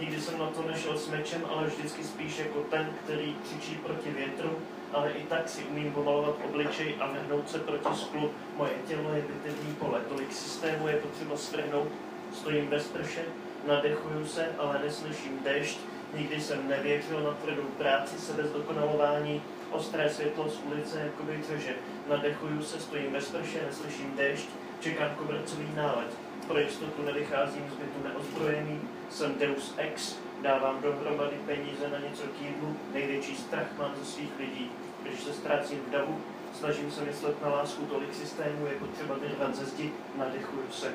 Nikdy 0.00 0.20
jsem 0.20 0.38
na 0.38 0.46
to 0.46 0.62
nešel 0.62 0.98
s 0.98 1.08
mečem, 1.08 1.42
ale 1.48 1.66
vždycky 1.66 2.04
spíš 2.04 2.38
jako 2.38 2.60
ten, 2.60 2.90
který 3.04 3.36
křičí 3.44 3.74
proti 3.74 4.10
větru, 4.10 4.50
ale 4.92 5.10
i 5.10 5.22
tak 5.22 5.48
si 5.48 5.64
umím 5.64 5.92
pomalovat 5.92 6.34
obličej 6.44 6.94
a 7.00 7.06
vrhnout 7.06 7.50
se 7.50 7.58
proti 7.58 7.94
sklu. 7.94 8.30
Moje 8.56 8.72
tělo 8.88 9.14
je 9.14 9.22
bitevní 9.22 9.74
pole, 9.74 10.00
tolik 10.08 10.32
systému 10.32 10.88
je 10.88 10.96
potřeba 10.96 11.36
svrhnout. 11.36 11.88
Stojím 12.32 12.66
bez 12.66 12.88
prše, 12.88 13.22
nadechuju 13.66 14.26
se, 14.26 14.48
ale 14.58 14.80
neslyším 14.84 15.40
dešť. 15.44 15.78
Nikdy 16.14 16.40
jsem 16.40 16.68
nevěřil 16.68 17.20
na 17.22 17.30
tvrdou 17.30 17.68
práci, 17.78 18.18
sebe 18.18 18.42
zdokonalování, 18.44 19.42
ostré 19.70 20.10
světlo 20.10 20.48
z 20.48 20.60
ulice, 20.72 21.00
jako 21.00 21.22
by 21.22 21.42
že 21.58 21.74
nadechuju 22.08 22.62
se, 22.62 22.80
stojím 22.80 23.12
bez 23.12 23.28
prše, 23.28 23.60
neslyším 23.66 24.16
dešť, 24.16 24.48
čekám 24.80 25.14
kobercový 25.14 25.68
nálet 25.76 26.26
pro 26.46 26.58
jistotu 26.58 27.02
nevycházím 27.02 27.62
z 27.70 27.74
bytu 27.74 28.08
neozbrojený, 28.08 28.80
jsem 29.10 29.34
Deus 29.38 29.74
Ex, 29.76 30.16
dávám 30.42 30.82
dohromady 30.82 31.36
peníze 31.46 31.88
na 31.88 31.98
něco 31.98 32.22
k 32.22 32.42
jídlu, 32.42 32.76
největší 32.92 33.36
strach 33.36 33.66
mám 33.78 33.92
ze 33.98 34.04
svých 34.04 34.38
lidí. 34.38 34.70
Když 35.02 35.20
se 35.20 35.32
ztrácím 35.32 35.78
v 35.78 35.90
davu, 35.90 36.20
snažím 36.54 36.90
se 36.90 37.04
myslet 37.04 37.42
na 37.42 37.48
lásku, 37.48 37.84
tolik 37.84 38.14
systému 38.14 38.66
je 38.66 38.74
potřeba 38.74 39.14
vyrvat 39.14 39.54
ze 39.54 39.64
zdi, 39.64 39.92
nadechuju 40.18 40.70
se. 40.70 40.92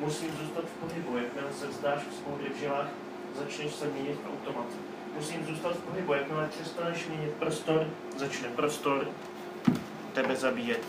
Musím 0.00 0.30
zůstat 0.30 0.64
v 0.64 0.86
pohybu, 0.86 1.16
jakmile 1.16 1.52
se 1.52 1.66
vzdáš 1.66 2.02
v 2.10 2.14
spoudry 2.14 2.50
v 2.50 2.56
žilách, 2.56 2.88
začneš 3.38 3.74
se 3.74 3.86
měnit 3.86 4.18
automat. 4.32 4.66
Musím 5.14 5.46
zůstat 5.46 5.72
v 5.72 5.80
pohybu, 5.80 6.12
jakmile 6.12 6.48
přestaneš 6.48 7.06
měnit 7.06 7.32
prostor, 7.32 7.86
začne 8.16 8.48
prostor 8.48 9.08
tebe 10.12 10.36
zabíjet. 10.36 10.86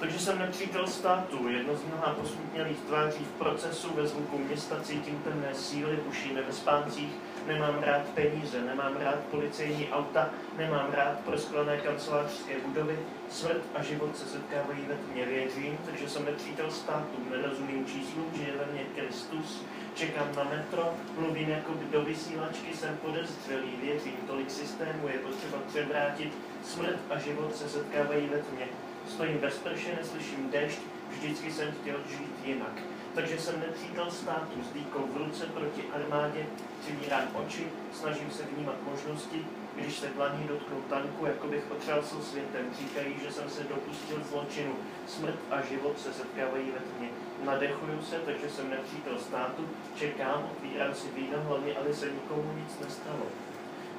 Takže 0.00 0.18
jsem 0.18 0.38
nepřítel 0.38 0.86
státu, 0.86 1.48
jedno 1.48 1.76
z 1.76 1.84
mnoha 1.84 2.14
posmutnělých 2.14 2.78
tváří 2.78 3.24
v 3.24 3.38
procesu, 3.38 3.94
ve 3.94 4.06
zvuku 4.06 4.38
města 4.38 4.76
cítím 4.82 5.22
temné 5.24 5.54
síly, 5.54 5.98
ušíme 6.08 6.42
ve 6.42 6.52
spáncích, 6.52 7.12
nemám 7.46 7.82
rád 7.82 8.02
peníze, 8.14 8.62
nemám 8.62 8.96
rád 8.96 9.18
policejní 9.30 9.88
auta, 9.92 10.30
nemám 10.58 10.92
rád 10.92 11.18
prosklené 11.18 11.76
kancelářské 11.76 12.54
budovy, 12.66 12.98
smrt 13.30 13.62
a 13.74 13.82
život 13.82 14.16
se 14.16 14.26
setkávají 14.26 14.80
ve 14.88 14.94
tmě, 14.94 15.26
věřím, 15.26 15.78
takže 15.86 16.08
jsem 16.08 16.24
nepřítel 16.24 16.70
státu, 16.70 17.16
nerozumím 17.30 17.86
číslu, 17.86 18.24
že 18.34 18.42
je 18.42 18.52
ve 18.56 18.72
mně 18.72 18.84
Kristus, 18.96 19.64
čekám 19.94 20.28
na 20.36 20.44
metro, 20.44 20.94
mluvím 21.18 21.48
jako 21.48 21.72
do 21.90 22.02
vysílačky, 22.02 22.76
jsem 22.76 22.96
podezřelý, 22.96 23.70
věřím, 23.82 24.16
tolik 24.26 24.50
systému 24.50 25.08
je 25.08 25.18
potřeba 25.18 25.58
převrátit, 25.68 26.32
smrt 26.64 26.98
a 27.10 27.18
život 27.18 27.56
se 27.56 27.68
setkávají 27.68 28.28
ve 28.28 28.38
tmě. 28.38 28.66
Stojím 29.08 29.38
bez 29.38 29.58
prše, 29.58 29.96
neslyším 30.00 30.50
dešť, 30.50 30.78
vždycky 31.10 31.52
jsem 31.52 31.72
chtěl 31.72 31.96
žít 32.08 32.32
jinak. 32.44 32.91
Takže 33.14 33.38
jsem 33.38 33.60
nepřítel 33.60 34.10
státu 34.10 34.62
s 34.70 34.72
dýkou 34.72 35.06
v 35.12 35.16
ruce 35.16 35.46
proti 35.46 35.84
armádě, 35.94 36.46
přivírám 36.80 37.28
oči, 37.34 37.66
snažím 37.92 38.30
se 38.30 38.42
vnímat 38.42 38.74
možnosti, 38.90 39.46
Když 39.76 39.98
se 39.98 40.08
dlaní 40.08 40.48
dotknu 40.48 40.80
tanku, 40.80 41.26
jako 41.26 41.46
bych 41.46 41.70
otřásl 41.70 42.22
světem, 42.22 42.66
říkají, 42.78 43.14
že 43.22 43.32
jsem 43.32 43.50
se 43.50 43.62
dopustil 43.64 44.24
zločinu. 44.30 44.74
Smrt 45.06 45.38
a 45.50 45.60
život 45.60 46.00
se 46.00 46.12
setkávají 46.12 46.70
ve 46.70 46.78
tmě. 46.78 47.08
Nadechuju 47.44 48.02
se, 48.02 48.18
takže 48.18 48.50
jsem 48.50 48.70
nepřítel 48.70 49.18
státu, 49.18 49.68
čekám, 49.96 50.48
otvírám 50.52 50.94
si 50.94 51.08
víno, 51.16 51.36
hlavně, 51.48 51.74
aby 51.74 51.94
se 51.94 52.10
nikomu 52.10 52.52
nic 52.56 52.78
nestalo. 52.80 53.26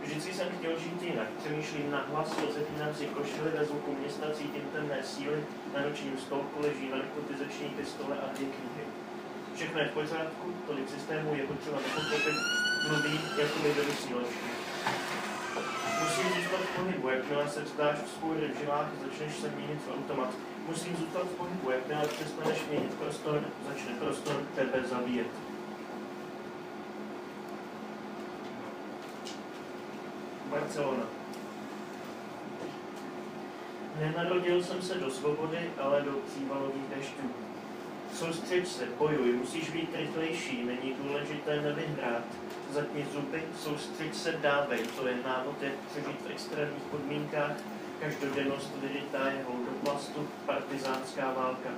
Vždycky 0.02 0.34
jsem 0.34 0.48
chtěl 0.58 0.80
žít 0.80 1.02
jinak. 1.02 1.28
Přemýšlím 1.40 1.92
na 1.92 2.02
hlas, 2.02 2.38
rozepínám 2.46 2.96
si 2.96 3.06
košily 3.06 3.52
ve 3.52 3.66
zvuku 3.66 3.96
města, 4.00 4.26
cítím 4.34 4.70
temné 4.74 5.04
síly, 5.04 5.46
na 5.74 5.82
nočním 5.82 6.18
stolku 6.18 6.62
leží 6.62 6.90
narkotizační 6.90 7.70
pistole 7.70 8.16
a 8.18 8.34
dvě 8.34 8.48
knihy. 8.48 8.83
Všechno 9.56 9.80
je 9.80 9.88
v 9.88 9.94
pořádku, 9.94 10.54
tolik 10.68 10.90
systémů 10.90 11.36
je 11.36 11.44
potřeba 11.44 11.78
nepochopit, 11.78 12.36
mluví 12.90 13.20
jako 13.38 13.60
by 13.60 13.74
do 13.74 13.84
vysílačky. 13.84 14.46
Musím 16.04 16.24
zůstat 16.24 16.60
v 16.60 16.76
pohybu, 16.76 17.10
jakmile 17.10 17.50
se 17.50 17.62
vzdáš 17.62 17.98
v 18.00 18.10
spůry 18.10 18.48
v 18.48 18.60
žilách, 18.60 18.88
začneš 19.06 19.36
se 19.36 19.50
měnit 19.50 19.80
v 19.88 19.94
automat. 19.94 20.34
Musím 20.68 20.96
zůstat 20.96 21.24
v 21.24 21.36
pohybu, 21.36 21.72
jakmile 21.72 22.08
přestaneš 22.08 22.66
měnit 22.70 22.94
prostor, 22.94 23.44
začne 23.68 23.94
prostor 24.00 24.36
tebe 24.56 24.84
zabíjet. 24.90 25.28
Barcelona. 30.46 31.04
Nenarodil 34.00 34.64
jsem 34.64 34.82
se 34.82 34.96
do 34.96 35.12
svobody, 35.12 35.72
ale 35.82 36.02
do 36.02 36.12
přívalových 36.12 36.90
dešťů. 36.96 37.53
Soustřeď 38.14 38.68
se, 38.68 38.86
bojuj, 38.98 39.34
musíš 39.34 39.70
být 39.70 39.90
rychlejší, 39.96 40.64
není 40.64 40.94
důležité 41.04 41.62
nevyhrát. 41.62 42.24
Zatni 42.72 43.06
zuby, 43.14 43.44
soustřeď 43.60 44.16
se, 44.16 44.32
dávej, 44.32 44.80
to 44.80 45.08
je 45.08 45.16
návod, 45.26 45.62
jak 45.62 45.74
přežít 45.74 46.22
v 46.22 46.32
extrémních 46.32 46.84
podmínkách, 46.84 47.52
každodennost 48.00 48.72
vyrytá 48.82 49.28
je 49.28 49.46
do 49.48 49.72
plastu, 49.84 50.28
partizánská 50.46 51.34
válka. 51.34 51.70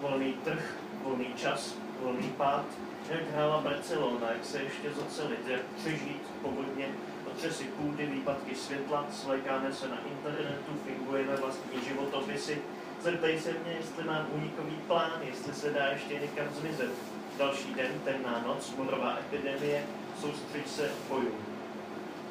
Volný 0.00 0.32
trh, 0.44 0.76
volný 1.02 1.26
čas, 1.36 1.74
volný 2.02 2.28
pád, 2.28 2.64
jak 3.10 3.30
hrála 3.30 3.60
Barcelona, 3.60 4.30
jak 4.32 4.44
se 4.44 4.62
ještě 4.62 4.92
zocelit, 4.92 5.48
jak 5.48 5.62
přežít 5.76 6.22
povodně, 6.42 6.88
otřesy 7.32 7.64
půdy, 7.64 8.06
výpadky 8.06 8.54
světla, 8.54 9.06
svlékáme 9.12 9.72
se 9.72 9.88
na 9.88 9.98
internetu, 10.12 10.72
fingujeme 10.86 11.36
vlastní 11.36 11.84
životopisy, 11.88 12.62
Zeptej 13.02 13.40
se 13.40 13.52
mě, 13.52 13.72
jestli 13.72 14.04
mám 14.04 14.26
unikový 14.32 14.76
plán, 14.86 15.20
jestli 15.22 15.54
se 15.54 15.70
dá 15.70 15.86
ještě 15.86 16.14
někam 16.14 16.46
zmizet. 16.60 16.90
Další 17.38 17.74
den, 17.74 17.92
temná 18.04 18.44
noc, 18.46 18.74
morová 18.76 19.18
epidemie, 19.20 19.84
soustřeď 20.20 20.68
se, 20.68 20.90
boju. 21.08 21.34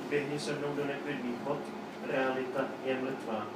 Běhni 0.09 0.39
se 0.39 0.53
mnou 0.53 0.75
do 0.75 0.85
neklidných 0.85 1.41
vod, 1.43 1.59
realita 2.11 2.65
je 2.85 3.01
mrtvá. 3.01 3.47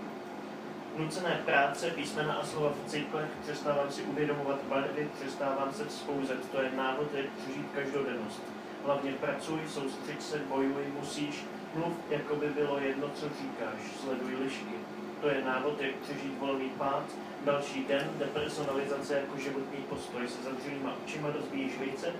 Nucené 0.97 1.41
práce, 1.45 1.91
písmena 1.91 2.33
a 2.33 2.45
slova 2.45 2.69
v 2.69 2.89
cyklech, 2.89 3.29
přestávám 3.41 3.91
si 3.91 4.01
uvědomovat 4.01 4.63
barvy, 4.69 5.09
přestávám 5.19 5.73
se 5.73 5.85
vzpouzet, 5.85 6.51
to 6.51 6.61
je 6.61 6.71
návod, 6.71 7.13
jak 7.13 7.25
přežít 7.25 7.67
každodennost. 7.75 8.41
Hlavně 8.85 9.11
pracuj, 9.11 9.59
soustřeď 9.67 10.21
se, 10.21 10.39
bojuj, 10.39 10.85
musíš, 10.99 11.43
mluv, 11.75 11.93
jako 12.09 12.35
by 12.35 12.49
bylo 12.49 12.79
jedno, 12.79 13.09
co 13.09 13.25
říkáš, 13.25 13.79
sleduj 14.01 14.35
lišky 14.43 14.94
to 15.21 15.27
je 15.29 15.45
návod, 15.45 15.81
jak 15.81 15.95
přežít 15.95 16.39
volný 16.39 16.69
pád. 16.69 17.03
Další 17.45 17.85
den, 17.85 18.09
depersonalizace 18.19 19.13
jako 19.13 19.37
životní 19.37 19.77
postoj. 19.89 20.27
Se 20.27 20.43
zavřenýma 20.43 20.93
očima 21.05 21.29
rozbíjíš 21.31 21.79
vejce, 21.79 22.13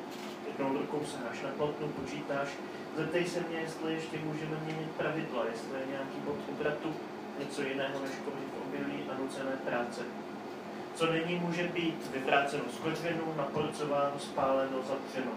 jednou 0.47 0.77
rukou 0.77 1.01
saháš 1.05 1.41
na 1.41 1.49
plotnu, 1.49 1.87
počítáš. 1.87 2.49
Zeptej 2.97 3.25
se 3.25 3.39
mě, 3.49 3.57
jestli 3.57 3.93
ještě 3.93 4.17
můžeme 4.17 4.57
měnit 4.65 4.91
pravidla, 4.97 5.45
jestli 5.51 5.79
je 5.79 5.85
nějaký 5.91 6.17
bod 6.25 6.37
obratu, 6.49 6.95
něco 7.39 7.61
jiného 7.61 7.99
než 7.99 8.11
kořit 8.25 8.53
obilí 8.65 9.03
a 9.09 9.21
nucené 9.21 9.51
práce. 9.65 10.01
Co 10.95 11.05
není, 11.05 11.35
může 11.35 11.63
být 11.67 12.11
vyvráceno 12.13 12.63
z 12.73 12.77
kořenu, 12.77 13.33
naporcováno, 13.37 14.19
spáleno, 14.19 14.77
zavřeno. 14.77 15.31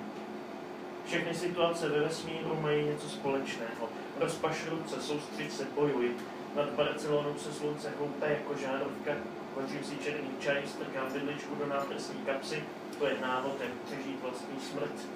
Všechny 1.06 1.34
situace 1.34 1.88
ve 1.88 2.00
vesmíru 2.00 2.58
mají 2.60 2.84
něco 2.84 3.08
společného. 3.08 3.88
Rozpaš 4.20 4.66
ruce, 4.68 5.02
soustřiď 5.02 5.52
se, 5.52 5.66
bojuj, 5.74 6.10
nad 6.56 6.70
Barcelonou 6.70 7.38
se 7.38 7.52
slunce 7.52 7.92
houpe 7.98 8.28
jako 8.28 8.54
žárovka, 8.54 9.12
končím 9.54 9.84
si 9.84 9.96
černý 9.96 10.30
čaj, 10.40 10.62
strkám 10.66 11.12
vidličku 11.12 11.54
do 11.54 11.66
náprsní 11.66 12.20
kapsy, 12.26 12.64
to 12.98 13.06
je 13.06 13.20
návod, 13.20 13.60
jak 13.60 13.72
přežít 13.72 14.22
vlastní 14.22 14.60
smrt. 14.60 15.08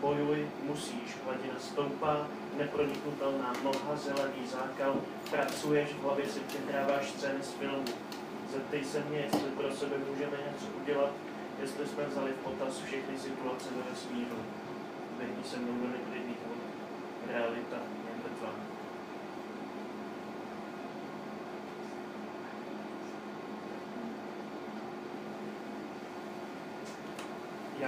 Bojuj, 0.00 0.48
musíš, 0.62 1.16
hladina 1.24 1.58
stoupá, 1.58 2.26
neproniknutelná 2.56 3.52
mlha, 3.62 3.96
zelený 3.96 4.46
zákal, 4.46 4.94
pracuješ, 5.30 5.88
v 5.92 6.02
hlavě 6.02 6.26
si 6.28 6.40
přehráváš 6.40 7.10
scény 7.10 7.42
z 7.42 7.52
filmu. 7.52 7.84
Zeptej 8.52 8.84
se 8.84 9.04
mě, 9.08 9.18
jestli 9.18 9.50
pro 9.50 9.74
sebe 9.74 9.96
můžeme 10.10 10.36
něco 10.36 10.66
udělat, 10.82 11.10
jestli 11.60 11.86
jsme 11.86 12.04
vzali 12.04 12.32
v 12.32 12.44
potaz 12.44 12.78
všechny 12.78 13.18
situace 13.18 13.68
ve 13.76 13.90
vesmíru. 13.90 14.36
Běhni 15.18 15.44
se 15.44 15.56
mnou 15.56 15.72
do 15.72 15.88
neklidných. 15.88 16.36
Realita 17.28 17.76
je 17.76 18.12
mrtvá. 18.24 18.79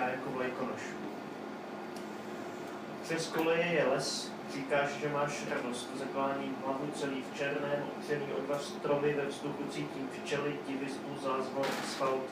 Jako 0.08 0.30
vlajkonoš. 0.30 0.82
Přes 3.02 3.26
koleje 3.26 3.66
je 3.66 3.86
les, 3.86 4.32
říkáš, 4.54 4.90
že 4.90 5.08
máš 5.08 5.44
radost, 5.50 5.90
zakláním 5.98 6.56
hlavu 6.64 6.90
celý 6.94 7.22
v 7.22 7.38
černém, 7.38 7.84
opřený 7.96 8.26
o 8.32 8.58
stromy, 8.58 9.14
ve 9.14 9.26
vzduchu 9.26 9.64
cítím 9.70 10.08
včely, 10.12 10.56
divizbu, 10.68 11.16
zázvor, 11.22 11.66
asfalt, 11.82 12.24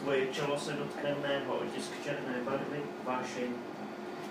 tvoje 0.00 0.26
čelo 0.26 0.58
se 0.58 0.72
dotkne 0.72 1.16
mého, 1.22 1.54
otisk 1.54 1.92
černé 2.04 2.34
barvy, 2.44 2.82
vášeň. 3.04 3.50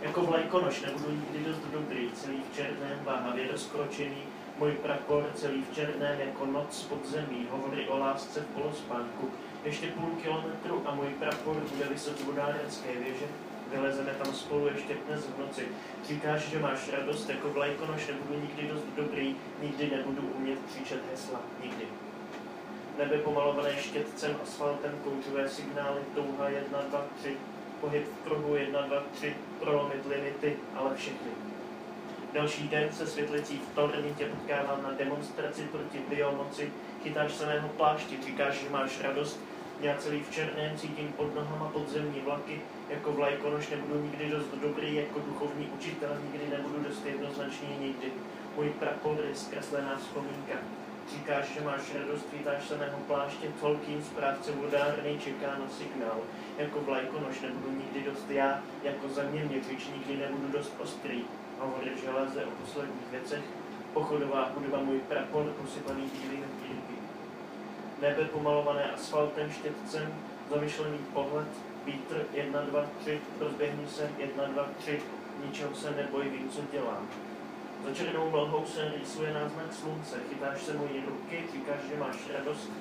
Jako 0.02 0.22
vlajkonoš 0.22 0.82
nebudu 0.82 1.12
nikdy 1.12 1.50
dost 1.50 1.62
dobrý, 1.72 2.12
celý 2.12 2.42
v 2.52 2.56
černém, 2.56 3.00
váhavě 3.04 3.52
rozkročený, 3.52 4.24
můj 4.58 4.72
prapor 4.72 5.30
celý 5.36 5.62
v 5.62 5.76
černém 5.76 6.20
jako 6.20 6.46
noc 6.46 6.84
pod 6.84 7.06
zemí, 7.06 7.48
hovory 7.52 7.88
o 7.88 7.98
lásce 7.98 8.40
v 8.42 8.46
polospánku, 8.46 9.32
ještě 9.66 9.88
půl 9.88 10.10
kilometru 10.24 10.84
a 10.86 10.96
můj 10.96 11.08
prapor 11.08 11.56
bude 11.56 11.86
vysoce 11.90 12.24
vodárenské 12.24 12.94
věže. 12.94 13.26
Vylezeme 13.72 14.12
tam 14.12 14.34
spolu 14.34 14.68
ještě 14.68 14.94
dnes 15.08 15.26
v 15.26 15.40
noci. 15.40 15.68
Říkáš, 16.08 16.42
že 16.42 16.60
máš 16.60 16.92
radost, 16.92 17.30
jako 17.30 17.50
vlajkonoš 17.50 18.08
nebudu 18.08 18.40
nikdy 18.42 18.68
dost 18.68 18.86
dobrý, 18.96 19.36
nikdy 19.62 19.92
nebudu 19.98 20.22
umět 20.22 20.60
křičet 20.70 21.02
hesla, 21.12 21.40
nikdy. 21.64 21.86
Nebe 22.98 23.18
pomalované 23.18 23.76
štětcem, 23.78 24.36
asfaltem, 24.44 24.92
kouřové 25.04 25.50
signály, 25.50 26.02
touha 26.16 26.50
1, 26.50 26.82
2, 26.90 27.06
3, 27.20 27.38
pohyb 27.82 28.06
v 28.06 28.28
kruhu 28.28 28.56
1, 28.56 28.82
2, 28.82 29.04
3, 29.14 29.36
prolomit 29.60 30.06
limity, 30.06 30.58
ale 30.76 30.96
všechny. 30.96 31.55
Další 32.36 32.68
den 32.68 32.92
se 32.92 33.08
světlicí 33.08 33.58
v 33.58 33.76
torni 33.76 34.14
tě 34.18 34.26
potkávám 34.26 34.84
na 34.84 34.92
demonstraci 34.92 35.62
proti 35.62 36.00
biomoci, 36.10 36.72
chytáš 37.04 37.34
se 37.34 37.46
mého 37.46 37.70
pláště, 37.70 38.16
říkáš, 38.26 38.56
že 38.56 38.70
máš 38.70 39.02
radost, 39.02 39.40
já 39.82 39.98
celý 39.98 40.24
v 40.24 40.32
černém 40.32 40.78
cítím 40.78 41.14
pod 41.18 41.36
nohama 41.36 41.70
podzemní 41.70 42.22
vlaky, 42.22 42.62
jako 42.90 43.12
vlajkonoš 43.12 43.70
nebudu 43.70 44.02
nikdy 44.02 44.30
dost 44.30 44.48
dobrý, 44.62 44.96
jako 44.96 45.20
duchovní 45.20 45.68
učitel 45.68 46.18
nikdy 46.24 46.58
nebudu 46.58 46.84
dost 46.84 47.06
jednoznačný 47.06 47.68
nikdy. 47.80 48.12
Můj 48.56 48.70
prapor 48.70 49.18
je 49.30 49.36
zkreslená 49.36 49.98
vzpomínka. 49.98 50.56
Říkáš, 51.12 51.54
že 51.54 51.62
máš 51.62 51.96
radost, 52.00 52.28
vítáš 52.34 52.68
se 52.68 52.78
mého 52.78 52.98
pláště, 52.98 53.48
Tolkien, 53.62 54.04
správce 54.04 54.52
vodárny, 54.52 55.20
čeká 55.24 55.48
na 55.48 55.70
signál. 55.70 56.20
Jako 56.58 56.80
vlajkonoš 56.80 57.42
nebudu 57.42 57.72
nikdy 57.72 58.12
dost 58.12 58.30
já, 58.30 58.64
jako 58.84 59.10
zaměměřič 59.10 59.88
nikdy 59.94 60.18
nebudu 60.18 60.48
dost 60.48 60.74
ostrý. 60.80 61.24
Hovory 61.60 61.92
železe 62.06 62.46
o 62.46 62.52
posledních 62.52 63.12
věcech, 63.12 63.44
pochodová 63.94 64.52
hudba 64.56 64.80
můj 64.80 65.00
prapor, 65.00 65.46
posypaný 65.46 66.12
bílými 66.22 66.46
nebe 68.02 68.26
pomalované 68.26 68.92
asfaltem, 68.92 69.52
štětcem, 69.52 70.14
zamyšlený 70.50 70.98
pohled, 71.14 71.48
vítr, 71.86 72.26
jedna, 72.34 72.62
dva, 72.62 72.86
tři, 73.00 73.22
rozběhni 73.40 73.88
se, 73.88 74.10
jedna, 74.18 74.44
dva, 74.44 74.70
tři, 74.80 75.02
ničeho 75.46 75.76
se 75.76 75.92
neboj, 75.92 76.30
vím, 76.30 76.50
co 76.50 76.62
dělám. 76.72 77.08
Za 77.86 77.94
černou 77.94 78.30
mlhou 78.30 78.66
se 78.66 78.94
rýsuje 78.98 79.34
náznak 79.34 79.74
slunce, 79.74 80.18
chytáš 80.30 80.62
se 80.62 80.74
mojí 80.74 81.04
ruky, 81.08 81.44
říkáš, 81.54 81.80
že 81.90 82.00
máš 82.00 82.16
radost, 82.34 82.72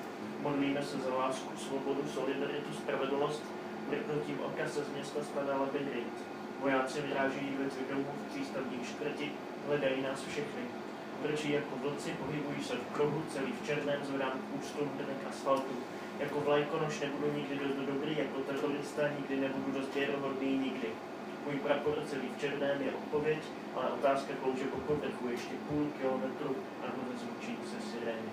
modlíme 0.40 0.82
se 0.82 0.98
za 0.98 1.14
lásku, 1.14 1.56
svobodu, 1.56 2.08
solidaritu, 2.14 2.72
spravedlnost, 2.72 3.42
mrknutím 3.90 4.40
oka 4.40 4.68
se 4.68 4.84
z 4.84 4.88
města 4.88 5.24
spadá 5.24 5.56
labirint. 5.56 6.33
Vojáci 6.64 7.00
vyrážejí 7.02 7.56
ve 7.58 7.94
domů 7.94 8.06
v 8.12 8.32
přístavní 8.32 8.78
čtvrti, 8.84 9.32
hledají 9.66 10.02
nás 10.02 10.24
všechny 10.24 10.62
brčí 11.22 11.52
jako 11.52 11.76
vlci, 11.82 12.10
pohybují 12.10 12.64
se 12.64 12.74
v 12.76 12.94
kruhu, 12.94 13.22
celý 13.32 13.52
v 13.52 13.66
černém, 13.66 14.04
zvedám 14.04 14.32
ústom 14.60 14.88
drnek 14.96 15.16
asfaltu. 15.30 15.74
Jako 16.20 16.40
vlajkonoš 16.40 17.00
nebudu 17.00 17.32
nikdy 17.36 17.54
dost 17.56 17.76
dobrý, 17.92 18.18
jako 18.18 18.38
terorista 18.40 19.02
nikdy 19.08 19.36
nebudu 19.36 19.78
dost 19.78 19.94
věrohodný, 19.94 20.58
nikdy. 20.58 20.88
Můj 21.46 21.54
prapor 21.54 21.94
celý 22.06 22.28
v 22.36 22.40
černém 22.40 22.82
je 22.82 22.90
odpověď, 22.94 23.38
ale 23.76 23.90
otázka 23.90 24.32
klouže 24.42 24.64
po 24.64 24.78
povrchu 24.78 25.28
ještě 25.28 25.54
půl 25.68 25.86
kilometru 26.00 26.56
a 26.82 26.86
bude 26.96 27.18
zvučí 27.18 27.56
se 27.70 27.90
sirény. 27.90 28.30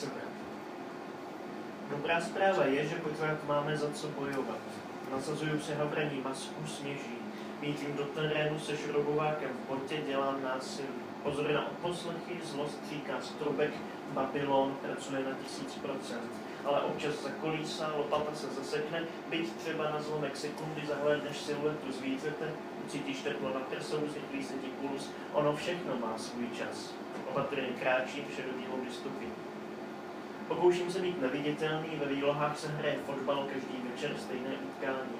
Převrat. 0.00 0.32
Dobrá 1.90 2.20
zpráva 2.20 2.64
je, 2.64 2.86
že 2.86 2.96
pořád 2.96 3.44
máme 3.44 3.76
za 3.76 3.90
co 3.92 4.08
bojovat. 4.08 4.58
Nasazuju 5.12 5.60
si 5.60 5.74
havraní 5.74 6.20
masku, 6.24 6.66
sněží. 6.66 7.18
Mítím 7.60 7.96
do 7.96 8.04
terénu 8.04 8.58
se 8.58 8.76
šrobovákem 8.76 9.50
v 9.50 9.68
botě, 9.68 9.96
dělám 10.06 10.42
násilí. 10.42 10.88
Pozor 11.22 11.50
na 11.50 11.66
odposlechy, 11.66 12.34
zlost 12.44 12.78
říká 12.90 13.14
strobek, 13.20 13.70
Babylon 14.12 14.76
pracuje 14.82 15.24
na 15.24 15.36
tisíc 15.44 15.74
procent. 15.74 16.30
Ale 16.64 16.80
občas 16.80 17.22
zakolísá, 17.22 17.92
lopata 17.96 18.34
se 18.34 18.46
zasekne, 18.46 19.02
byť 19.30 19.52
třeba 19.52 19.90
na 19.90 20.02
zlomek 20.02 20.36
sekundy 20.36 20.86
zahlédneš 20.86 21.36
siluetu 21.36 21.92
zvířete, 21.92 22.52
ucítíš 22.86 23.22
teplo 23.22 23.48
na 23.54 23.60
prsou, 23.60 24.00
zrychlí 24.08 24.44
se 24.44 24.54
ti 24.54 24.68
puls, 24.80 25.10
ono 25.32 25.56
všechno 25.56 25.96
má 25.96 26.18
svůj 26.18 26.46
čas. 26.58 26.94
Opatrně 27.30 27.68
kráčím 27.80 28.24
šedobílou 28.36 28.84
dystopii. 28.84 29.49
Pokouším 30.50 30.92
se 30.92 30.98
být 30.98 31.22
neviditelný, 31.22 31.88
ve 31.96 32.06
výlohách 32.06 32.58
se 32.58 32.68
hraje 32.68 32.98
fotbal 33.06 33.48
každý 33.52 33.88
večer 33.90 34.10
stejné 34.18 34.50
utkání. 34.68 35.18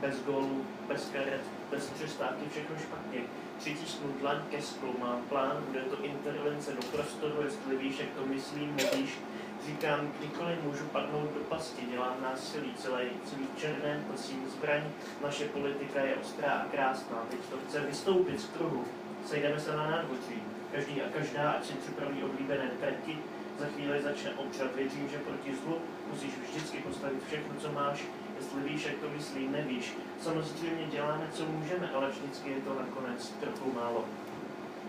Bez 0.00 0.22
gólů, 0.24 0.64
bez 0.88 1.10
karet, 1.12 1.40
bez 1.70 1.86
přestávky, 1.86 2.48
všechno 2.50 2.76
špatně. 2.76 3.20
Přitisnu 3.58 4.14
dlaň 4.20 4.38
ke 4.50 4.62
sklu, 4.62 4.94
mám 5.00 5.22
plán, 5.28 5.64
bude 5.66 5.80
to 5.80 6.04
intervence 6.04 6.72
do 6.72 6.82
prostoru, 6.92 7.42
jestli 7.44 7.76
víš, 7.76 7.98
jak 7.98 8.08
to 8.08 8.26
myslím, 8.26 8.76
nevíš. 8.76 9.18
Říkám, 9.66 10.12
kdykoliv 10.18 10.62
můžu 10.62 10.84
padnout 10.84 11.34
do 11.34 11.40
pasti, 11.40 11.86
dělám 11.90 12.16
násilí, 12.22 12.74
celý, 12.74 13.08
celý 13.24 13.48
černé, 13.56 14.04
prosím 14.08 14.50
zbraň, 14.50 14.82
naše 15.22 15.48
politika 15.48 16.00
je 16.00 16.16
ostrá 16.16 16.50
a 16.52 16.68
krásná, 16.68 17.16
teď 17.30 17.40
to 17.50 17.56
chce 17.68 17.80
vystoupit 17.80 18.40
z 18.40 18.46
kruhu. 18.46 18.84
Sejdeme 19.26 19.60
se 19.60 19.76
na 19.76 19.90
nádvoří, 19.90 20.42
každý 20.72 21.02
a 21.02 21.08
každá, 21.08 21.50
ať 21.50 21.66
si 21.66 21.72
připraví 21.72 22.24
oblíbené 22.24 22.70
trati, 22.80 23.18
za 23.58 23.66
chvíli 23.66 24.02
začne 24.02 24.30
občat. 24.34 24.74
Věřím, 24.76 25.08
že 25.08 25.18
proti 25.18 25.54
zlu 25.54 25.78
musíš 26.12 26.32
vždycky 26.38 26.78
postavit 26.78 27.24
všechno, 27.26 27.54
co 27.58 27.72
máš, 27.72 28.04
jestli 28.36 28.60
víš, 28.62 28.84
jak 28.86 28.96
to 28.96 29.10
myslí, 29.16 29.48
nevíš. 29.48 29.94
Samozřejmě 30.20 30.86
děláme, 30.86 31.28
co 31.32 31.46
můžeme, 31.46 31.90
ale 31.94 32.10
vždycky 32.10 32.50
je 32.50 32.60
to 32.60 32.74
nakonec 32.74 33.28
trochu 33.40 33.72
málo. 33.72 34.04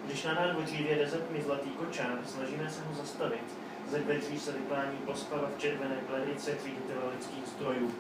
Když 0.05 0.23
na 0.23 0.33
nádvoří 0.33 0.83
věde 0.83 1.07
ze 1.07 1.17
tmy 1.17 1.41
zlatý 1.41 1.69
kočár, 1.69 2.19
snažíme 2.25 2.69
se 2.69 2.81
ho 2.81 2.95
zastavit. 2.95 3.43
Ze 3.89 3.99
dveří 3.99 4.39
se 4.39 4.51
vyklání 4.51 4.97
postava 5.05 5.49
v 5.55 5.61
červené 5.61 5.95
klerice 6.07 6.51
ředitele 6.63 7.11
lidských 7.17 7.47
strojů. 7.47 7.91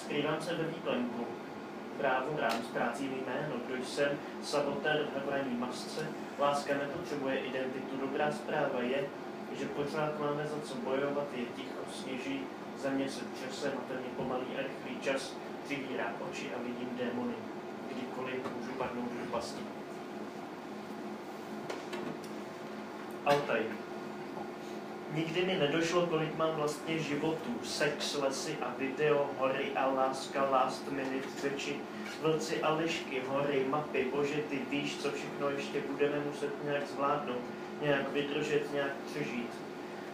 Skrývám 0.00 0.42
se 0.42 0.54
ve 0.54 0.64
výklenku. 0.64 1.26
Právu 1.98 2.36
rám 2.38 2.62
ztrácím 2.70 3.10
jméno, 3.10 3.54
kdo 3.66 3.84
jsem, 3.84 4.18
sabotér 4.42 5.06
v 5.14 5.28
hraní 5.28 5.56
masce, 5.56 6.06
láska 6.38 6.74
nepotřebuje 6.74 7.38
identitu, 7.38 7.96
dobrá 8.00 8.32
zpráva 8.32 8.80
je, 8.80 9.04
že 9.58 9.66
pořád 9.66 10.20
máme 10.20 10.46
za 10.46 10.60
co 10.68 10.74
bojovat, 10.74 11.26
je 11.34 11.44
ticho, 11.56 11.78
sněží, 11.92 12.40
země 12.78 13.10
se 13.10 13.20
třese, 13.24 13.72
materně 13.74 14.08
pomalý 14.16 14.46
a 14.58 14.62
rychlý 14.62 15.00
čas, 15.00 15.36
přivírá 15.64 16.12
oči 16.30 16.50
a 16.54 16.62
vidím 16.62 16.88
démony. 16.96 17.34
Kdykoliv 17.92 18.34
můžu 18.56 18.72
padnout 18.72 19.12
do 19.12 19.30
pasti. 19.30 19.62
Altaj. 23.24 23.62
Nikdy 25.14 25.46
mi 25.46 25.56
nedošlo, 25.56 26.06
kolik 26.06 26.36
mám 26.36 26.54
vlastně 26.54 26.98
životů. 26.98 27.54
Sex, 27.62 28.14
lesy 28.14 28.56
a 28.60 28.74
video, 28.78 29.30
hory 29.38 29.72
a 29.76 29.86
láska, 29.86 30.50
last 30.50 30.90
minute 30.90 31.28
řeči, 31.42 31.76
vlci 32.20 32.62
a 32.62 32.74
lišky, 32.74 33.22
hory, 33.28 33.66
mapy, 33.68 34.06
bože, 34.14 34.42
ty 34.50 34.58
víš, 34.70 34.96
co 34.96 35.12
všechno 35.12 35.50
ještě 35.50 35.80
budeme 35.80 36.20
muset 36.20 36.64
nějak 36.64 36.86
zvládnout 36.86 37.40
nějak 37.82 38.12
vydržet, 38.12 38.72
nějak 38.72 38.92
přežít. 39.06 39.50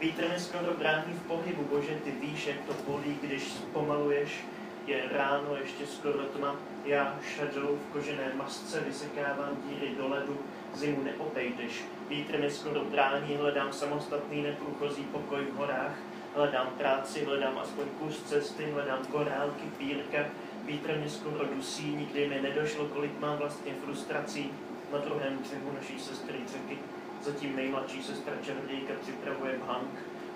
Vítr 0.00 0.28
mi 0.28 0.40
skoro 0.40 0.74
brání 0.78 1.12
v 1.12 1.26
pohybu, 1.26 1.64
bože, 1.64 1.94
ty 2.04 2.10
víš, 2.10 2.46
jak 2.46 2.56
to 2.66 2.92
bolí, 2.92 3.18
když 3.22 3.44
pomaluješ, 3.72 4.44
je 4.86 5.02
ráno, 5.12 5.56
ještě 5.60 5.86
skoro 5.86 6.18
tma, 6.18 6.56
já 6.84 7.18
shadow 7.36 7.78
v 7.78 7.92
kožené 7.92 8.32
masce 8.34 8.80
vysekávám 8.80 9.62
díry 9.68 9.94
do 9.98 10.08
ledu, 10.08 10.38
zimu 10.74 11.02
neobejdeš. 11.02 11.84
Vítr 12.08 12.40
mi 12.40 12.50
skoro 12.50 12.84
brání, 12.84 13.36
hledám 13.36 13.72
samostatný 13.72 14.42
neprůchozí 14.42 15.02
pokoj 15.02 15.44
v 15.44 15.56
horách, 15.56 15.94
hledám 16.34 16.66
práci, 16.78 17.24
hledám 17.24 17.58
aspoň 17.58 17.84
kus 17.98 18.22
cesty, 18.22 18.70
hledám 18.70 19.06
korálky, 19.06 19.66
pírka, 19.78 20.18
vítr 20.64 20.96
mě 20.96 21.10
skoro 21.10 21.44
dusí, 21.54 21.96
nikdy 21.96 22.28
mi 22.28 22.40
nedošlo, 22.40 22.86
kolik 22.86 23.20
mám 23.20 23.36
vlastně 23.36 23.72
frustrací 23.84 24.50
na 24.92 24.98
druhém 24.98 25.38
břehu 25.38 25.72
naší 25.74 26.00
sestry 26.00 26.38
řeky. 26.52 26.78
Zatím 27.22 27.56
nejmladší 27.56 28.02
sestra 28.02 28.34
čarodějka 28.42 28.94
připravuje 29.02 29.58
bhank. 29.58 29.90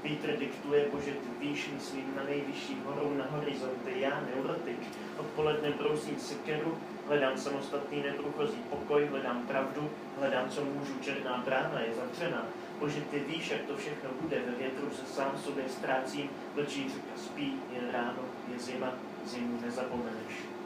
Vítr 0.05 0.37
diktuje, 0.37 0.87
bože, 0.93 1.13
víš, 1.41 1.71
myslím 1.75 2.15
na 2.17 2.25
nejvyšší 2.25 2.77
horou 2.85 3.15
na 3.15 3.25
horizonty, 3.31 3.93
já 3.97 4.21
neurotik. 4.21 4.79
Odpoledne 5.19 5.71
brousím 5.71 6.19
sekeru, 6.19 6.79
hledám 7.09 7.39
samostatný 7.39 8.03
neprůchozí 8.03 8.59
pokoj, 8.71 9.07
hledám 9.07 9.47
pravdu, 9.47 9.91
hledám, 10.19 10.51
co 10.51 10.65
můžu, 10.65 10.99
černá 11.01 11.43
brána 11.45 11.81
je 11.81 11.95
zavřená. 11.95 12.47
Bože, 12.79 13.01
ty 13.01 13.19
víš, 13.19 13.51
jak 13.51 13.61
to 13.61 13.77
všechno 13.77 14.11
bude, 14.21 14.37
ve 14.47 14.53
větru 14.53 14.91
se 14.91 15.07
sám 15.07 15.39
sobě 15.45 15.65
ztrácím, 15.69 16.31
vlčí 16.55 16.89
řeka 16.89 17.17
spí, 17.17 17.55
je 17.73 17.93
ráno, 17.93 18.23
je 18.53 18.59
zima, 18.59 18.93
zimu 19.25 19.61
nezapomeneš. 19.65 20.62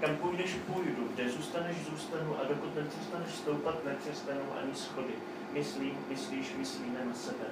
Kam 0.00 0.16
půjdeš, 0.16 0.56
půjdu, 0.66 1.08
kde 1.14 1.30
zůstaneš, 1.30 1.76
zůstanu 1.90 2.36
a 2.40 2.48
dokud 2.48 2.76
nepřestaneš 2.76 3.30
stoupat, 3.30 3.84
nepřestanu 3.84 4.40
ani 4.62 4.74
schody 4.74 5.12
myslím, 5.52 5.98
myslíš, 6.08 6.54
myslíme 6.58 7.04
na 7.04 7.14
sebe. 7.14 7.44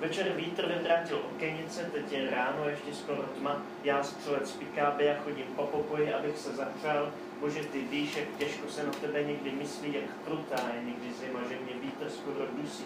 Večer 0.00 0.32
vítr 0.32 0.66
vyvrátil 0.66 1.22
okenice, 1.34 1.90
teď 1.92 2.12
je 2.12 2.30
ráno, 2.30 2.68
ještě 2.68 2.94
skoro 2.94 3.22
tma, 3.22 3.62
já 3.84 4.02
střelec 4.02 4.52
pikáby 4.52 5.10
a 5.10 5.22
chodím 5.24 5.46
po 5.56 5.62
pokoji, 5.62 6.14
abych 6.14 6.38
se 6.38 6.52
zapřál. 6.52 7.12
Bože, 7.40 7.60
ty 7.60 7.80
víš, 7.80 8.16
jak 8.16 8.28
těžko 8.38 8.68
se 8.68 8.86
na 8.86 8.92
tebe 8.92 9.24
někdy 9.24 9.50
myslí, 9.50 9.94
jak 9.94 10.04
krutá 10.24 10.68
je 10.74 10.84
někdy 10.84 11.12
zima, 11.12 11.40
že 11.48 11.58
mě 11.64 11.74
vítr 11.82 12.10
skoro 12.10 12.46
dusí. 12.62 12.84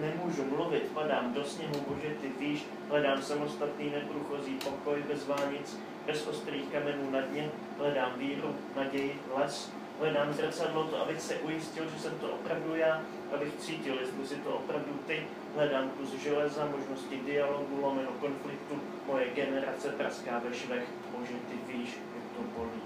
Nemůžu 0.00 0.44
mluvit, 0.44 0.90
padám 0.94 1.34
do 1.34 1.44
sněhu, 1.44 1.74
bože, 1.88 2.14
ty 2.20 2.28
víš, 2.38 2.64
hledám 2.88 3.22
samostatný 3.22 3.90
neprůchozí 3.90 4.58
pokoj 4.64 5.02
bez 5.08 5.26
vánic, 5.26 5.78
bez 6.06 6.26
ostrých 6.26 6.68
kamenů 6.72 7.10
na 7.10 7.20
dně, 7.20 7.50
hledám 7.78 8.12
víru, 8.16 8.56
naději, 8.76 9.20
les, 9.36 9.72
hledám 9.98 10.32
zrcadlo 10.32 10.84
to, 10.84 11.02
abych 11.02 11.20
se 11.20 11.34
ujistil, 11.34 11.84
že 11.90 12.00
jsem 12.00 12.18
to 12.18 12.28
opravdu 12.28 12.74
já, 12.74 13.02
abych 13.34 13.56
cítil, 13.58 13.98
jestli 14.00 14.26
si 14.26 14.34
to 14.34 14.50
opravdu 14.50 15.00
ty, 15.06 15.26
hledám 15.54 15.90
kus 15.90 16.10
železa, 16.10 16.68
možnosti 16.76 17.16
dialogu, 17.16 17.80
lomeno 17.80 18.10
konfliktu, 18.20 18.80
moje 19.06 19.26
generace 19.34 19.88
praská 19.88 20.38
ve 20.38 20.54
švech, 20.54 20.88
bože, 21.18 21.32
ty 21.32 21.72
víš, 21.72 21.98
jak 22.14 22.36
to 22.36 22.58
bolí. 22.58 22.82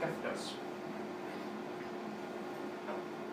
Kavkaz. 0.00 0.69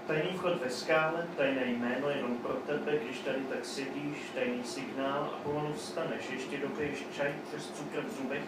Tajný 0.08 0.38
vchod 0.38 0.62
ve 0.64 0.70
skále, 0.70 1.28
tajné 1.38 1.66
jméno 1.66 2.10
jenom 2.10 2.38
pro 2.38 2.54
tebe, 2.54 2.98
když 3.04 3.20
tady 3.20 3.40
tak 3.40 3.66
sedíš, 3.66 4.18
tajný 4.36 4.64
signál 4.64 5.24
a 5.34 5.40
pomalu 5.44 5.74
vstaneš, 5.74 6.30
ještě 6.32 6.58
dopiješ 6.58 7.06
čaj 7.16 7.34
přes 7.48 7.72
cukr 7.72 8.02
v 8.02 8.18
zubech, 8.18 8.44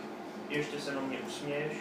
ještě 0.49 0.80
se 0.80 0.95
na 0.95 1.01
mě 1.01 1.18
usměješ, 1.28 1.74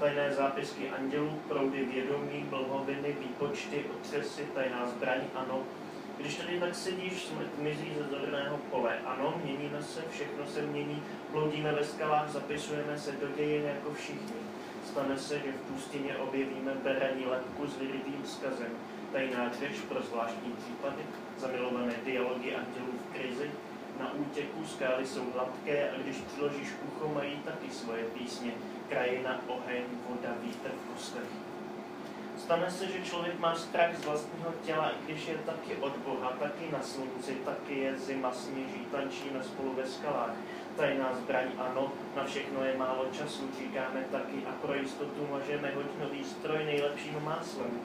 tajné 0.00 0.32
zápisky 0.32 0.90
andělů, 0.90 1.40
proudy 1.48 1.84
vědomí, 1.84 2.46
blhoviny, 2.50 3.16
výpočty, 3.20 3.84
otřesy, 3.96 4.48
tajná 4.54 4.88
zbraň, 4.88 5.20
ano. 5.34 5.62
Když 6.18 6.36
tady 6.36 6.60
tak 6.60 6.74
sedíš, 6.74 7.24
smrt 7.24 7.58
mizí 7.58 7.92
ze 7.98 8.04
zorného 8.04 8.56
pole. 8.70 8.98
Ano, 9.06 9.40
měníme 9.44 9.82
se, 9.82 10.00
všechno 10.10 10.46
se 10.46 10.62
mění, 10.62 11.02
bloudíme 11.30 11.72
ve 11.72 11.84
skalách, 11.84 12.28
zapisujeme 12.28 12.98
se 12.98 13.12
do 13.12 13.28
dějin 13.36 13.64
jako 13.64 13.94
všichni. 13.94 14.36
Stane 14.84 15.18
se, 15.18 15.38
že 15.38 15.52
v 15.52 15.72
pustině 15.72 16.16
objevíme 16.16 16.74
beraní 16.74 17.26
lepku 17.26 17.66
s 17.66 17.76
vyrytým 17.78 18.22
vzkazem. 18.24 18.93
Tajná 19.14 19.52
řeč 19.60 19.80
pro 19.88 20.02
zvláštní 20.02 20.52
případy, 20.52 21.02
zamilované 21.38 21.94
dialogy 22.04 22.54
andělů 22.54 22.92
v 22.98 23.16
krizi, 23.16 23.50
na 24.00 24.12
útěku 24.12 24.64
skály 24.64 25.06
jsou 25.06 25.30
hladké 25.34 25.90
a 25.90 25.98
když 26.02 26.16
přiložíš 26.16 26.68
ucho, 26.88 27.08
mají 27.14 27.36
taky 27.36 27.70
svoje 27.70 28.04
písně. 28.04 28.52
Krajina, 28.88 29.40
oheň, 29.46 29.82
voda, 30.08 30.34
vítr 30.42 30.68
v 30.68 30.92
kostech. 30.92 31.28
Stane 32.36 32.70
se, 32.70 32.86
že 32.86 33.04
člověk 33.04 33.38
má 33.38 33.54
strach 33.54 33.96
z 33.96 34.04
vlastního 34.04 34.54
těla, 34.64 34.90
i 34.90 35.04
když 35.04 35.26
je 35.26 35.34
taky 35.34 35.76
od 35.76 35.96
Boha, 35.96 36.30
taky 36.30 36.70
na 36.72 36.82
slunci, 36.82 37.34
taky 37.34 37.78
je 37.78 37.98
zima, 37.98 38.32
sněží, 38.32 38.86
tančíme 38.92 39.44
spolu 39.44 39.72
ve 39.72 39.86
skalách. 39.86 40.34
Tajná 40.76 41.14
zbraň, 41.14 41.46
ano, 41.58 41.92
na 42.16 42.24
všechno 42.24 42.64
je 42.64 42.76
málo 42.76 43.06
času, 43.12 43.50
říkáme 43.58 44.04
taky 44.10 44.46
a 44.46 44.52
pro 44.66 44.74
jistotu 44.74 45.28
můžeme 45.30 45.72
hodinový 45.74 46.24
stroj 46.24 46.64
nejlepším 46.64 47.22
máslem. 47.24 47.80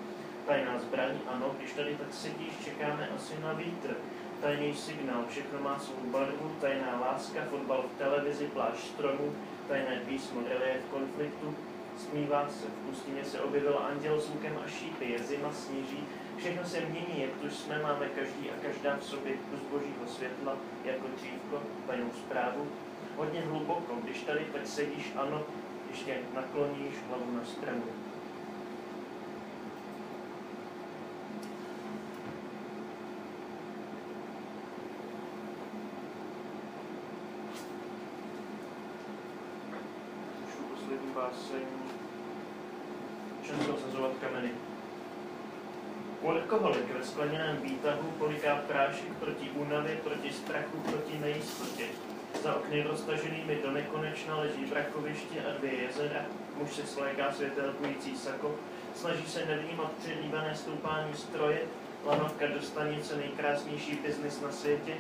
Tajná 0.50 0.80
zbraň, 0.80 1.14
ano, 1.28 1.56
když 1.58 1.74
tady 1.74 1.96
tak 1.96 2.14
sedíš, 2.14 2.54
čekáme 2.64 3.10
asi 3.16 3.34
na 3.42 3.54
vítr. 3.54 3.96
Tajný 4.42 4.76
signál, 4.76 5.26
všechno 5.30 5.60
má 5.60 5.80
svou 5.80 6.10
barvu, 6.12 6.56
tajná 6.62 7.00
láska, 7.02 7.40
fotbal 7.50 7.84
v 7.84 7.98
televizi, 7.98 8.48
pláž 8.48 8.80
stromů, 8.80 9.36
tajné 9.68 10.02
písmo, 10.08 10.42
relief 10.50 10.82
konfliktu, 10.92 11.56
smívá 11.98 12.50
se, 12.50 12.66
v 12.68 12.90
pustině 12.90 13.26
se 13.26 13.42
objevil 13.42 13.80
anděl 13.80 14.22
s 14.22 14.30
lukem 14.30 14.60
a 14.66 14.70
šípy, 14.70 15.12
je 15.12 15.20
zima, 15.20 15.54
sněží, 15.54 16.04
všechno 16.38 16.66
se 16.66 16.82
mění, 16.82 17.22
jak 17.22 17.32
tu 17.42 17.50
jsme, 17.50 17.82
máme 17.82 18.10
každý 18.10 18.50
a 18.52 18.62
každá 18.62 18.98
v 18.98 19.04
sobě 19.04 19.34
kus 19.34 19.60
božího 19.72 20.08
světla, 20.08 20.58
jako 20.86 21.08
dřívko, 21.18 21.62
tajnou 21.88 22.10
zprávu. 22.16 22.68
Hodně 23.18 23.42
hluboko, 23.42 23.96
když 24.04 24.22
tady 24.22 24.46
tak 24.54 24.68
sedíš, 24.68 25.12
ano, 25.16 25.44
ještě 25.90 26.18
nakloníš 26.36 26.96
hlavu 27.08 27.32
na 27.32 27.46
stranu. 27.46 27.84
Báseň. 41.30 41.66
Často 43.48 43.74
osazovat 43.74 44.12
kameny. 44.22 44.52
Workoholik 46.22 46.94
ve 46.98 47.04
skleněném 47.06 47.58
výtahu 47.58 48.12
poliká 48.18 48.56
prášek 48.56 49.14
proti 49.20 49.50
únavě, 49.50 49.96
proti 49.96 50.34
strachu, 50.34 50.78
proti 50.78 51.20
nejistotě. 51.20 51.86
Za 52.44 52.56
okny 52.56 52.84
roztaženými 52.84 53.60
do 53.64 53.72
nekonečna 53.72 54.38
leží 54.38 54.66
brakoviště 54.66 55.42
a 55.50 55.58
dvě 55.58 55.74
jezera. 55.74 56.26
Muž 56.58 56.74
se 56.74 56.86
svléká 56.86 57.32
světelkující 57.32 58.18
sako, 58.18 58.56
snaží 58.96 59.26
se 59.26 59.46
nevnímat 59.46 59.92
přelívané 59.92 60.56
stoupání 60.56 61.14
stroje, 61.14 61.62
lanovka 62.06 62.48
do 62.48 62.62
stanice 62.62 63.18
nejkrásnější 63.18 64.00
biznis 64.06 64.42
na 64.42 64.52
světě, 64.52 64.94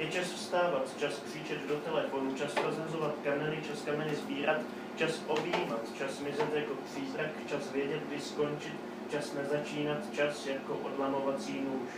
je 0.00 0.10
čas 0.10 0.32
vstávat, 0.32 0.98
čas 0.98 1.22
křičet 1.26 1.68
do 1.68 1.76
telefonu, 1.76 2.34
čas 2.34 2.54
rozhazovat 2.64 3.14
kameny, 3.24 3.62
čas 3.70 3.82
kameny 3.82 4.14
sbírat, 4.14 4.60
čas 5.00 5.22
objímat, 5.26 5.80
čas 5.98 6.20
mizet 6.20 6.54
jako 6.54 6.74
přízrak, 6.84 7.30
čas 7.46 7.72
vědět, 7.72 8.00
kdy 8.08 8.20
skončit, 8.20 8.74
čas 9.10 9.34
nezačínat, 9.34 9.98
čas 10.12 10.46
jako 10.46 10.74
odlamovací 10.74 11.60
nůž. 11.60 11.90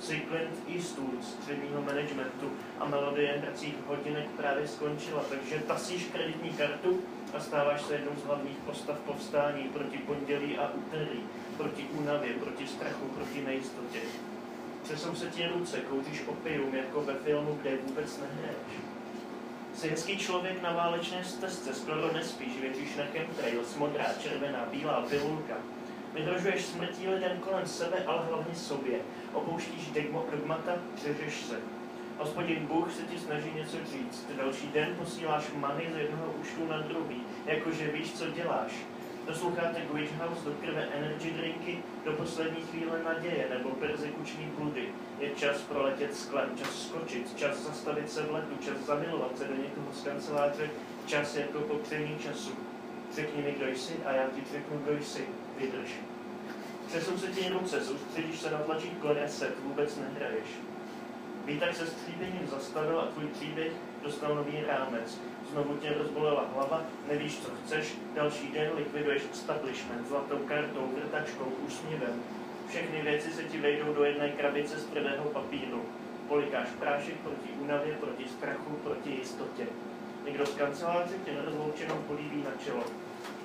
Si 0.00 0.22
Clint 0.28 0.76
Eastwood 0.76 1.24
středního 1.24 1.82
managementu 1.82 2.50
a 2.78 2.84
melodie 2.84 3.38
hracích 3.38 3.74
hodinek 3.86 4.26
právě 4.36 4.68
skončila, 4.68 5.22
takže 5.30 5.58
tasíš 5.66 6.04
kreditní 6.12 6.50
kartu 6.50 7.00
a 7.34 7.40
stáváš 7.40 7.82
se 7.82 7.94
jednou 7.94 8.12
z 8.16 8.24
hlavních 8.24 8.56
postav 8.56 8.98
povstání 8.98 9.62
proti 9.62 9.98
pondělí 9.98 10.58
a 10.58 10.70
úterý, 10.74 11.20
proti 11.56 11.82
únavě, 11.82 12.32
proti 12.32 12.66
strachu, 12.66 13.04
proti 13.04 13.42
nejistotě. 13.42 14.00
Třesou 14.82 15.14
se 15.14 15.26
ti 15.26 15.46
ruce, 15.46 15.80
kouříš 15.80 16.22
opium 16.26 16.74
jako 16.74 17.02
ve 17.02 17.14
filmu, 17.14 17.58
kde 17.62 17.76
vůbec 17.76 18.18
nehraješ. 18.18 18.99
Hezký 19.88 20.18
člověk 20.18 20.62
na 20.62 20.72
válečné 20.72 21.24
stezce, 21.24 21.74
skoro 21.74 22.12
nespíš, 22.12 22.60
věříš 22.60 22.96
na 22.96 23.04
chemtrails, 23.04 23.76
modrá, 23.76 24.04
červená, 24.22 24.66
bílá 24.70 25.00
pilulka. 25.08 25.54
Vyhrožuješ 26.14 26.64
smrtí 26.64 27.08
lidem 27.08 27.38
kolem 27.38 27.66
sebe, 27.66 28.04
ale 28.06 28.26
hlavně 28.26 28.54
sobě. 28.54 28.98
Opouštíš 29.32 29.90
dogmata, 30.30 30.72
řežeš 31.02 31.34
se. 31.44 31.56
Hospodin 32.18 32.66
Bůh 32.66 32.92
se 32.92 33.02
ti 33.02 33.18
snaží 33.18 33.50
něco 33.54 33.76
říct. 33.76 34.26
Další 34.36 34.66
den 34.66 34.94
posíláš 34.98 35.44
many 35.54 35.86
z 35.94 35.96
jednoho 35.96 36.32
účtu 36.40 36.66
na 36.68 36.80
druhý, 36.80 37.22
jakože 37.46 37.92
víš, 37.92 38.12
co 38.12 38.30
děláš. 38.30 38.72
Posloucháte 39.26 39.80
Glitch 39.92 40.12
House 40.20 40.44
do 40.44 40.54
krve 40.60 40.88
energy 40.92 41.30
drinky, 41.30 41.82
do 42.04 42.12
poslední 42.12 42.62
chvíle 42.62 43.02
naděje 43.02 43.46
nebo 43.50 43.70
persekuční 43.70 44.44
bludy. 44.58 44.88
Je 45.18 45.30
čas 45.30 45.58
proletět 45.58 46.16
sklem, 46.16 46.50
čas 46.56 46.86
skočit, 46.86 47.38
čas 47.38 47.58
zastavit 47.58 48.10
se 48.10 48.22
v 48.22 48.32
letu, 48.32 48.56
čas 48.64 48.78
zamilovat 48.86 49.38
se 49.38 49.44
do 49.44 49.54
někoho 49.54 49.92
z 49.92 50.02
kanceláře, 50.02 50.70
čas 51.06 51.36
jako 51.36 51.58
popření 51.58 52.18
času. 52.18 52.50
Řekni 53.14 53.42
mi, 53.42 53.52
kdo 53.52 53.66
jsi 53.66 53.92
a 54.04 54.12
já 54.12 54.26
ti 54.26 54.42
řeknu, 54.52 54.78
kdo 54.78 55.04
jsi. 55.04 55.28
Vydrž. 55.58 55.90
Přesou 56.86 57.18
se 57.18 57.26
ti 57.26 57.48
ruce, 57.48 57.84
soustředíš 57.84 58.40
se 58.40 58.50
na 58.50 58.58
tlačítko 58.58 59.12
reset, 59.12 59.54
vůbec 59.64 59.96
nehraješ. 59.96 60.48
Výtak 61.44 61.74
se 61.74 61.86
stříbením 61.86 62.48
zastavil 62.50 63.00
a 63.00 63.06
tvůj 63.06 63.26
příběh 63.26 63.72
dostal 64.02 64.34
nový 64.34 64.60
rámec. 64.66 65.20
Znovu 65.52 65.76
tě 65.76 65.94
rozbolela 65.98 66.44
hlava, 66.54 66.82
nevíš, 67.08 67.38
co 67.38 67.50
chceš, 67.64 67.94
další 68.14 68.52
den 68.52 68.70
likviduješ 68.76 69.22
establishment 69.32 70.08
zlatou 70.08 70.38
kartou, 70.38 70.90
vrtačkou, 70.96 71.44
úsměvem. 71.44 72.22
Všechny 72.68 73.02
věci 73.02 73.32
se 73.32 73.44
ti 73.44 73.58
vejdou 73.58 73.94
do 73.94 74.04
jedné 74.04 74.28
krabice 74.28 74.78
z 74.78 74.84
tvrdého 74.84 75.24
papíru. 75.24 75.84
Polikáš 76.28 76.68
prášek 76.68 77.14
proti 77.14 77.48
únavě, 77.60 77.94
proti 77.94 78.24
strachu, 78.28 78.70
proti 78.82 79.10
jistotě. 79.10 79.66
Někdo 80.24 80.46
z 80.46 80.54
kanceláře 80.54 81.14
tě 81.24 81.32
nerozloučenou 81.32 81.96
políbí 81.96 82.42
na 82.42 82.64
čelo. 82.64 82.84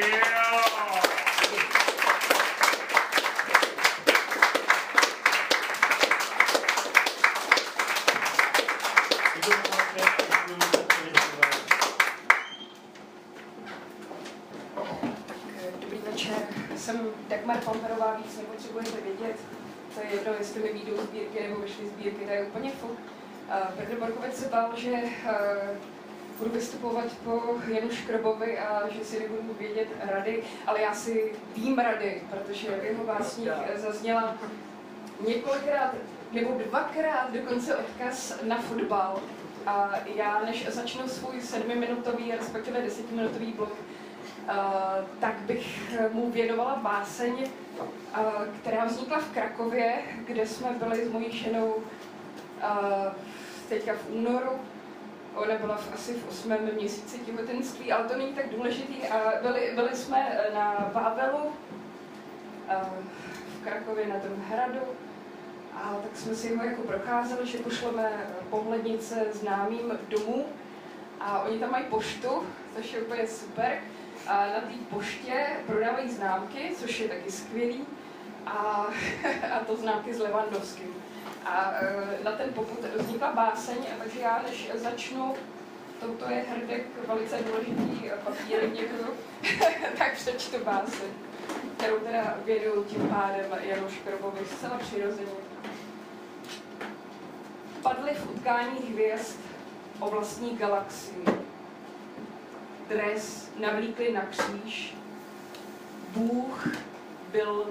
večer, 16.11 16.37
jsem 16.75 17.09
Dagmar 17.29 17.57
Pamperová, 17.57 18.17
víc 18.17 18.37
nepotřebujete 18.37 19.01
vědět. 19.01 19.35
To 19.93 19.99
je 19.99 20.05
jedno, 20.11 20.33
jestli 20.39 20.63
mi 20.63 20.73
výjdou 20.73 20.97
sbírky 20.97 21.43
nebo 21.43 21.61
vyšly 21.61 21.87
sbírky, 21.87 22.25
to 22.25 22.31
je 22.31 22.43
úplně 22.43 22.71
fuk. 22.71 22.91
Uh, 22.91 22.97
Petr 23.77 23.95
Borkovec 23.99 24.37
se 24.37 24.49
bál, 24.49 24.71
že 24.75 24.91
uh, 24.91 24.99
budu 26.37 26.49
vystupovat 26.49 27.05
po 27.23 27.41
Janu 27.67 27.89
Škrobovi 27.91 28.59
a 28.59 28.89
že 28.89 29.05
si 29.05 29.19
nebudu 29.19 29.55
vědět 29.59 29.87
rady, 29.99 30.43
ale 30.67 30.81
já 30.81 30.93
si 30.93 31.33
vím 31.55 31.79
rady, 31.79 32.21
protože 32.29 32.67
v 32.67 32.85
jeho 32.85 33.03
básních 33.03 33.49
zazněla 33.75 34.37
několikrát 35.27 35.95
nebo 36.31 36.57
dvakrát 36.67 37.33
dokonce 37.33 37.75
odkaz 37.75 38.43
na 38.43 38.57
fotbal. 38.57 39.19
A 39.65 39.91
já, 40.15 40.41
než 40.45 40.67
začnu 40.69 41.07
svůj 41.07 41.41
sedmiminutový, 41.41 42.31
respektive 42.31 42.81
desetiminutový 42.81 43.53
blok, 43.53 43.73
Uh, 44.47 45.05
tak 45.19 45.33
bych 45.33 45.93
mu 46.11 46.31
věnovala 46.31 46.75
báseň, 46.75 47.33
uh, 47.33 47.87
která 48.61 48.85
vznikla 48.85 49.19
v 49.19 49.31
Krakově, 49.31 49.93
kde 50.25 50.47
jsme 50.47 50.69
byli 50.71 51.05
s 51.05 51.11
mojí 51.11 51.37
ženou 51.37 51.73
uh, 51.75 51.83
teďka 53.69 53.93
v 53.93 54.09
únoru. 54.09 54.49
Ona 55.37 55.55
byla 55.55 55.75
v, 55.77 55.93
asi 55.93 56.13
v 56.13 56.29
osmém 56.29 56.69
měsíci 56.75 57.19
těhotenství, 57.19 57.91
ale 57.91 58.07
to 58.07 58.17
není 58.17 58.33
tak 58.33 58.49
důležitý. 58.49 59.07
A 59.07 59.41
byli, 59.41 59.71
byli 59.75 59.95
jsme 59.95 60.39
na 60.53 60.91
Bábelu 60.93 61.51
v 63.47 63.63
Krakově 63.63 64.07
na 64.07 64.19
tom 64.19 64.43
hradu. 64.49 64.81
A 65.73 65.95
tak 66.03 66.17
jsme 66.17 66.35
si 66.35 66.55
ho 66.55 66.65
jako 66.65 66.81
procházeli, 66.81 67.47
že 67.47 67.57
pošleme 67.57 68.11
pohlednice 68.49 69.25
známým 69.31 69.99
domů. 70.09 70.45
A 71.19 71.41
oni 71.41 71.59
tam 71.59 71.71
mají 71.71 71.85
poštu, 71.85 72.43
což 72.75 72.93
je 72.93 73.01
úplně 73.01 73.27
super 73.27 73.79
a 74.27 74.47
na 74.47 74.61
té 74.61 74.73
poště 74.89 75.47
prodávají 75.67 76.11
známky, 76.11 76.71
což 76.79 76.99
je 76.99 77.09
taky 77.09 77.31
skvělý, 77.31 77.85
a, 78.45 78.51
a 79.53 79.59
to 79.67 79.75
známky 79.75 80.13
s 80.13 80.19
Levandovským. 80.19 80.95
A 81.47 81.71
e, 81.71 82.23
na 82.23 82.31
ten 82.31 82.53
poput 82.53 82.85
vznikla 82.95 83.31
báseň, 83.31 83.77
takže 84.03 84.19
já 84.19 84.41
než 84.49 84.71
začnu, 84.73 85.35
toto 85.99 86.29
je 86.29 86.45
hrdek, 86.49 86.83
velice 87.07 87.37
důležitý 87.37 88.11
papír, 88.23 88.69
děkuju, 88.69 89.07
tak 89.97 90.15
přečtu 90.15 90.57
báseň, 90.63 91.09
kterou 91.77 91.99
teda 91.99 92.37
věnuju 92.45 92.83
tím 92.83 93.09
pádem 93.09 93.45
Janu 93.61 93.89
Škrobovi 93.89 94.45
zcela 94.45 94.77
přirozeně. 94.77 95.31
Padly 97.81 98.13
v 98.13 98.29
utkání 98.29 98.79
hvězd 98.89 99.39
o 99.99 100.09
vlastní 100.09 100.57
galaxii 100.57 101.25
dres 102.89 103.51
navlíkli 103.59 104.13
na 104.13 104.21
kříž. 104.21 104.95
Bůh 106.09 106.67
byl 107.31 107.65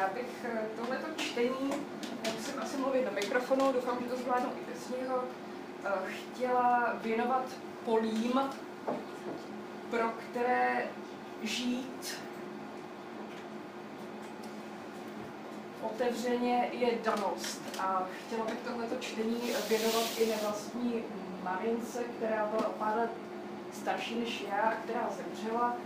Mesi. 0.00 0.24
eh, 0.44 0.66
tohleto 0.76 1.06
čtení, 1.16 1.72
já 2.24 2.32
musím 2.32 2.62
asi 2.62 2.76
mluvit 2.76 3.04
do 3.04 3.10
mikrofonu, 3.12 3.72
doufám, 3.72 3.98
že 4.00 4.08
to 4.08 4.16
zvládnu 4.16 4.50
i 4.50 4.72
bez 4.72 4.88
něho, 4.88 5.24
eh, 5.84 5.88
chtěla 6.06 6.94
věnovat 7.02 7.44
polím, 7.84 8.40
pro 9.90 10.08
které 10.08 10.86
žít 11.42 12.18
otevřeně 15.82 16.68
je 16.72 16.98
danost. 17.04 17.62
A 17.80 18.06
chtěla 18.26 18.44
bych 18.44 18.58
tohleto 18.58 18.94
čtení 19.00 19.40
věnovat 19.68 20.06
i 20.18 20.26
nevlastní 20.26 21.04
mamince, 21.44 22.02
která 22.16 22.46
byla 22.46 22.68
o 22.68 22.72
pár 22.72 22.96
let 22.96 23.10
starší 23.72 24.20
než 24.20 24.44
já, 24.50 24.74
která 24.84 25.08
zemřela 25.10 25.76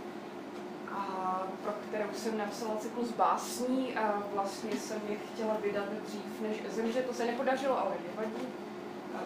a 0.91 1.41
pro 1.63 1.71
kterou 1.71 2.13
jsem 2.13 2.37
napsala 2.37 2.75
cyklus 2.75 3.11
básní 3.11 3.95
a 3.95 4.23
vlastně 4.33 4.71
jsem 4.71 5.01
je 5.09 5.15
chtěla 5.33 5.57
vydat 5.63 5.85
dřív, 6.07 6.41
než 6.41 6.75
zemře. 6.75 7.01
To 7.01 7.13
se 7.13 7.25
nepodařilo, 7.25 7.79
ale 7.79 7.91
nevadí. 8.09 8.47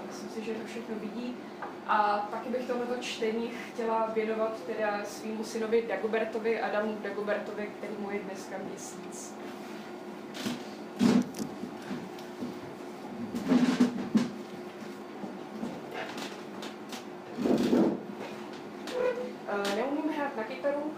Myslím 0.07 0.29
si, 0.29 0.43
že 0.43 0.53
to 0.53 0.67
všechno 0.67 0.95
vidí. 0.95 1.35
A 1.87 2.27
taky 2.31 2.49
bych 2.49 2.67
tohleto 2.67 2.97
čtení 3.01 3.51
chtěla 3.73 4.11
věnovat 4.13 4.51
teda 4.65 5.03
svýmu 5.03 5.43
synovi 5.43 5.85
Dagobertovi, 5.87 6.61
Adamu 6.61 6.97
Dagobertovi, 7.01 7.71
který 7.77 7.93
mu 7.99 8.11
je 8.11 8.19
dneska 8.19 8.55
měsíc. 8.69 9.35
Uh, 19.53 19.75
neumím 19.75 20.13
hrát 20.17 20.37
na 20.37 20.43
kytaru, 20.43 20.81
uh, 20.81 20.93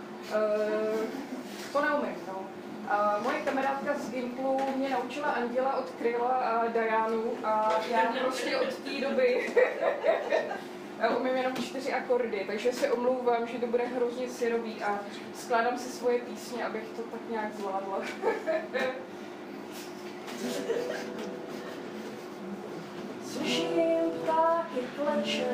to 1.73 1.81
neumím, 1.81 2.15
no. 2.27 2.39
Uh, 2.39 3.23
moje 3.23 3.39
kamarádka 3.39 3.93
z 3.99 4.11
Gimplu 4.11 4.57
mě 4.75 4.89
naučila 5.11 5.31
Anděla 5.31 5.77
od 5.77 5.89
Kryla 5.89 6.27
a 6.27 6.67
Dianu 6.67 7.33
a 7.43 7.71
já 7.91 8.13
prostě 8.21 8.57
od 8.57 8.75
té 8.75 9.01
doby 9.01 9.53
umím 11.19 11.37
jenom 11.37 11.53
čtyři 11.55 11.93
akordy, 11.93 12.43
takže 12.47 12.73
se 12.73 12.91
omlouvám, 12.91 13.47
že 13.47 13.57
to 13.57 13.67
bude 13.67 13.85
hrozně 13.85 14.29
syrový 14.29 14.83
a 14.83 14.99
skládám 15.33 15.77
si 15.77 15.89
svoje 15.89 16.19
písně, 16.19 16.65
abych 16.65 16.83
to 16.95 17.01
tak 17.01 17.29
nějak 17.29 17.53
zvládla. 17.53 18.01
Slyším 23.25 24.11
ptáky 24.23 24.79
kleče, 24.95 25.47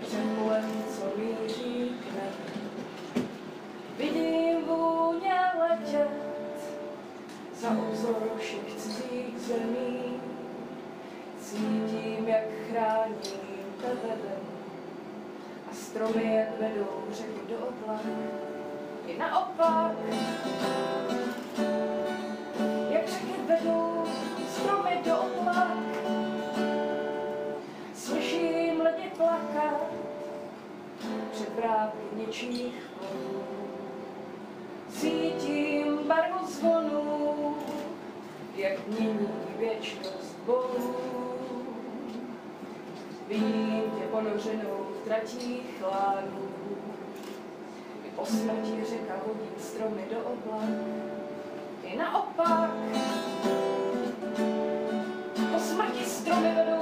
přemlem, 0.00 0.84
co 0.88 1.12
míří 1.16 1.96
k 2.00 2.04
nebi. 2.14 2.62
Vidím 3.98 4.64
vůně 4.64 5.40
letět 5.60 6.31
za 7.62 7.70
obzor 7.70 8.30
všech 8.38 8.74
cizích 8.76 9.38
zemí. 9.38 10.20
Cítím, 11.40 12.28
jak 12.28 12.44
chrání 12.70 13.14
tebe 13.80 14.16
a 15.70 15.74
stromy, 15.74 16.34
jak 16.34 16.60
vedou 16.60 17.04
řeky 17.12 17.40
do 17.48 17.56
oblak. 17.56 18.00
I 19.06 19.18
naopak, 19.18 19.92
jak 22.90 23.08
řeky 23.08 23.34
vedou 23.46 24.04
stromy 24.48 25.00
do 25.04 25.16
oblak. 25.18 25.78
Slyším 27.94 28.80
lidi 28.80 29.10
plakat 29.16 29.86
před 31.32 31.56
vráty 31.56 31.98
něčích 32.16 32.74
plodů. 32.98 33.61
Cítím 34.92 35.98
barvu 36.06 36.46
zvonů, 36.46 37.56
jak 38.56 38.88
mění 38.88 39.28
věčnost 39.58 40.36
bolů. 40.46 40.94
Vidím 43.28 43.82
tě 43.98 44.04
ponořenou 44.10 44.86
v 45.00 45.04
tratích 45.04 45.82
lánů. 45.82 46.48
I 48.06 48.10
po 48.16 48.26
smrti 48.26 48.84
řeka 48.90 49.14
hodí 49.26 49.50
stromy 49.58 50.02
do 50.10 50.18
oblak. 50.18 50.68
I 51.84 51.96
naopak, 51.96 52.70
po 55.52 55.58
smrti 55.58 56.04
stromy 56.04 56.54
vedou 56.54 56.81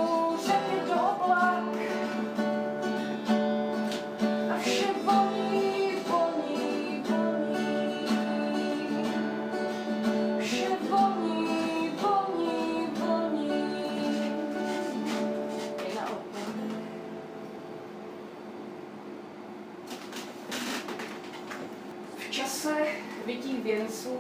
věnců, 23.90 24.18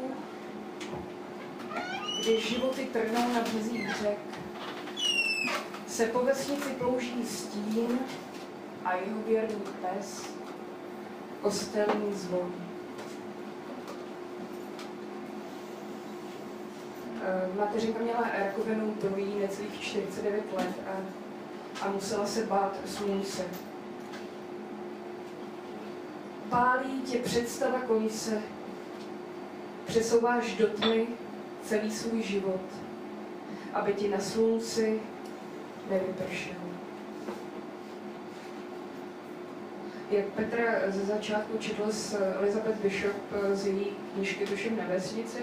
kdy 2.22 2.40
životy 2.40 2.88
trnou 2.92 3.34
na 3.34 3.40
březích 3.40 3.96
řek, 4.02 4.18
se 5.86 6.06
po 6.06 6.18
vesnici 6.18 6.70
plouží 6.70 7.26
stín 7.26 7.98
a 8.84 8.94
jeho 8.94 9.22
věrný 9.26 9.62
pes, 9.82 10.30
kostelný 11.42 12.14
zvon. 12.14 12.54
Eh, 17.22 17.58
Mateřinka 17.58 17.98
měla 17.98 18.30
rakovinu 18.38 18.94
brojí 19.02 19.38
necelých 19.38 19.80
49 19.80 20.44
let 20.56 20.74
a, 20.86 21.00
a 21.86 21.90
musela 21.90 22.26
se 22.26 22.46
bát 22.46 22.76
slunce. 22.86 23.42
Pálí 26.48 27.02
tě 27.02 27.18
představa 27.18 27.80
konce, 27.80 28.42
přesouváš 29.90 30.54
do 30.56 30.66
tmy 30.66 31.06
celý 31.62 31.90
svůj 31.90 32.22
život, 32.22 32.60
aby 33.72 33.92
ti 33.92 34.08
na 34.08 34.18
slunci 34.18 35.00
nevypršel. 35.90 36.54
Jak 40.10 40.24
Petr 40.24 40.82
ze 40.86 41.04
začátku 41.04 41.58
četl 41.58 41.82
z 41.92 42.16
Elizabeth 42.40 42.76
Bishop 42.82 43.16
z 43.52 43.66
její 43.66 43.86
knižky 44.14 44.46
Tuším 44.46 44.76
na 44.76 44.84
vesnici, 44.88 45.42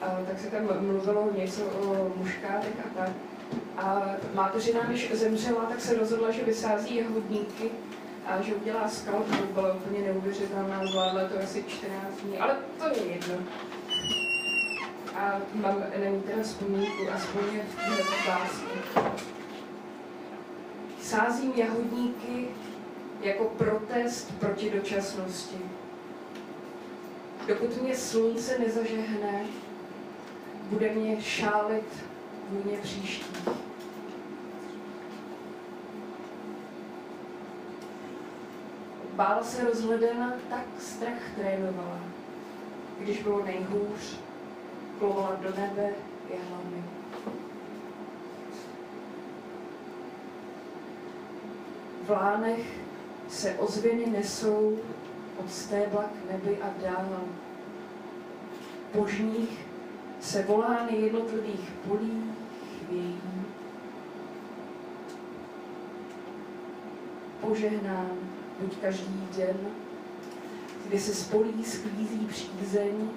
tak 0.00 0.38
se 0.38 0.50
tam 0.50 0.86
mluvilo 0.86 1.28
něco 1.36 1.64
o 1.64 2.12
muškátech 2.16 2.74
a 2.84 2.98
tak. 2.98 3.10
A 3.76 4.16
máteřina, 4.34 4.80
když 4.80 5.12
zemřela, 5.12 5.64
tak 5.64 5.80
se 5.80 5.94
rozhodla, 5.94 6.30
že 6.30 6.44
vysází 6.44 6.96
jahodníky 6.96 7.70
a 8.26 8.42
že 8.42 8.54
udělá 8.54 8.88
skalpu, 8.88 9.46
byla 9.52 9.74
úplně 9.74 9.98
neuvěřitelná, 9.98 10.86
zvládla 10.86 11.28
to 11.28 11.38
asi 11.44 11.64
14 11.68 12.20
dní, 12.22 12.38
ale 12.38 12.56
to 12.78 12.88
je 12.88 13.06
jedno. 13.06 13.34
A 15.16 15.40
mám 15.54 15.84
ní 16.12 16.22
teda 16.22 16.42
vzpomínku, 16.42 17.10
aspoň 17.14 17.42
je 17.54 17.62
v 17.62 17.96
této 17.96 18.12
básni. 18.26 18.68
Sázím 21.00 21.52
jahodníky 21.56 22.48
jako 23.22 23.44
protest 23.44 24.38
proti 24.38 24.70
dočasnosti. 24.70 25.56
Dokud 27.46 27.82
mě 27.82 27.96
slunce 27.96 28.58
nezažehne, 28.58 29.44
bude 30.70 30.92
mě 30.94 31.22
šálit 31.22 32.04
vůně 32.50 32.78
příští. 32.82 33.24
Bála 39.22 39.44
se 39.44 39.64
rozhledena, 39.64 40.32
tak 40.50 40.64
strach 40.78 41.34
trénovala. 41.36 42.00
Když 42.98 43.22
bylo 43.22 43.44
nejhůř, 43.44 44.18
plovala 44.98 45.36
do 45.42 45.48
nebe 45.48 45.90
jahlami. 46.30 46.84
V 52.02 52.10
lánech 52.10 52.80
se 53.28 53.54
ozvěny 53.54 54.06
nesou 54.06 54.78
od 55.38 55.52
stébla 55.52 56.02
k 56.02 56.32
nebi 56.32 56.58
a 56.62 56.70
dál. 56.82 57.20
Po 58.92 59.06
žních 59.06 59.66
se 60.20 60.42
volány 60.42 60.96
jednotlivých 60.96 61.72
polí 61.88 62.34
chvějí. 62.78 63.20
Požehnán 67.40 68.31
buď 68.62 68.76
každý 68.76 69.28
den, 69.36 69.56
kdy 70.86 71.00
se 71.00 71.14
z 71.14 71.28
polí 71.28 71.64
sklízí 71.64 72.26
přízeň, 72.28 73.08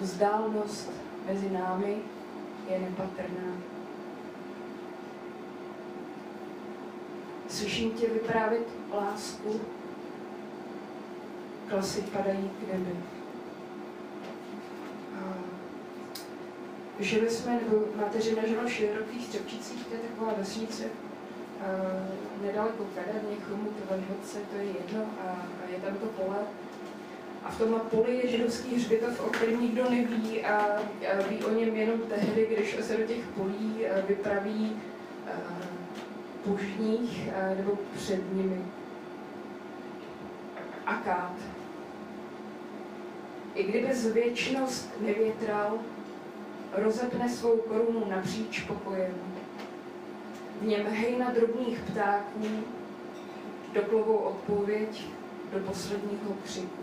vzdálenost 0.00 0.90
mezi 1.26 1.50
námi 1.50 1.96
je 2.70 2.78
nepatrná. 2.78 3.52
Slyším 7.48 7.90
tě 7.90 8.06
vyprávět 8.06 8.68
lásku, 8.94 9.60
klasy 11.68 12.02
padají 12.02 12.50
k 12.60 12.72
nebi. 12.72 12.96
Žili 17.00 17.30
jsme, 17.30 17.60
nebo 17.64 17.84
mateřina 17.96 18.46
žila 18.46 18.64
v 18.64 18.72
širokých 18.72 19.26
Střepčicích, 19.26 19.86
to 19.86 19.94
je 19.94 20.00
taková 20.00 20.34
vesnice, 20.38 20.84
uh, 21.60 22.46
nedaleko 22.46 22.86
Kadarně, 22.94 23.36
Chomut, 23.48 23.72
Velhoce, 23.90 24.38
to 24.50 24.56
je 24.56 24.64
jedno, 24.64 25.02
a, 25.20 25.30
a 25.30 25.70
je 25.72 25.78
tam 25.78 25.94
to 25.94 26.06
pole. 26.06 26.38
A 27.44 27.50
v 27.50 27.58
tomhle 27.58 27.80
poli 27.80 28.16
je 28.16 28.28
židovský 28.28 28.74
hřbitov, 28.74 29.20
o 29.20 29.30
kterém 29.30 29.60
nikdo 29.60 29.90
neví 29.90 30.44
a, 30.44 30.56
a 31.12 31.28
ví 31.28 31.44
o 31.44 31.50
něm 31.50 31.76
jenom 31.76 32.00
tehdy, 32.00 32.46
když 32.46 32.76
se 32.80 32.96
do 32.96 33.04
těch 33.04 33.26
polí 33.26 33.74
vypraví 34.08 34.76
po 36.44 36.58
nich 36.78 37.28
nebo 37.56 37.78
před 37.94 38.32
nimi. 38.32 38.64
Akát. 40.86 41.32
I 43.54 43.64
kdyby 43.64 43.94
zvěčnost 43.94 45.00
nevětral, 45.00 45.78
rozepne 46.72 47.28
svou 47.28 47.56
korunu 47.56 48.04
napříč 48.10 48.60
pokojem. 48.60 49.14
V 50.60 50.66
něm 50.66 50.86
hejna 50.86 51.30
drobných 51.30 51.78
ptáků 51.78 52.40
doplovou 53.72 54.16
odpověď 54.16 55.06
do 55.52 55.58
posledního 55.58 56.34
křiku. 56.44 56.82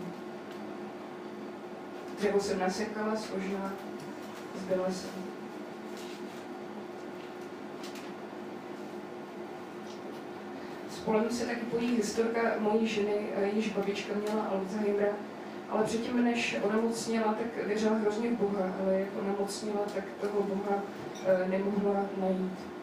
Dřevo 2.18 2.40
jsem 2.40 2.58
nasekala, 2.58 3.16
složila, 3.16 3.72
zbyla 4.54 4.90
jsem. 4.90 5.10
Spolem 10.90 11.30
se 11.30 11.46
taky 11.46 11.60
pojí 11.60 11.96
historka 11.96 12.40
mojí 12.58 12.86
ženy, 12.86 13.28
jejíž 13.40 13.72
babička 13.72 14.14
měla 14.14 14.44
Alzheimera, 14.44 15.12
ale 15.68 15.84
předtím, 15.84 16.24
než 16.24 16.56
onemocněla, 16.62 17.34
tak 17.34 17.66
věřila 17.66 17.96
hrozně 17.96 18.30
v 18.30 18.38
Boha, 18.38 18.72
ale 18.82 19.00
jak 19.00 19.08
onemocněla, 19.20 19.80
tak 19.94 20.04
toho 20.20 20.42
Boha 20.42 20.82
e, 21.26 21.48
nemohla 21.48 22.06
najít. 22.20 22.75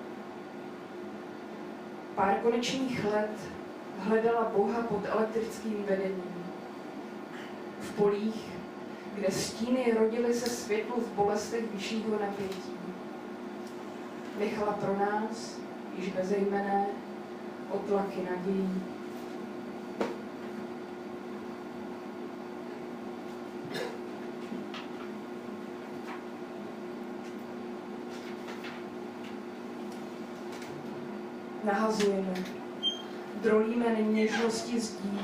Pár 2.15 2.45
konečných 2.45 3.05
let 3.09 3.33
hledala 3.99 4.51
Boha 4.53 4.81
pod 4.81 5.01
elektrickým 5.05 5.83
vedením. 5.89 6.45
V 7.81 7.91
polích, 7.95 8.45
kde 9.15 9.31
stíny 9.31 9.93
rodily 9.99 10.33
se 10.33 10.49
světlu 10.49 11.01
v 11.01 11.15
bolestech 11.15 11.71
vyššího 11.73 12.19
napětí. 12.19 12.73
Nechala 14.39 14.73
pro 14.73 14.97
nás, 14.97 15.57
již 15.97 16.09
bezejmené, 16.09 16.87
otlaky 17.71 18.27
nadějí. 18.29 18.92
Nahazujeme, 31.83 32.33
drolíme 33.41 33.85
neměžnosti 33.89 34.79
zdí, 34.79 35.19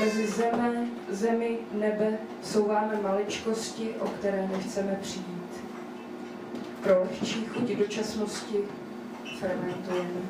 mezi 0.00 0.26
zeme, 0.26 0.86
zemi, 1.08 1.58
nebe 1.72 2.18
souváme 2.42 3.00
maličkosti, 3.02 3.94
o 4.00 4.08
které 4.08 4.48
nechceme 4.48 4.98
přijít. 5.02 5.64
Pro 6.82 7.00
lehčí 7.00 7.44
chuť 7.44 7.62
dočasnosti 7.64 8.56
fermentujeme. 9.38 10.20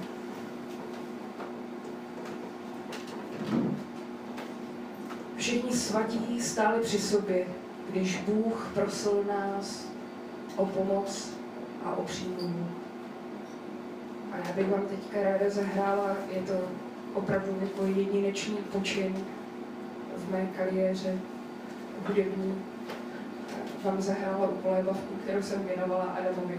Všichni 5.37 5.73
svatí 5.73 6.43
stáli 6.43 6.81
při 6.83 6.99
sobě, 6.99 7.47
když 7.91 8.17
Bůh 8.17 8.71
prosil 8.75 9.25
nás 9.29 9.87
o 10.57 10.67
pomoc 10.67 11.29
a 11.85 11.95
o 11.97 12.03
přímluvu. 12.03 12.80
A 14.33 14.37
já 14.49 14.53
bych 14.57 14.71
vám 14.71 14.87
teďka 14.87 15.23
ráda 15.23 15.51
zahrála, 15.51 16.17
je 16.31 16.43
to 16.43 16.53
opravdu 17.15 17.59
jako 17.63 17.87
jedinečný 17.87 18.57
počin 18.57 19.15
v 20.17 20.31
mé 20.31 20.47
kariéře 20.57 21.19
hudební. 22.09 22.63
Vám 23.85 24.03
zahrála 24.03 24.49
ukolébavku, 24.49 25.15
kterou 25.25 25.43
jsem 25.43 25.63
věnovala 25.65 26.05
Adamovi 26.05 26.59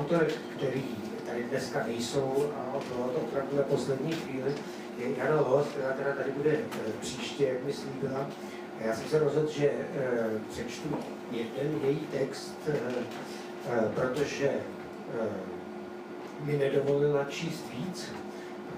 Dagubertovi. 0.00 0.82
dneska 1.50 1.86
nejsou 1.86 2.52
a 2.56 2.78
bylo 2.94 3.08
to 3.08 3.20
opravdu 3.20 3.56
na 3.56 3.62
poslední 3.62 4.12
chvíli, 4.12 4.54
je 4.98 5.16
Jana 5.16 5.40
Los, 5.40 5.66
která 5.66 5.92
teda 5.92 6.12
tady 6.12 6.30
bude 6.30 6.50
eh, 6.50 6.92
příště, 7.00 7.44
jak 7.48 7.64
mi 7.64 7.72
slíbila. 7.72 8.26
Já 8.80 8.94
jsem 8.94 9.08
se 9.08 9.18
rozhodl, 9.18 9.50
že 9.50 9.70
eh, 9.70 10.40
přečtu 10.50 10.96
jeden 11.30 11.80
její 11.84 11.98
text, 12.12 12.54
eh, 12.68 12.80
protože 13.94 14.50
mi 16.40 16.58
nedovolila 16.58 17.24
číst 17.24 17.64
víc, 17.72 18.12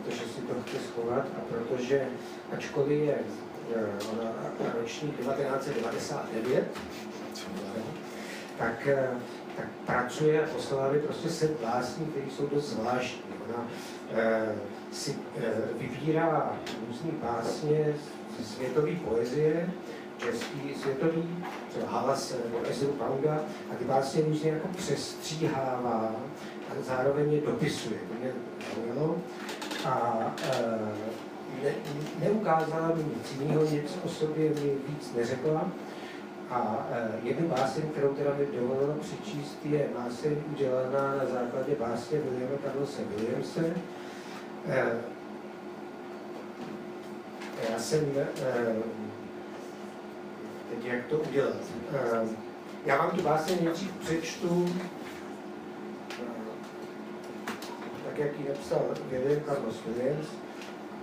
protože 0.04 0.20
si 0.20 0.40
to 0.40 0.54
chci 0.66 0.76
schovat 0.88 1.26
a 1.36 1.40
protože, 1.48 2.06
ačkoliv 2.52 3.02
je 3.02 3.18
ona 4.12 4.32
ročník 4.80 5.16
1999, 5.16 6.64
tak 8.58 8.88
tak 9.56 9.66
pracuje 9.86 10.44
a 10.44 10.48
poslala 10.54 10.90
prostě 11.06 11.28
set 11.28 11.60
básní, 11.60 12.06
které 12.06 12.26
jsou 12.30 12.46
dost 12.46 12.68
zvláštní. 12.68 13.22
Ona 13.48 13.66
e, 14.14 14.54
si 14.92 15.16
e, 15.36 15.52
vybírá 15.78 16.56
různé 16.88 17.10
básně 17.22 17.94
ze 18.38 18.44
světové 18.44 18.92
poezie, 18.96 19.70
český 20.18 20.74
světový, 20.82 21.44
třeba 21.68 21.86
Halas 21.90 22.34
nebo 22.44 22.58
Ezru 22.70 22.92
Panga, 22.92 23.40
a 23.72 23.74
ty 23.78 23.84
básně 23.84 24.22
různě 24.22 24.50
jako 24.50 24.68
přestříhává 24.68 26.14
a 26.70 26.82
zároveň 26.82 27.32
je 27.32 27.40
dopisuje. 27.40 27.98
To 28.08 28.14
mě 28.20 28.32
zaujalo. 28.76 29.16
A 29.84 30.20
e, 30.52 31.64
ne, 31.64 31.74
neukázala 32.18 32.88
mi 32.88 33.04
nic 33.04 33.40
jiného, 33.40 33.62
nic 33.62 33.98
o 34.04 34.08
sobě 34.08 34.48
mi 34.48 34.72
víc 34.88 35.12
neřekla 35.16 35.70
A 36.52 36.86
jednu 37.22 37.48
báseň, 37.48 37.82
kterou 37.90 38.14
teda 38.14 38.30
mi 38.38 38.58
dovolilo 38.58 38.94
přečíst, 38.94 39.58
je 39.64 39.88
báseň 39.98 40.36
udělaná 40.52 41.16
na 41.16 41.24
základě 41.26 41.74
básně 41.74 42.18
Williama 42.18 42.56
Carlose 42.64 43.02
Williamse. 43.04 43.74
Já 47.70 47.78
jsem 47.78 48.00
teď 50.70 50.84
jak 50.84 51.06
to 51.06 51.18
udělat. 51.18 51.56
Já 52.86 52.96
vám 52.96 53.10
tu 53.10 53.22
báseň 53.22 53.64
nejdřív 53.64 53.92
přečtu, 53.92 54.68
tak 58.04 58.18
jak 58.18 58.38
ji 58.38 58.48
napsal 58.48 58.82
William 59.10 59.44
Carlos 59.44 59.76
Williams, 59.86 60.26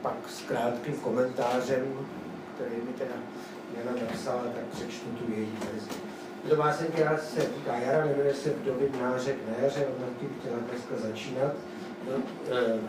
pak 0.02 0.16
s 0.30 0.42
krátkým 0.42 0.96
komentářem, 0.96 2.08
který 2.56 2.76
mi 2.76 2.94
teda 2.94 3.16
Jana 3.78 3.92
napsala, 4.02 4.44
tak 4.56 4.64
přečtu 4.66 5.10
tu 5.10 5.32
její 5.32 5.50
verzi. 5.60 5.90
To 6.50 6.56
báseň, 6.56 6.88
která 6.88 7.18
se 7.18 7.42
týká 7.42 7.76
jara, 7.76 8.06
jmenuje 8.06 8.34
se 8.34 8.50
Vdovy 8.50 8.92
nářek 9.02 9.36
na 9.48 9.64
jaře, 9.64 9.88
ona 9.98 10.08
tím 10.20 10.30
chtěla 10.40 10.58
dneska 10.60 11.08
začínat. 11.08 11.52
No, 12.08 12.16
e, 12.52 12.60
e, 12.60 12.80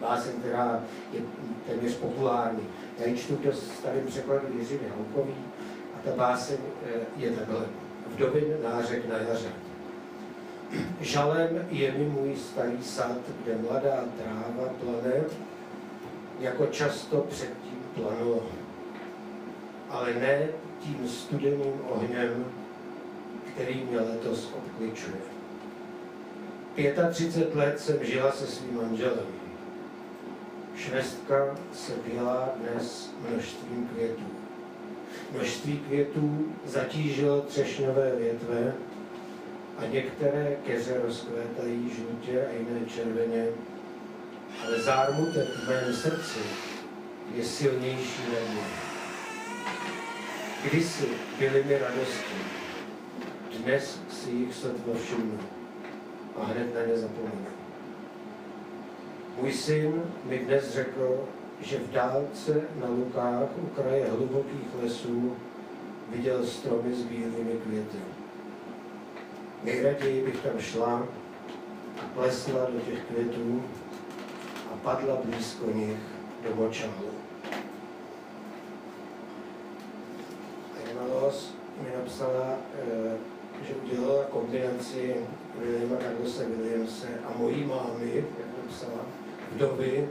báseň, 0.00 0.32
která 0.32 0.80
je 1.12 1.20
téměř 1.66 1.94
populární. 1.94 2.62
Já 2.98 3.06
ji 3.06 3.16
čtu 3.16 3.36
to 3.36 3.52
starým 3.52 4.06
překladu 4.06 4.46
Jiřiny 4.58 4.88
Houkový 4.96 5.34
a 5.94 5.98
ta 6.04 6.16
báseň 6.16 6.56
e, 6.56 7.00
je 7.16 7.30
takhle. 7.30 7.60
Vdovin 8.14 8.56
nářek 8.62 9.08
na 9.08 9.16
jaře. 9.16 9.48
Žalem 11.00 11.66
je 11.70 11.92
mi 11.92 12.04
můj 12.04 12.36
starý 12.36 12.82
sad, 12.82 13.16
kde 13.42 13.58
mladá 13.58 14.04
tráva 14.18 14.68
plane, 14.80 15.20
jako 16.40 16.66
často 16.66 17.16
předtím 17.16 17.84
planulo. 17.94 18.42
Ale 19.90 20.14
ne 20.14 20.48
tím 20.80 21.08
studeným 21.08 21.80
ohněm, 21.88 22.44
který 23.54 23.84
mě 23.84 24.00
letos 24.00 24.52
obkličuje. 24.56 25.20
35 27.10 27.54
let 27.54 27.80
jsem 27.80 28.04
žila 28.04 28.32
se 28.32 28.46
svým 28.46 28.76
manželem. 28.76 29.26
Švestka 30.76 31.56
se 31.72 31.92
dělá 32.12 32.48
dnes 32.56 33.14
množstvím 33.28 33.88
květů. 33.94 34.24
Množství 35.34 35.78
květů 35.78 36.52
zatížilo 36.66 37.40
třešňové 37.40 38.16
větve 38.16 38.74
a 39.78 39.86
některé 39.86 40.56
keře 40.66 41.00
rozkvétají 41.04 41.90
žlutě 41.96 42.46
a 42.46 42.52
jiné 42.52 42.86
červeně, 42.86 43.46
ale 44.66 44.82
zármutek 44.82 45.48
v 45.48 45.68
mém 45.68 45.94
srdci 45.94 46.40
je 47.34 47.44
silnější 47.44 48.22
než 48.32 48.89
Kdysi 50.64 51.08
byly 51.38 51.64
mi 51.64 51.78
radosti, 51.78 52.34
dnes 53.58 54.00
si 54.10 54.30
jich 54.30 54.54
sotva 54.54 54.94
všimnu 55.04 55.38
a 56.36 56.44
hned 56.44 56.74
na 56.74 56.80
ně 56.86 56.96
zapomenu. 56.96 57.46
Můj 59.40 59.52
syn 59.52 60.02
mi 60.24 60.38
dnes 60.38 60.70
řekl, 60.74 61.28
že 61.60 61.78
v 61.78 61.90
dálce 61.90 62.62
na 62.80 62.88
lukách 62.88 63.48
u 63.62 63.66
kraje 63.66 64.10
hlubokých 64.10 64.68
lesů 64.82 65.36
viděl 66.08 66.46
stromy 66.46 66.94
s 66.94 67.02
bílými 67.02 67.52
květy. 67.64 67.98
Nejraději 69.64 70.24
bych 70.24 70.36
tam 70.40 70.58
šla, 70.58 71.06
plesla 72.14 72.66
do 72.70 72.80
těch 72.80 73.00
květů 73.04 73.62
a 74.72 74.76
padla 74.76 75.16
blízko 75.24 75.70
nich 75.70 75.98
do 76.48 76.54
močálu. 76.54 77.10
A 80.76 80.88
Jana 80.88 81.14
Los 81.14 81.54
mi 81.82 81.88
napsala, 81.98 82.56
eh, 82.74 83.16
že 83.68 83.74
kombinaci 84.50 85.14
Williama 85.58 85.96
Carlosa 85.96 86.42
Williamse 86.42 87.08
a 87.24 87.38
mojí 87.38 87.64
mámy, 87.64 88.24
jak 88.38 88.48
napsala, 88.64 89.06
vdovy, 89.52 90.08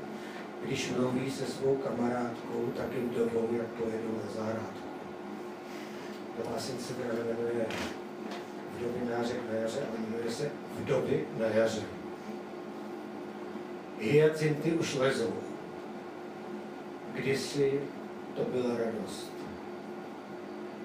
když 0.66 0.92
mluví 0.92 1.32
se 1.32 1.46
svou 1.46 1.76
kamarádkou, 1.76 2.72
tak 2.78 2.86
i 2.98 3.00
vdovou, 3.00 3.50
jak 3.52 3.68
pojedou 3.68 4.20
na 4.26 4.34
zahrádku. 4.36 4.90
To 6.38 6.50
báseň 6.50 6.80
se 6.80 6.94
teda 6.94 7.14
jmenuje 7.14 7.66
Vdovy 8.78 9.12
nářek 9.12 9.38
na 9.52 9.60
jaře, 9.60 9.80
ale 9.90 10.00
jmenuje 10.08 10.32
se 10.32 10.52
Vdovy 10.80 11.26
na 11.38 11.46
jaře. 11.46 11.82
Hyacinty 14.02 14.72
už 14.72 14.96
lezou. 14.96 15.34
Kdysi 17.14 17.82
to 18.36 18.44
byla 18.44 18.78
radost. 18.78 19.32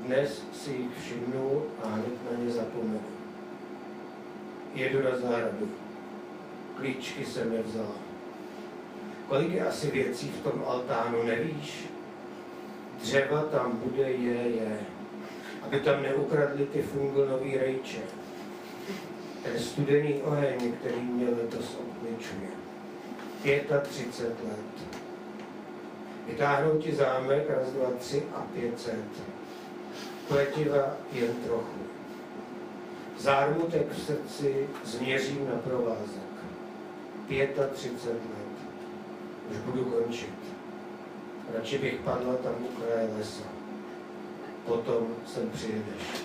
Dnes 0.07 0.43
si 0.53 0.71
jich 0.71 0.91
všimnu 1.03 1.63
a 1.83 1.89
hned 1.89 2.33
na 2.33 2.45
ně 2.45 2.51
zapomenu. 2.51 3.14
Jedu 4.75 5.03
na 5.03 5.19
zahradu. 5.19 5.71
Klíčky 6.77 7.27
jsem 7.27 7.53
nevzala. 7.53 7.97
Kolik 9.29 9.53
je 9.53 9.67
asi 9.67 9.91
věcí 9.91 10.29
v 10.29 10.43
tom 10.43 10.65
altánu, 10.67 11.23
nevíš? 11.23 11.87
Dřeva 13.01 13.43
tam 13.43 13.77
bude, 13.77 14.11
je, 14.11 14.49
je. 14.49 14.79
Aby 15.63 15.81
tam 15.81 16.03
neukradli 16.03 16.67
ty 16.67 16.83
fungonový 16.83 17.57
rejče. 17.57 18.01
Ten 19.43 19.59
studený 19.59 20.23
oheň, 20.23 20.73
který 20.73 21.01
mě 21.01 21.27
letos 21.29 21.79
obkličuje. 21.81 22.49
35 23.83 24.49
let. 24.49 24.99
Vytáhnou 26.27 26.79
ti 26.79 26.95
zámek, 26.95 27.51
raz, 27.51 27.69
dva, 27.69 27.91
tři 27.99 28.23
a 28.35 28.41
pětset. 28.41 29.05
Pletiva 30.29 30.97
jen 31.13 31.35
trochu. 31.35 31.94
Zármutek 33.25 33.93
v 33.93 34.03
srdci 34.03 34.69
změřím 34.85 35.49
na 35.49 35.59
provázek. 35.59 36.25
35 37.73 38.13
let 38.13 38.21
už 39.51 39.57
budu 39.57 39.85
končit. 39.85 40.35
Radši 41.55 41.79
bych 41.79 41.95
padla 41.95 42.35
tam 42.35 42.55
u 42.61 42.81
kraje 42.81 43.09
lesa. 43.19 43.45
Potom 44.67 45.07
sem 45.27 45.51
přijedeš. 45.51 46.25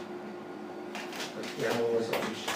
Tak 1.36 1.46
já 1.60 1.74
mám 1.74 1.96
lesa 1.98 2.12
příště. 2.12 2.52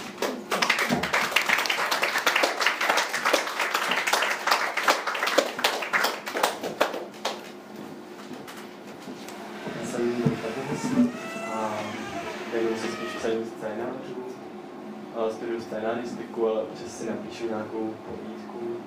Studuju 15.44 15.62
scénaristiku, 15.62 16.48
ale 16.48 16.62
občas 16.62 16.98
si 16.98 17.10
napíšu 17.10 17.48
nějakou 17.48 17.94
povídku 18.08 18.78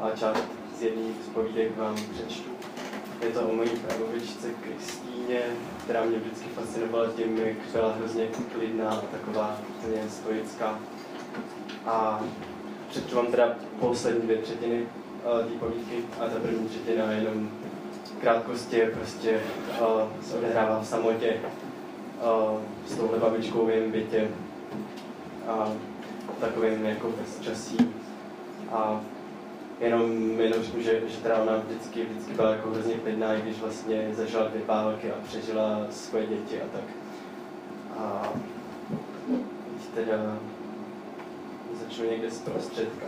a 0.00 0.10
část 0.10 0.44
z 0.78 0.82
jedné 0.82 1.02
z 1.26 1.28
povídek 1.28 1.76
vám 1.76 1.94
přečtu. 1.94 2.50
Je 3.22 3.30
to 3.30 3.40
o 3.40 3.54
mojí 3.54 3.70
pravovičce 3.70 4.48
Kristýně, 4.62 5.40
která 5.84 6.04
mě 6.04 6.18
vždycky 6.18 6.48
fascinovala 6.48 7.08
tím, 7.16 7.38
jak 7.38 7.56
byla 7.72 7.92
hrozně 7.92 8.26
klidná 8.52 8.90
a 8.90 9.00
taková 9.00 9.60
úplně 9.68 10.02
stoická. 10.08 10.78
A 11.86 12.24
přečtu 12.88 13.16
vám 13.16 13.26
teda 13.26 13.54
poslední 13.80 14.20
dvě 14.20 14.36
třetiny 14.36 14.82
uh, 14.82 15.46
té 15.46 15.58
povídky 15.58 16.04
a 16.20 16.28
ta 16.28 16.40
první 16.42 16.68
třetina 16.68 17.12
jenom 17.12 17.50
krátkosti 18.20 18.80
prostě 18.80 19.40
uh, 19.80 20.02
se 20.22 20.36
odehrává 20.36 20.80
v 20.80 20.86
samotě 20.86 21.36
uh, 21.36 22.60
s 22.86 22.96
touhle 22.96 23.18
babičkou 23.18 23.66
v 23.66 23.70
jejím 23.70 23.92
bytě 23.92 24.28
a 25.48 25.72
takovým 26.40 26.84
jako 26.84 27.12
bezčasí. 27.20 27.76
A 28.72 29.00
jenom, 29.80 30.40
jenom 30.40 30.62
že, 30.62 31.00
že 31.06 31.16
teda 31.22 31.42
ona 31.42 31.56
vždycky, 31.56 32.04
vždycky 32.04 32.32
byla 32.32 32.50
jako 32.50 32.70
hrozně 32.70 32.94
klidná, 32.94 33.34
i 33.34 33.42
když 33.42 33.60
vlastně 33.60 34.08
zažila 34.12 34.48
dvě 34.48 34.62
války 34.66 35.12
a 35.12 35.14
přežila 35.24 35.86
svoje 35.90 36.26
děti 36.26 36.62
a 36.62 36.64
tak. 36.72 36.84
A 37.98 38.28
teda 39.94 40.38
začnu 41.84 42.10
někde 42.10 42.30
z 42.30 42.38
prostředka. 42.38 43.06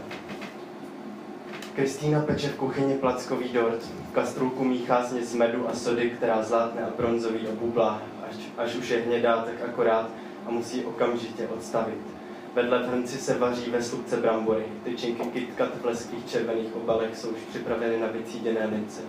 Kristýna 1.74 2.20
peče 2.20 2.48
v 2.48 2.56
kuchyni 2.56 2.94
plackový 2.94 3.48
dort. 3.48 3.90
Kastrůlku 4.12 4.64
míchá 4.64 5.04
směs 5.04 5.34
medu 5.34 5.68
a 5.68 5.74
sody, 5.74 6.10
která 6.10 6.42
zlátne 6.42 6.82
a 6.82 6.90
bronzový 6.96 7.48
obublá. 7.48 8.02
Až, 8.28 8.36
až 8.56 8.74
už 8.74 8.88
je 8.88 8.98
hnědá, 8.98 9.36
tak 9.36 9.68
akorát 9.68 10.10
a 10.46 10.50
musí 10.50 10.84
okamžitě 10.84 11.48
odstavit. 11.48 12.15
Vedle 12.56 12.86
hrnci 12.86 13.18
se 13.18 13.38
vaří 13.38 13.70
ve 13.70 13.82
slupce 13.82 14.16
brambory. 14.16 14.64
Tyčinky 14.84 15.24
KitKat 15.24 15.80
v 15.80 15.84
leských 15.84 16.26
červených 16.26 16.76
obalech 16.76 17.16
jsou 17.16 17.28
už 17.28 17.40
připraveny 17.48 18.00
na 18.00 18.06
vycíděné 18.06 18.66
lince. 18.66 19.00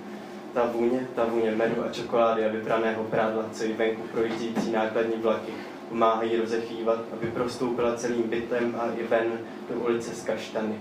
Ta 0.53 0.65
vůně, 0.65 1.07
ta 1.15 1.25
vůně 1.25 1.51
medu 1.51 1.85
a 1.85 1.89
čokolády 1.91 2.45
a 2.45 2.51
vypraného 2.51 3.03
prádla, 3.03 3.45
co 3.51 3.63
i 3.63 3.73
venku 3.73 4.01
projíždějící 4.11 4.71
nákladní 4.71 5.15
vlaky, 5.21 5.51
pomáhají 5.89 6.37
rozechývat, 6.37 6.99
aby 7.13 7.27
prostoupila 7.27 7.95
celým 7.95 8.23
bytem 8.23 8.75
a 8.79 8.91
i 8.97 9.03
ven 9.03 9.39
do 9.69 9.79
ulice 9.79 10.15
z 10.15 10.23
kaštany. 10.23 10.75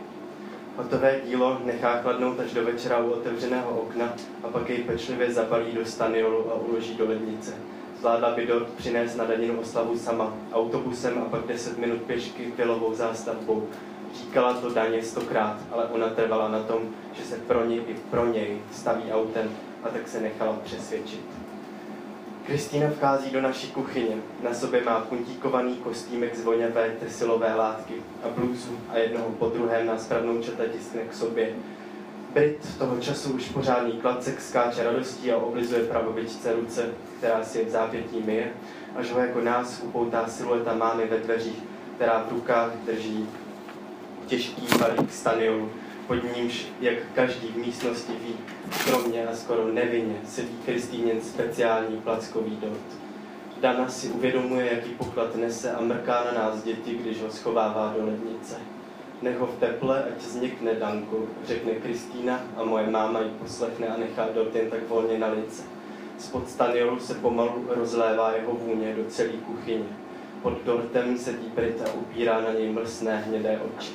Hotové 0.76 1.20
dílo 1.26 1.60
nechá 1.64 2.02
chladnout 2.02 2.40
až 2.40 2.52
do 2.52 2.64
večera 2.64 2.98
u 2.98 3.10
otevřeného 3.10 3.80
okna 3.80 4.14
a 4.42 4.48
pak 4.48 4.68
jej 4.68 4.78
pečlivě 4.78 5.32
zabalí 5.32 5.72
do 5.72 5.84
staniolu 5.84 6.50
a 6.50 6.54
uloží 6.54 6.94
do 6.94 7.08
lednice. 7.08 7.54
Zvládla 8.00 8.30
by 8.30 8.46
dort 8.46 8.68
přinést 8.68 9.16
na 9.16 9.24
daninu 9.24 9.60
oslavu 9.60 9.98
sama, 9.98 10.34
autobusem 10.52 11.18
a 11.18 11.24
pak 11.24 11.46
10 11.46 11.78
minut 11.78 12.02
pěšky 12.02 12.52
pilovou 12.56 12.94
zástavbou. 12.94 13.68
Říkala 14.14 14.54
to 14.54 14.70
daně 14.70 15.02
stokrát, 15.02 15.56
ale 15.72 15.84
ona 15.84 16.08
trvala 16.08 16.48
na 16.48 16.62
tom, 16.62 16.82
že 17.12 17.24
se 17.24 17.36
pro 17.36 17.64
ní 17.64 17.76
i 17.76 17.96
pro 18.10 18.26
něj 18.26 18.58
staví 18.72 19.12
autem 19.12 19.50
a 19.82 19.88
tak 19.88 20.08
se 20.08 20.20
nechala 20.20 20.58
přesvědčit. 20.64 21.20
Kristýna 22.46 22.90
vchází 22.90 23.30
do 23.30 23.40
naší 23.40 23.70
kuchyně. 23.70 24.16
Na 24.42 24.54
sobě 24.54 24.84
má 24.84 25.00
puntíkovaný 25.00 25.76
kostýmek 25.76 26.36
z 26.36 26.44
voněvé 26.44 26.90
tesilové 27.00 27.54
látky 27.54 27.94
a 28.22 28.28
blůzu 28.28 28.78
a 28.88 28.98
jednoho 28.98 29.30
po 29.30 29.48
druhém 29.48 29.86
nás 29.86 30.12
četa 30.42 30.64
tiskne 30.72 31.02
k 31.02 31.14
sobě. 31.14 31.54
Brit 32.36 32.78
toho 32.78 33.00
času 33.00 33.32
už 33.32 33.48
pořádný 33.48 33.92
klacek 33.92 34.40
skáče 34.40 34.84
radostí 34.84 35.32
a 35.32 35.36
oblizuje 35.36 35.84
pravovičce 35.84 36.52
ruce, 36.52 36.90
která 37.18 37.44
si 37.44 37.58
je 37.58 37.64
v 37.64 37.70
zápětí 37.70 38.22
myje, 38.26 38.52
až 38.96 39.10
ho 39.10 39.20
jako 39.20 39.40
nás 39.40 39.80
upoutá 39.82 40.28
silueta 40.28 40.74
mámy 40.74 41.06
ve 41.06 41.18
dveřích, 41.18 41.62
která 41.94 42.24
v 42.28 42.32
rukách 42.32 42.70
drží 42.86 43.28
těžký 44.26 44.66
balík 44.78 45.12
staniolu, 45.12 45.70
pod 46.06 46.36
nímž, 46.36 46.66
jak 46.80 46.94
každý 47.14 47.48
v 47.48 47.56
místnosti 47.56 48.12
ví, 48.12 48.34
skromně 48.72 49.26
a 49.26 49.36
skoro 49.36 49.72
nevinně 49.72 50.16
sedí 50.26 50.58
Kristýněn 50.64 51.20
speciální 51.20 51.96
plackový 51.96 52.56
dort. 52.56 53.00
Dana 53.60 53.88
si 53.88 54.08
uvědomuje, 54.08 54.72
jaký 54.72 54.90
poklad 54.90 55.36
nese 55.36 55.72
a 55.72 55.80
mrká 55.80 56.24
na 56.24 56.42
nás 56.42 56.62
děti, 56.62 56.94
když 56.94 57.22
ho 57.22 57.30
schovává 57.30 57.94
do 57.98 58.06
lednice. 58.06 58.75
Nech 59.22 59.38
ho 59.38 59.46
v 59.46 59.58
teple, 59.60 60.04
ať 60.04 60.20
znikne 60.20 60.74
Danku, 60.74 61.28
řekne 61.46 61.72
Kristýna 61.72 62.40
a 62.56 62.64
moje 62.64 62.90
máma 62.90 63.20
ji 63.20 63.30
poslechne 63.30 63.88
a 63.88 63.96
nechá 63.96 64.28
dort 64.34 64.54
jen 64.54 64.70
tak 64.70 64.88
volně 64.88 65.18
na 65.18 65.28
lice. 65.28 65.62
Spod 66.18 66.48
staniolu 66.48 67.00
se 67.00 67.14
pomalu 67.14 67.64
rozlévá 67.68 68.32
jeho 68.32 68.52
vůně 68.52 68.94
do 68.94 69.04
celé 69.04 69.32
kuchyně. 69.32 69.84
Pod 70.42 70.62
dortem 70.64 71.18
sedí 71.18 71.52
Brita 71.54 71.84
a 71.84 71.94
upírá 71.94 72.40
na 72.40 72.52
něj 72.52 72.72
mlsné 72.72 73.16
hnědé 73.16 73.60
oči. 73.60 73.92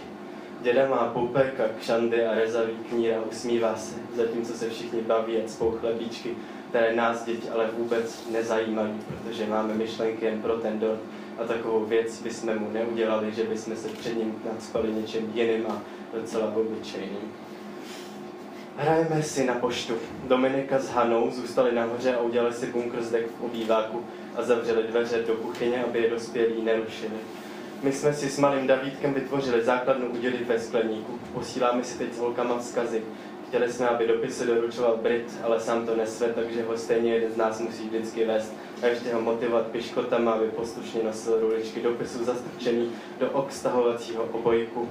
Děda 0.62 0.90
má 0.90 0.98
poupek 0.98 1.60
a 1.60 1.64
kšandy 1.80 2.26
a 2.26 2.36
rezavý 2.36 2.74
knír 2.90 3.14
a 3.14 3.26
usmívá 3.32 3.76
se, 3.76 3.96
zatímco 4.16 4.54
se 4.54 4.70
všichni 4.70 5.02
baví 5.02 5.38
a 5.38 5.48
cpou 5.48 5.72
chlebíčky, 5.72 6.36
které 6.70 6.96
nás 6.96 7.24
děti 7.24 7.50
ale 7.50 7.70
vůbec 7.78 8.28
nezajímají, 8.32 8.94
protože 9.08 9.48
máme 9.48 9.74
myšlenky 9.74 10.26
jen 10.26 10.42
pro 10.42 10.54
ten 10.54 10.80
dort 10.80 11.00
a 11.38 11.44
takovou 11.44 11.86
věc 11.86 12.22
bychom 12.22 12.60
mu 12.60 12.72
neudělali, 12.72 13.32
že 13.32 13.44
bychom 13.44 13.76
se 13.76 13.88
před 13.88 14.18
ním 14.18 14.36
nadspali 14.46 14.92
něčem 14.92 15.32
jiným 15.34 15.66
a 15.68 15.82
docela 16.14 16.56
obyčejným. 16.56 17.32
Hrajeme 18.78 19.24
si 19.24 19.46
na 19.46 19.54
poštu. 19.54 19.94
Dominika 20.24 20.80
s 20.80 20.90
Hanou 20.90 21.32
zůstali 21.32 21.76
nahoře 21.76 22.16
a 22.16 22.22
udělali 22.22 22.54
si 22.54 22.66
bunkr 22.66 23.04
zdek 23.04 23.28
v 23.28 23.44
obýváku 23.44 24.06
a 24.36 24.44
zavřeli 24.44 24.84
dveře 24.84 25.24
do 25.28 25.34
kuchyně, 25.34 25.84
aby 25.84 26.00
je 26.00 26.10
dospělí 26.10 26.62
nerušili. 26.62 27.18
My 27.84 27.92
jsme 27.92 28.14
si 28.14 28.30
s 28.30 28.40
malým 28.40 28.68
Davídkem 28.68 29.14
vytvořili 29.14 29.64
základnu 29.64 30.08
udělit 30.08 30.48
ve 30.48 30.60
skleníku. 30.60 31.20
Posíláme 31.34 31.84
si 31.84 31.98
teď 31.98 32.14
s 32.14 32.18
holkama 32.18 32.60
vzkazy. 32.60 33.04
Chtěli 33.52 33.74
jsme, 33.74 33.88
aby 33.88 34.08
dopisy 34.08 34.46
doručoval 34.46 34.98
Brit, 34.98 35.40
ale 35.44 35.60
sám 35.60 35.86
to 35.86 35.96
nesve, 35.96 36.28
takže 36.28 36.64
ho 36.64 36.78
stejně 36.78 37.14
jeden 37.14 37.32
z 37.32 37.38
nás 37.38 37.60
musí 37.60 37.88
vždycky 37.88 38.26
vést 38.26 38.54
ještě 38.88 39.14
ho 39.14 39.22
motivovat 39.22 39.68
piškotama, 39.68 40.32
aby 40.32 40.48
poslušně 40.48 41.04
nosil 41.04 41.40
ruličky 41.40 41.82
dopisů 41.82 42.24
zastrčený 42.24 42.92
do 43.20 43.30
okstahovacího 43.30 44.24
obojku. 44.24 44.90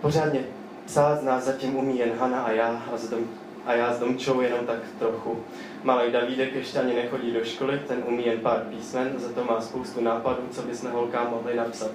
Pořádně 0.00 0.44
psát 0.86 1.20
z 1.20 1.22
nás 1.22 1.44
zatím 1.44 1.76
umí 1.76 1.98
jen 1.98 2.12
Hana 2.18 2.42
a 2.42 2.50
já 2.50 2.82
a, 2.94 2.96
s 2.96 3.08
dom, 3.08 3.24
a 3.66 3.74
já 3.74 3.94
s 3.94 3.98
Domčou 3.98 4.40
jenom 4.40 4.66
tak 4.66 4.78
trochu. 4.98 5.44
Malý 5.82 6.12
Davídek 6.12 6.54
ještě 6.54 6.78
ani 6.78 6.94
nechodí 6.94 7.32
do 7.32 7.44
školy, 7.44 7.80
ten 7.88 8.02
umí 8.06 8.26
jen 8.26 8.38
pár 8.40 8.60
písmen, 8.60 9.12
za 9.16 9.28
to 9.28 9.44
má 9.44 9.60
spoustu 9.60 10.00
nápadů, 10.00 10.42
co 10.50 10.62
bychom 10.62 10.90
holkám 10.90 11.30
mohli 11.30 11.56
napsat. 11.56 11.90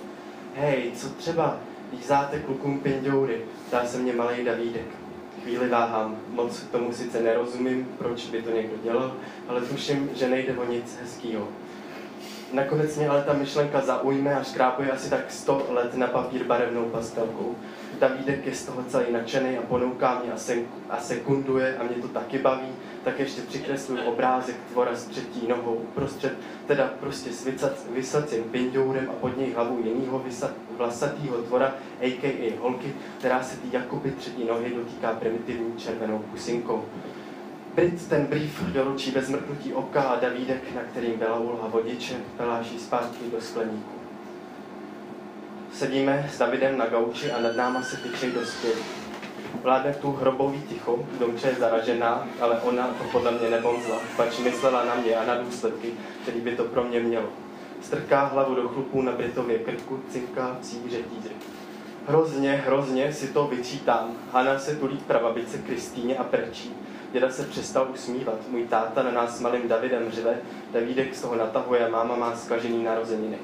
Hej, 0.56 0.92
co 0.96 1.10
třeba 1.10 1.60
lízáte 1.92 2.40
klukům 2.40 2.80
pindoury, 2.80 3.42
ptá 3.68 3.86
se 3.86 3.98
mě 3.98 4.14
malý 4.14 4.46
Davídek. 4.46 5.05
Chvíli 5.44 5.70
váhám, 5.70 6.18
moc 6.30 6.60
tomu 6.72 6.94
sice 6.94 7.22
nerozumím, 7.22 7.88
proč 7.98 8.26
by 8.28 8.42
to 8.42 8.52
někdo 8.52 8.78
dělal, 8.84 9.14
ale 9.48 9.62
tuším, 9.62 10.10
že 10.16 10.30
nejde 10.30 10.54
o 10.58 10.72
nic 10.72 10.98
hezkýho. 11.02 11.48
Nakonec 12.54 12.98
mě 12.98 13.10
ale 13.10 13.24
ta 13.24 13.34
myšlenka 13.34 13.82
zaujme 13.82 14.36
a 14.36 14.44
škrápuje 14.44 14.92
asi 14.92 15.10
tak 15.10 15.32
100 15.32 15.68
let 15.70 15.96
na 15.96 16.08
papír 16.08 16.44
barevnou 16.44 16.86
pastelkou. 16.86 17.56
Davídek 18.00 18.46
je 18.46 18.56
z 18.56 18.66
toho 18.66 18.84
celý 18.84 19.06
nadšený 19.12 19.58
a 19.58 19.62
ponouká 19.62 20.20
mě 20.24 20.34
a, 20.34 20.38
se, 20.38 20.56
a 20.90 20.98
sekunduje 20.98 21.78
a 21.78 21.84
mě 21.84 21.96
to 21.96 22.08
taky 22.08 22.38
baví, 22.38 22.68
tak 23.04 23.20
ještě 23.20 23.42
přikresluju 23.42 24.02
obrázek 24.04 24.56
tvora 24.72 24.96
s 24.96 25.06
třetí 25.06 25.48
nohou 25.48 25.74
uprostřed, 25.74 26.34
teda 26.68 26.94
prostě 27.00 27.30
s 27.32 27.48
vysacím 27.90 28.44
pindourem 28.44 29.10
a 29.10 29.14
pod 29.14 29.38
něj 29.38 29.54
hlavu 29.54 29.82
jinýho 29.84 30.24
vlasatýho 30.78 31.38
tvora, 31.38 31.76
a.k.a. 32.02 32.60
holky, 32.62 32.94
která 33.20 33.44
se 33.44 33.58
tý 33.58 33.68
jakoby 33.72 34.12
třetí 34.12 34.44
nohy 34.44 34.74
dotýká 34.76 35.14
primitivní 35.14 35.78
červenou 35.78 36.20
pusinkou. 36.20 36.86
Brit 37.76 38.08
ten 38.08 38.26
brief 38.26 38.64
doručí 38.64 39.12
bez 39.12 39.30
mrknutí 39.30 39.74
oka 39.74 40.02
a 40.02 40.20
Davídek, 40.20 40.76
na 40.76 40.82
kterým 40.82 41.20
byla 41.20 41.40
úloha 41.40 41.68
vodiče, 41.68 42.16
peláší 42.38 42.80
zpátky 42.80 43.26
do 43.32 43.42
skleníku. 43.42 43.95
Sedíme 45.76 46.30
s 46.34 46.38
Davidem 46.38 46.78
na 46.78 46.86
gauči 46.86 47.32
a 47.32 47.42
nad 47.42 47.56
náma 47.56 47.82
se 47.82 47.98
tyčej 47.98 48.32
dospělí. 48.32 48.82
Vládne 49.62 49.94
tu 49.94 50.12
hrobový 50.12 50.62
ticho, 50.62 51.00
Domče 51.20 51.48
je 51.48 51.56
zaražená, 51.56 52.28
ale 52.42 52.60
ona 52.62 52.88
to 52.88 53.04
podle 53.12 53.32
mě 53.32 53.50
nebonzla, 53.50 54.00
pač 54.18 54.40
myslela 54.40 54.86
na 54.86 54.96
mě 54.96 55.16
a 55.16 55.26
na 55.26 55.36
důsledky, 55.36 55.94
který 56.22 56.42
by 56.42 56.56
to 56.56 56.64
pro 56.64 56.84
mě 56.84 57.00
mělo. 57.00 57.30
Strká 57.82 58.26
hlavu 58.26 58.56
do 58.56 58.70
chlupů 58.70 59.02
na 59.02 59.12
Britově 59.12 59.60
krku, 59.60 60.00
cinká, 60.10 60.58
cíře, 60.62 60.98
tíře. 60.98 61.30
Hrozně, 62.08 62.52
hrozně 62.52 63.14
si 63.14 63.28
to 63.28 63.48
vyčítám. 63.48 64.12
Hana 64.34 64.60
se 64.60 64.76
tulí 64.76 64.98
k 64.98 65.06
pravabice 65.06 65.58
Kristýně 65.58 66.18
a 66.18 66.24
prčí. 66.24 66.74
Děda 67.12 67.30
se 67.30 67.44
přestal 67.44 67.88
usmívat. 67.94 68.48
Můj 68.48 68.64
táta 68.64 69.04
na 69.04 69.12
nás 69.12 69.38
s 69.38 69.42
malým 69.42 69.68
Davidem 69.68 70.12
řve, 70.12 70.38
Davídek 70.74 71.16
z 71.16 71.22
toho 71.22 71.36
natahuje 71.36 71.90
máma 71.90 72.16
má 72.16 72.36
skažený 72.36 72.84
narozeniny. 72.84 73.38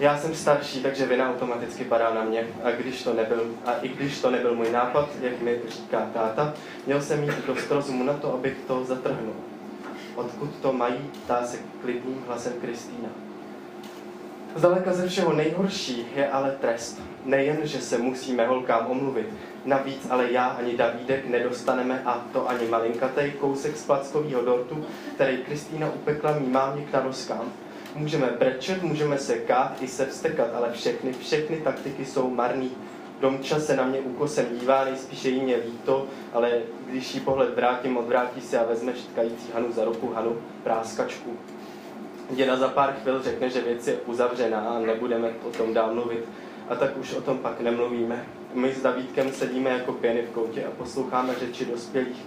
Já 0.00 0.18
jsem 0.18 0.34
starší, 0.34 0.82
takže 0.82 1.06
vina 1.06 1.30
automaticky 1.30 1.84
padá 1.84 2.14
na 2.14 2.24
mě. 2.24 2.46
A, 2.62 2.70
když 2.70 3.02
to 3.02 3.14
nebyl, 3.14 3.54
a 3.64 3.72
i 3.72 3.88
když 3.88 4.20
to 4.20 4.30
nebyl 4.30 4.54
můj 4.54 4.70
nápad, 4.70 5.08
jak 5.20 5.40
mi 5.40 5.60
říká 5.68 6.10
táta, 6.14 6.54
měl 6.86 7.02
jsem 7.02 7.20
mít 7.20 7.46
dost 7.46 7.70
rozumu 7.70 8.04
na 8.04 8.12
to, 8.12 8.34
abych 8.34 8.56
to 8.66 8.84
zatrhnul. 8.84 9.34
Odkud 10.14 10.50
to 10.62 10.72
mají, 10.72 11.10
ptá 11.24 11.44
se 11.46 11.58
klidným 11.80 12.24
hlasem 12.26 12.52
Kristýna. 12.60 13.08
Zdaleka 14.54 14.92
ze 14.92 15.08
všeho 15.08 15.32
nejhorší 15.32 16.06
je 16.16 16.30
ale 16.30 16.56
trest. 16.60 17.00
Nejen, 17.24 17.58
že 17.62 17.80
se 17.80 17.98
musíme 17.98 18.46
holkám 18.46 18.86
omluvit, 18.86 19.26
navíc 19.64 20.06
ale 20.10 20.32
já 20.32 20.46
ani 20.46 20.76
Davídek 20.76 21.28
nedostaneme, 21.28 22.02
a 22.04 22.26
to 22.32 22.48
ani 22.48 22.66
malinkatej, 22.66 23.30
kousek 23.30 23.76
z 23.76 23.86
dortu, 24.44 24.84
který 25.14 25.36
Kristýna 25.36 25.86
upekla 25.86 26.38
mý 26.38 26.46
mámě 26.46 26.84
k 26.84 26.92
naroskám. 26.92 27.52
Můžeme 27.94 28.26
brečet, 28.38 28.82
můžeme 28.82 29.18
se 29.18 29.38
kát 29.38 29.82
i 29.82 29.88
se 29.88 30.06
vstekat, 30.06 30.54
ale 30.54 30.72
všechny, 30.72 31.12
všechny 31.12 31.56
taktiky 31.56 32.04
jsou 32.04 32.30
marný. 32.30 32.70
Domča 33.20 33.60
se 33.60 33.76
na 33.76 33.84
mě 33.84 34.00
úkosem 34.00 34.46
dívá, 34.60 34.84
nejspíše 34.84 35.28
jí 35.28 35.40
mě 35.40 35.56
líto, 35.56 36.06
ale 36.32 36.50
když 36.86 37.14
jí 37.14 37.20
pohled 37.20 37.56
vrátím, 37.56 37.96
odvrátí 37.96 38.40
se 38.40 38.58
a 38.58 38.64
vezme 38.64 38.94
štkající 38.94 39.52
Hanu 39.54 39.72
za 39.72 39.84
ruku, 39.84 40.12
Hanu, 40.14 40.36
práskačku. 40.62 41.36
Děda 42.30 42.56
za 42.56 42.68
pár 42.68 42.92
chvil 43.02 43.22
řekne, 43.22 43.50
že 43.50 43.60
věc 43.60 43.88
je 43.88 43.96
uzavřená 44.06 44.60
a 44.60 44.78
nebudeme 44.78 45.30
o 45.48 45.50
tom 45.50 45.74
dál 45.74 45.94
mluvit. 45.94 46.24
A 46.68 46.74
tak 46.74 46.96
už 46.96 47.14
o 47.14 47.20
tom 47.20 47.38
pak 47.38 47.60
nemluvíme. 47.60 48.26
My 48.54 48.72
s 48.72 48.82
Davídkem 48.82 49.32
sedíme 49.32 49.70
jako 49.70 49.92
pěny 49.92 50.22
v 50.22 50.30
koutě 50.30 50.64
a 50.64 50.70
posloucháme 50.70 51.34
řeči 51.34 51.64
dospělých. 51.64 52.24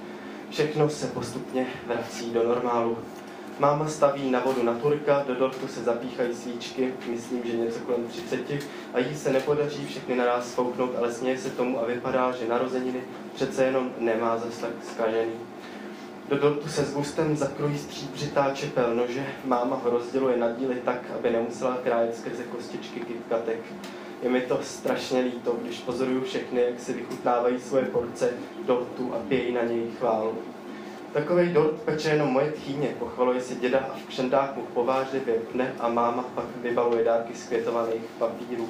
Všechno 0.49 0.89
se 0.89 1.07
postupně 1.07 1.68
vrací 1.88 2.32
do 2.32 2.47
normálu. 2.47 2.97
Máma 3.60 3.88
staví 3.88 4.32
na 4.32 4.39
vodu 4.39 4.64
na 4.64 4.74
turka, 4.74 5.24
do 5.28 5.36
dortu 5.36 5.68
se 5.68 5.84
zapíchají 5.84 6.36
svíčky, 6.36 6.93
myslím, 7.08 7.43
že 7.45 7.58
něco 7.58 7.80
kolem 7.80 8.08
30, 8.08 8.39
a 8.93 8.99
jí 8.99 9.16
se 9.16 9.34
nepodaří 9.34 9.86
všechny 9.86 10.16
naraz 10.16 10.51
spouknout, 10.51 10.95
ale 10.97 11.14
směje 11.14 11.38
se 11.38 11.49
tomu 11.49 11.80
a 11.80 11.86
vypadá, 11.86 12.32
že 12.32 12.47
narozeniny 12.47 13.01
přece 13.36 13.66
jenom 13.66 13.91
nemá 13.99 14.38
zase 14.38 14.62
tak 14.62 14.72
zkažený. 14.93 15.32
Do 16.30 16.38
dortu 16.38 16.70
se 16.70 16.86
s 16.86 16.93
gustem 16.93 17.38
zakrojí 17.38 17.78
stříbřitá 17.78 18.51
čepel 18.54 18.95
nože, 18.95 19.26
máma 19.45 19.76
ho 19.76 19.89
rozděluje 19.89 20.38
na 20.38 20.51
díly 20.51 20.76
tak, 20.86 20.99
aby 21.20 21.30
nemusela 21.30 21.78
krájet 21.84 22.16
skrze 22.16 22.43
kostičky 22.43 22.99
kitkatek. 22.99 23.60
Je 24.22 24.30
mi 24.30 24.41
to 24.41 24.60
strašně 24.62 25.22
líto, 25.22 25.56
když 25.62 25.80
pozoruju 25.80 26.24
všechny, 26.24 26.62
jak 26.62 26.80
si 26.80 26.93
vychutnávají 26.93 27.60
svoje 27.60 27.86
porce 27.86 28.30
dortu 28.66 29.14
a 29.16 29.20
pějí 29.28 29.54
na 29.54 29.64
něj 29.64 29.91
chválu. 29.99 30.38
Takovej 31.14 31.49
dort 31.49 31.82
peče 31.82 32.09
jenom 32.09 32.30
moje 32.30 32.51
tchýně, 32.51 32.88
pochvaluje 32.99 33.41
si 33.41 33.55
děda 33.55 33.80
a 33.80 33.97
v 33.97 34.07
kšendách 34.07 34.55
mu 34.55 34.61
povážlivě 34.61 35.36
pne 35.36 35.74
a 35.80 35.89
máma 35.89 36.24
pak 36.36 36.45
vybaluje 36.61 37.03
dárky 37.03 37.36
z 37.36 37.47
květovaných 37.47 38.01
papírů. 38.20 38.70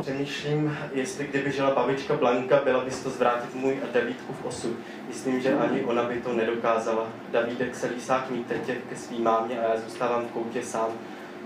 Přemýšlím, 0.00 0.78
jestli 0.92 1.26
kdyby 1.26 1.52
žila 1.52 1.74
babička 1.74 2.14
Blanka, 2.14 2.60
byla 2.64 2.84
bys 2.84 3.02
to 3.02 3.10
zvrátit 3.10 3.54
můj 3.54 3.78
a 3.84 3.92
Davídku 3.92 4.32
v 4.32 4.44
osud. 4.44 4.76
Myslím, 5.08 5.40
že 5.40 5.54
ani 5.54 5.84
ona 5.84 6.02
by 6.02 6.20
to 6.20 6.32
nedokázala. 6.32 7.06
Davídek 7.30 7.74
se 7.74 7.86
lísá 7.86 8.18
k 8.18 8.30
mý 8.30 8.44
tetě 8.44 8.74
ke 8.74 8.96
svý 8.96 9.20
mámě 9.20 9.60
a 9.60 9.74
já 9.74 9.80
zůstávám 9.80 10.24
v 10.24 10.30
koutě 10.30 10.62
sám. 10.62 10.88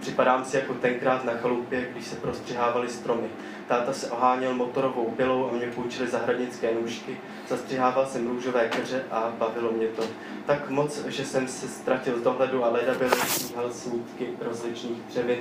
Připadám 0.00 0.44
si 0.44 0.56
jako 0.56 0.74
tenkrát 0.74 1.24
na 1.24 1.32
chalupě, 1.32 1.88
když 1.92 2.04
se 2.04 2.16
prostřihávaly 2.16 2.88
stromy. 2.88 3.28
Táta 3.68 3.92
se 3.92 4.10
oháněl 4.10 4.54
motorovou 4.54 5.10
pilou 5.10 5.48
a 5.48 5.52
mě 5.52 5.66
půjčili 5.66 6.08
zahradnické 6.08 6.74
nůžky. 6.74 7.16
Zastřihával 7.48 8.06
jsem 8.06 8.28
růžové 8.28 8.68
keře 8.68 9.04
a 9.10 9.32
bavilo 9.38 9.72
mě 9.72 9.86
to. 9.86 10.02
Tak 10.46 10.70
moc, 10.70 11.04
že 11.06 11.24
jsem 11.24 11.48
se 11.48 11.68
ztratil 11.68 12.18
z 12.18 12.22
dohledu 12.22 12.64
a 12.64 12.68
leda 12.68 12.94
byl 12.94 13.10
sníhal 13.10 13.70
snídky 13.70 14.28
rozličných 14.40 14.98
dřevin. 15.08 15.38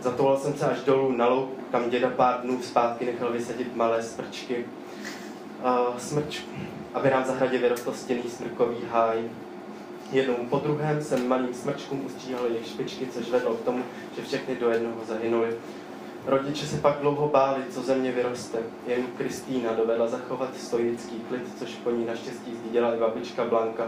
Zatoval 0.00 0.38
jsem 0.38 0.54
se 0.54 0.66
až 0.66 0.80
dolů 0.80 1.12
na 1.12 1.26
loup, 1.28 1.60
kam 1.72 1.90
děda 1.90 2.10
pár 2.10 2.40
dnů 2.40 2.62
zpátky 2.62 3.06
nechal 3.06 3.32
vysadit 3.32 3.76
malé 3.76 4.02
smrčky. 4.02 4.64
Uh, 5.64 5.96
smrč, 5.98 6.40
aby 6.94 7.10
nám 7.10 7.22
v 7.22 7.26
zahradě 7.26 7.58
vyrostl 7.58 7.92
stěný 7.92 8.22
smrkový 8.22 8.76
háj. 8.90 9.18
Jednou 10.12 10.34
po 10.50 10.58
druhém 10.58 11.02
jsem 11.02 11.28
malým 11.28 11.54
smrčkům 11.54 12.06
ustříhal 12.06 12.46
jejich 12.46 12.66
špičky, 12.66 13.06
což 13.06 13.28
vedlo 13.28 13.54
k 13.54 13.64
tomu, 13.64 13.84
že 14.16 14.22
všechny 14.22 14.56
do 14.56 14.70
jednoho 14.70 15.04
zahynuli. 15.08 15.56
Rodiče 16.28 16.66
se 16.66 16.76
pak 16.76 16.98
dlouho 17.00 17.28
báli, 17.28 17.62
co 17.70 17.82
ze 17.82 17.94
mě 17.94 18.12
vyroste. 18.12 18.58
Jen 18.86 19.02
Kristýna 19.16 19.72
dovedla 19.72 20.08
zachovat 20.08 20.56
stoický 20.56 21.20
klid, 21.28 21.42
což 21.58 21.70
po 21.70 21.90
ní 21.90 22.06
naštěstí 22.06 22.54
zdědila 22.54 22.94
i 22.94 22.98
babička 22.98 23.44
Blanka. 23.44 23.86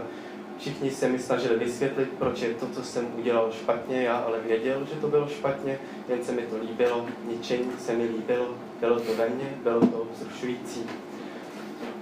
Všichni 0.57 0.91
se 0.91 1.09
mi 1.09 1.19
snažili 1.19 1.55
vysvětlit, 1.59 2.09
proč 2.19 2.41
je 2.41 2.53
to, 2.53 2.67
co 2.67 2.83
jsem 2.83 3.07
udělal 3.17 3.51
špatně, 3.51 4.03
já 4.03 4.17
ale 4.17 4.39
věděl, 4.39 4.85
že 4.93 4.99
to 5.01 5.07
bylo 5.07 5.27
špatně, 5.27 5.79
jen 6.09 6.23
se 6.23 6.31
mi 6.31 6.41
to 6.41 6.57
líbilo, 6.57 7.05
ničení 7.25 7.71
se 7.79 7.93
mi 7.93 8.03
líbilo, 8.03 8.47
bylo 8.79 8.99
to 8.99 9.15
ve 9.15 9.29
mně, 9.29 9.53
bylo 9.63 9.79
to 9.79 10.07
vzrušující. 10.13 10.83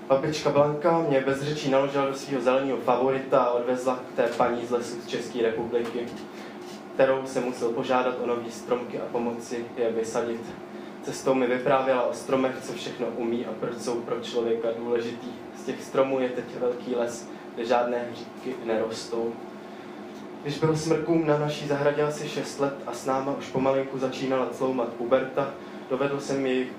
Babička 0.07 0.49
Blanka 0.49 1.05
mě 1.09 1.21
bez 1.21 1.41
řečí 1.41 1.69
naložila 1.69 2.05
do 2.05 2.15
svého 2.15 2.41
zeleného 2.41 2.77
favorita 2.77 3.39
a 3.39 3.51
odvezla 3.51 3.95
k 3.95 4.15
té 4.15 4.23
paní 4.37 4.65
z 4.65 4.71
lesů 4.71 5.01
z 5.01 5.07
České 5.07 5.41
republiky, 5.41 6.07
kterou 6.93 7.25
jsem 7.25 7.43
musel 7.43 7.69
požádat 7.69 8.15
o 8.23 8.27
nový 8.27 8.51
stromky 8.51 8.99
a 8.99 9.05
pomoci 9.11 9.65
je 9.77 9.91
vysadit. 9.91 10.41
Cestou 11.03 11.33
mi 11.33 11.47
vyprávěla 11.47 12.03
o 12.03 12.13
stromech, 12.13 12.55
co 12.61 12.73
všechno 12.73 13.07
umí 13.07 13.45
a 13.45 13.49
proč 13.59 13.77
jsou 13.77 14.01
pro 14.01 14.19
člověka 14.19 14.67
důležitý. 14.77 15.27
Z 15.57 15.63
těch 15.63 15.83
stromů 15.83 16.19
je 16.19 16.29
teď 16.29 16.45
velký 16.59 16.95
les, 16.95 17.27
kde 17.55 17.65
žádné 17.65 18.05
hříbky 18.11 18.55
nerostou. 18.65 19.33
Když 20.41 20.59
byl 20.59 20.77
smrkům 20.77 21.27
na 21.27 21.39
naší 21.39 21.67
zahradě 21.67 22.03
asi 22.03 22.29
6 22.29 22.59
let 22.59 22.73
a 22.87 22.93
s 22.93 23.05
náma 23.05 23.35
už 23.37 23.47
pomalinku 23.47 23.99
začínala 23.99 24.47
cloumat 24.57 24.87
puberta, 24.87 25.53
dovedl 25.89 26.19
jsem 26.19 26.45
jejich 26.45 26.71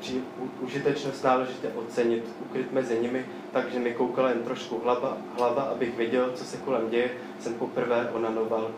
užitečnost 0.61 1.25
náležitě 1.25 1.69
ocenit, 1.75 2.25
ukryt 2.41 2.73
mezi 2.73 2.99
nimi, 2.99 3.27
takže 3.53 3.79
mi 3.79 3.95
koukala 3.95 4.29
jen 4.29 4.43
trošku 4.43 4.81
hlava, 4.85 5.17
hlava, 5.39 5.63
abych 5.63 5.97
věděl, 5.97 6.33
co 6.35 6.45
se 6.45 6.57
kolem 6.57 6.91
děje, 6.91 7.11
jsem 7.41 7.55
poprvé 7.55 8.11
onanoval. 8.13 8.71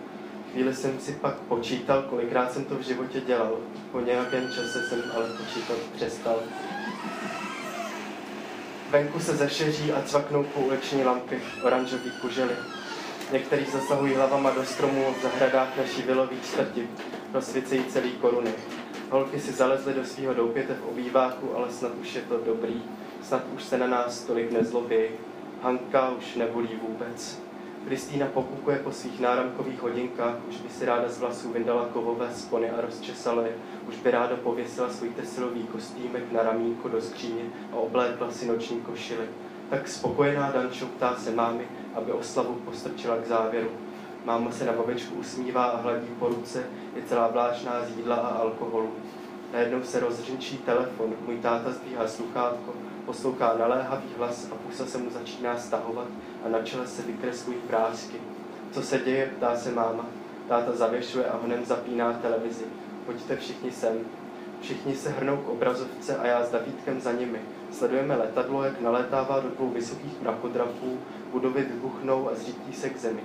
Chvíli 0.53 0.74
jsem 0.74 1.00
si 1.00 1.12
pak 1.12 1.34
počítal, 1.34 2.03
kolikrát 2.03 2.53
jsem 2.53 2.64
to 2.64 2.76
v 2.76 2.80
životě 2.82 3.20
dělal. 3.20 3.59
Po 3.92 4.00
nějakém 4.00 4.48
čase 4.48 4.82
jsem 4.88 5.03
ale 5.16 5.26
počítat 5.28 5.76
přestal. 5.96 6.36
Venku 8.90 9.20
se 9.20 9.36
zešeří 9.36 9.92
a 9.92 10.03
cvaknou 10.03 10.44
pouleční 10.44 11.05
lampy, 11.05 11.42
oranžový 11.62 12.11
kužely. 12.20 12.55
Některý 13.32 13.64
zasahují 13.72 14.14
hlavama 14.14 14.50
do 14.50 14.64
stromů 14.64 15.14
v 15.18 15.22
zahradách 15.22 15.76
naší 15.76 16.03
vilový 16.03 16.36
čtvrti, 16.40 16.88
rozsvícejí 17.32 17.84
celý 17.84 18.11
koruny. 18.11 18.50
Holky 19.11 19.40
si 19.40 19.53
zalezly 19.53 19.94
do 19.94 20.05
svého 20.05 20.34
doupěte 20.34 20.74
v 20.74 20.86
obýváku, 20.86 21.57
ale 21.57 21.70
snad 21.70 21.92
už 22.00 22.14
je 22.14 22.20
to 22.22 22.38
dobrý. 22.38 22.82
Snad 23.22 23.42
už 23.55 23.64
se 23.64 23.78
na 23.78 23.86
nás 23.86 24.20
tolik 24.20 24.53
nezlobí. 24.53 25.05
Hanka 25.62 26.11
už 26.11 26.34
nebolí 26.34 26.80
vůbec. 26.82 27.41
Kristýna 27.87 28.26
pokukuje 28.26 28.78
po 28.78 28.93
svých 28.93 29.20
náramkových 29.20 29.83
hodinkách, 29.83 30.35
už 30.49 30.57
by 30.57 30.68
si 30.68 30.85
ráda 30.85 31.09
z 31.09 31.18
vlasů 31.18 31.53
vyndala 31.53 31.89
kovové 31.93 32.35
spony 32.35 32.70
a 32.70 32.80
rozčesala 32.80 33.43
je, 33.43 33.55
už 33.89 33.97
by 33.97 34.11
ráda 34.11 34.37
pověsila 34.37 34.91
svůj 34.91 35.09
tesilový 35.09 35.62
kostýmek 35.62 36.33
na 36.33 36.43
ramínko 36.43 36.89
do 36.89 37.01
skříně 37.01 37.43
a 37.72 37.76
oblékla 37.76 38.30
si 38.30 38.47
noční 38.47 38.80
košily. 38.80 39.24
Tak 39.70 39.89
spokojená 39.89 40.51
Dančo 40.51 40.87
ptá 40.87 41.16
se 41.16 41.30
mámy, 41.30 41.68
aby 41.95 42.12
oslavu 42.12 42.55
postrčila 42.55 43.16
k 43.16 43.26
závěru. 43.26 43.70
Máma 44.24 44.51
se 44.51 44.64
na 44.64 44.72
babičku 44.72 45.14
usmívá 45.14 45.64
a 45.64 45.80
hladí 45.80 46.09
po 46.18 46.28
ruce, 46.28 46.64
je 46.97 47.03
celá 47.03 47.28
vláčná 47.28 47.85
z 47.85 47.97
jídla 47.97 48.16
a 48.16 48.28
alkoholu. 48.28 48.91
Najednou 49.53 49.83
se 49.83 50.01
rozřinčí 50.01 50.59
telefon, 50.59 51.14
můj 51.26 51.39
táta 51.39 51.70
zdvíhá 51.70 52.09
sluchátko, 52.09 52.72
poslouchá 53.07 53.55
naléhavý 53.59 54.09
hlas 54.18 54.48
a 54.53 54.55
pusa 54.55 54.86
se 54.86 54.98
mu 54.98 55.11
začíná 55.11 55.59
stahovat 55.59 56.07
a 56.44 56.48
na 56.48 56.62
čele 56.62 56.86
se 56.86 57.03
vykreslují 57.03 57.59
vrázky. 57.68 58.16
Co 58.72 58.82
se 58.82 58.98
děje, 58.98 59.32
ptá 59.36 59.57
se 59.57 59.70
máma. 59.70 60.07
Táta 60.48 60.72
zavěšuje 60.72 61.24
a 61.24 61.36
honem 61.36 61.64
zapíná 61.64 62.12
televizi. 62.12 62.64
Pojďte 63.07 63.36
všichni 63.36 63.70
sem. 63.70 63.98
Všichni 64.61 64.94
se 64.94 65.11
hrnou 65.11 65.36
k 65.36 65.48
obrazovce 65.48 66.16
a 66.16 66.26
já 66.26 66.44
s 66.44 66.50
Davídkem 66.50 67.00
za 67.00 67.12
nimi. 67.12 67.40
Sledujeme 67.72 68.16
letadlo, 68.16 68.64
jak 68.64 68.80
nalétává 68.80 69.40
do 69.40 69.48
dvou 69.48 69.68
vysokých 69.68 70.20
mrakodrapů, 70.22 70.98
budovy 71.32 71.62
vybuchnou 71.62 72.30
a 72.30 72.34
zřítí 72.34 72.72
se 72.72 72.90
k 72.90 72.98
zemi. 72.98 73.22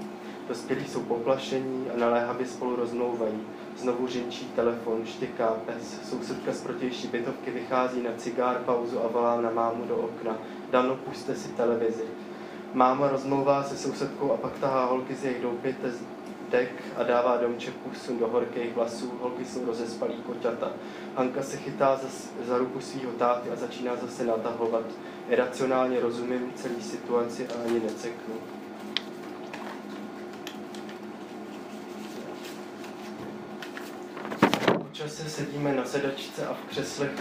Dospělí 0.47 0.87
jsou 0.87 1.01
poplašení 1.01 1.87
a 1.95 1.97
naléhavě 1.97 2.45
spolu 2.47 2.75
rozmlouvají. 2.75 3.41
Znovu 3.77 4.07
řinčí 4.07 4.45
telefon, 4.55 5.05
štěká 5.05 5.47
pes. 5.65 6.09
Sousedka 6.09 6.53
z 6.53 6.61
protější 6.61 7.07
bytovky 7.07 7.51
vychází 7.51 8.03
na 8.03 8.09
cigár, 8.17 8.57
pauzu 8.65 9.03
a 9.03 9.07
volá 9.07 9.41
na 9.41 9.49
mámu 9.49 9.85
do 9.85 9.95
okna. 9.95 10.37
Dano, 10.71 10.95
puste 10.95 11.35
si 11.35 11.49
televizi. 11.49 12.03
Máma 12.73 13.07
rozmlouvá 13.07 13.63
se 13.63 13.77
sousedkou 13.77 14.31
a 14.31 14.37
pak 14.37 14.59
tahá 14.59 14.85
holky 14.85 15.15
z 15.15 15.23
jejich 15.23 15.41
doupěte 15.41 15.91
z 15.91 16.01
dek 16.49 16.83
a 16.95 17.03
dává 17.03 17.37
domček 17.37 17.73
pusu 17.73 18.19
do 18.19 18.27
horkých 18.27 18.75
vlasů. 18.75 19.11
Holky 19.21 19.45
jsou 19.45 19.65
rozespalí 19.65 20.13
koťata. 20.13 20.71
Hanka 21.15 21.43
se 21.43 21.57
chytá 21.57 21.95
za, 21.95 22.07
za 22.47 22.57
ruku 22.57 22.81
svého 22.81 23.11
táty 23.11 23.49
a 23.49 23.55
začíná 23.55 23.95
zase 23.95 24.25
natahovat. 24.25 24.85
Iracionálně 25.29 25.99
rozumím 25.99 26.51
celý 26.55 26.81
situaci 26.81 27.47
a 27.47 27.67
ani 27.67 27.79
neceknu. 27.79 28.35
Čase 34.97 35.29
sedíme 35.29 35.73
na 35.73 35.85
sedačce 35.85 36.47
a 36.47 36.53
v 36.53 36.69
křeslech, 36.69 37.11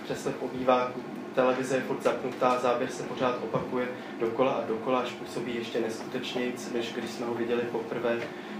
v 0.00 0.04
křeslech 0.04 0.42
obýváku. 0.42 1.00
Televize 1.34 1.76
je 1.76 1.82
furt 1.82 2.02
zapnutá, 2.02 2.58
záběr 2.58 2.90
se 2.90 3.02
pořád 3.02 3.38
opakuje 3.42 3.88
dokola 4.20 4.52
a 4.52 4.66
dokola, 4.66 5.00
až 5.00 5.10
působí 5.10 5.54
ještě 5.54 5.80
neskutečnějíc, 5.80 6.72
než 6.72 6.92
když 6.92 7.10
jsme 7.10 7.26
ho 7.26 7.34
viděli 7.34 7.62
poprvé. 7.62 8.18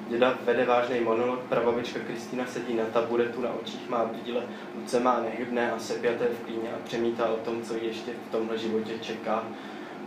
Děda 0.09 0.39
vede 0.45 0.65
vážný 0.65 1.01
monolog, 1.01 1.41
prababička 1.41 2.01
Kristýna 2.01 2.47
sedí 2.47 2.75
na 2.75 2.85
taburetu, 2.85 3.41
na 3.41 3.53
očích 3.53 3.89
má 3.89 4.05
brýle, 4.05 4.43
ruce 4.75 5.01
má 5.01 5.21
nehybné 5.21 5.73
a 5.73 5.79
sepjaté 5.79 6.25
v 6.25 6.45
klíně 6.47 6.69
a 6.69 6.85
přemítá 6.85 7.29
o 7.29 7.37
tom, 7.37 7.63
co 7.63 7.75
ještě 7.75 8.13
v 8.29 8.33
tomhle 8.33 8.59
životě 8.59 8.93
čeká. 9.01 9.45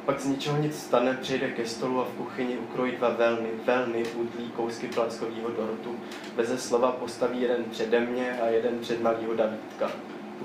Pak 0.05 0.19
z 0.19 0.25
ničeho 0.25 0.57
nic 0.57 0.79
stane, 0.79 1.13
přijde 1.21 1.51
ke 1.51 1.65
stolu 1.65 2.01
a 2.01 2.05
v 2.05 2.17
kuchyni 2.17 2.57
ukrojí 2.57 2.91
dva 2.91 3.09
velmi, 3.09 3.49
velmi 3.65 4.05
útlý 4.05 4.51
kousky 4.55 4.87
plackového 4.87 5.49
dortu. 5.49 5.95
Beze 6.35 6.57
slova 6.57 6.91
postaví 6.91 7.41
jeden 7.41 7.63
přede 7.63 7.99
mě 7.99 8.39
a 8.41 8.45
jeden 8.47 8.79
před 8.79 9.01
malýho 9.01 9.35
Davídka. 9.35 9.91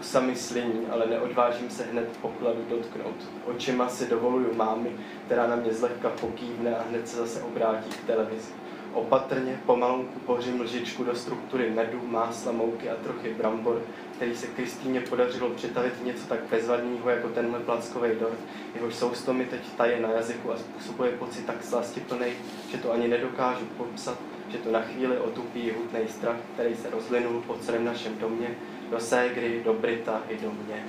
Usa 0.00 0.20
mi 0.20 0.36
sliní, 0.36 0.86
ale 0.90 1.06
neodvážím 1.06 1.70
se 1.70 1.84
hned 1.84 2.16
pokladu 2.22 2.64
dotknout. 2.70 3.16
Očima 3.46 3.88
si 3.88 4.06
dovoluju 4.06 4.54
mámy, 4.54 4.90
která 5.26 5.46
na 5.46 5.56
mě 5.56 5.72
zlehka 5.72 6.08
pokývne 6.20 6.76
a 6.76 6.84
hned 6.88 7.08
se 7.08 7.16
zase 7.16 7.42
obrátí 7.42 7.90
k 7.90 8.06
televizi. 8.06 8.52
Opatrně, 8.94 9.60
pomalonku 9.66 10.18
pořím 10.18 10.60
lžičku 10.60 11.04
do 11.04 11.14
struktury 11.14 11.70
medu, 11.70 12.00
másla, 12.06 12.52
mouky 12.52 12.90
a 12.90 12.94
trochy 12.94 13.34
brambor, 13.34 13.82
který 14.24 14.36
se 14.36 14.46
Kristýně 14.46 15.00
podařilo 15.00 15.50
přetavit 15.50 16.04
něco 16.04 16.26
tak 16.26 16.40
bezvadného 16.50 17.10
jako 17.10 17.28
tenhle 17.28 17.60
plackový 17.60 18.10
dort. 18.20 18.38
Jehož 18.74 18.94
sousto 18.94 19.32
mi 19.32 19.44
teď 19.44 19.60
taje 19.76 20.00
na 20.00 20.10
jazyku 20.10 20.52
a 20.52 20.56
způsobuje 20.56 21.12
pocit 21.12 21.46
tak 21.46 21.64
slastiplný, 21.64 22.26
že 22.70 22.78
to 22.78 22.92
ani 22.92 23.08
nedokážu 23.08 23.64
popsat, 23.64 24.18
že 24.48 24.58
to 24.58 24.72
na 24.72 24.80
chvíli 24.80 25.18
otupí 25.18 25.70
hutný 25.70 26.00
strach, 26.08 26.36
který 26.54 26.74
se 26.74 26.90
rozlinul 26.90 27.42
po 27.46 27.54
celém 27.54 27.84
našem 27.84 28.18
domě, 28.18 28.48
do 28.90 29.00
Ségry, 29.00 29.62
do 29.64 29.74
Brita 29.74 30.22
i 30.28 30.36
do 30.36 30.52
mě. 30.52 30.84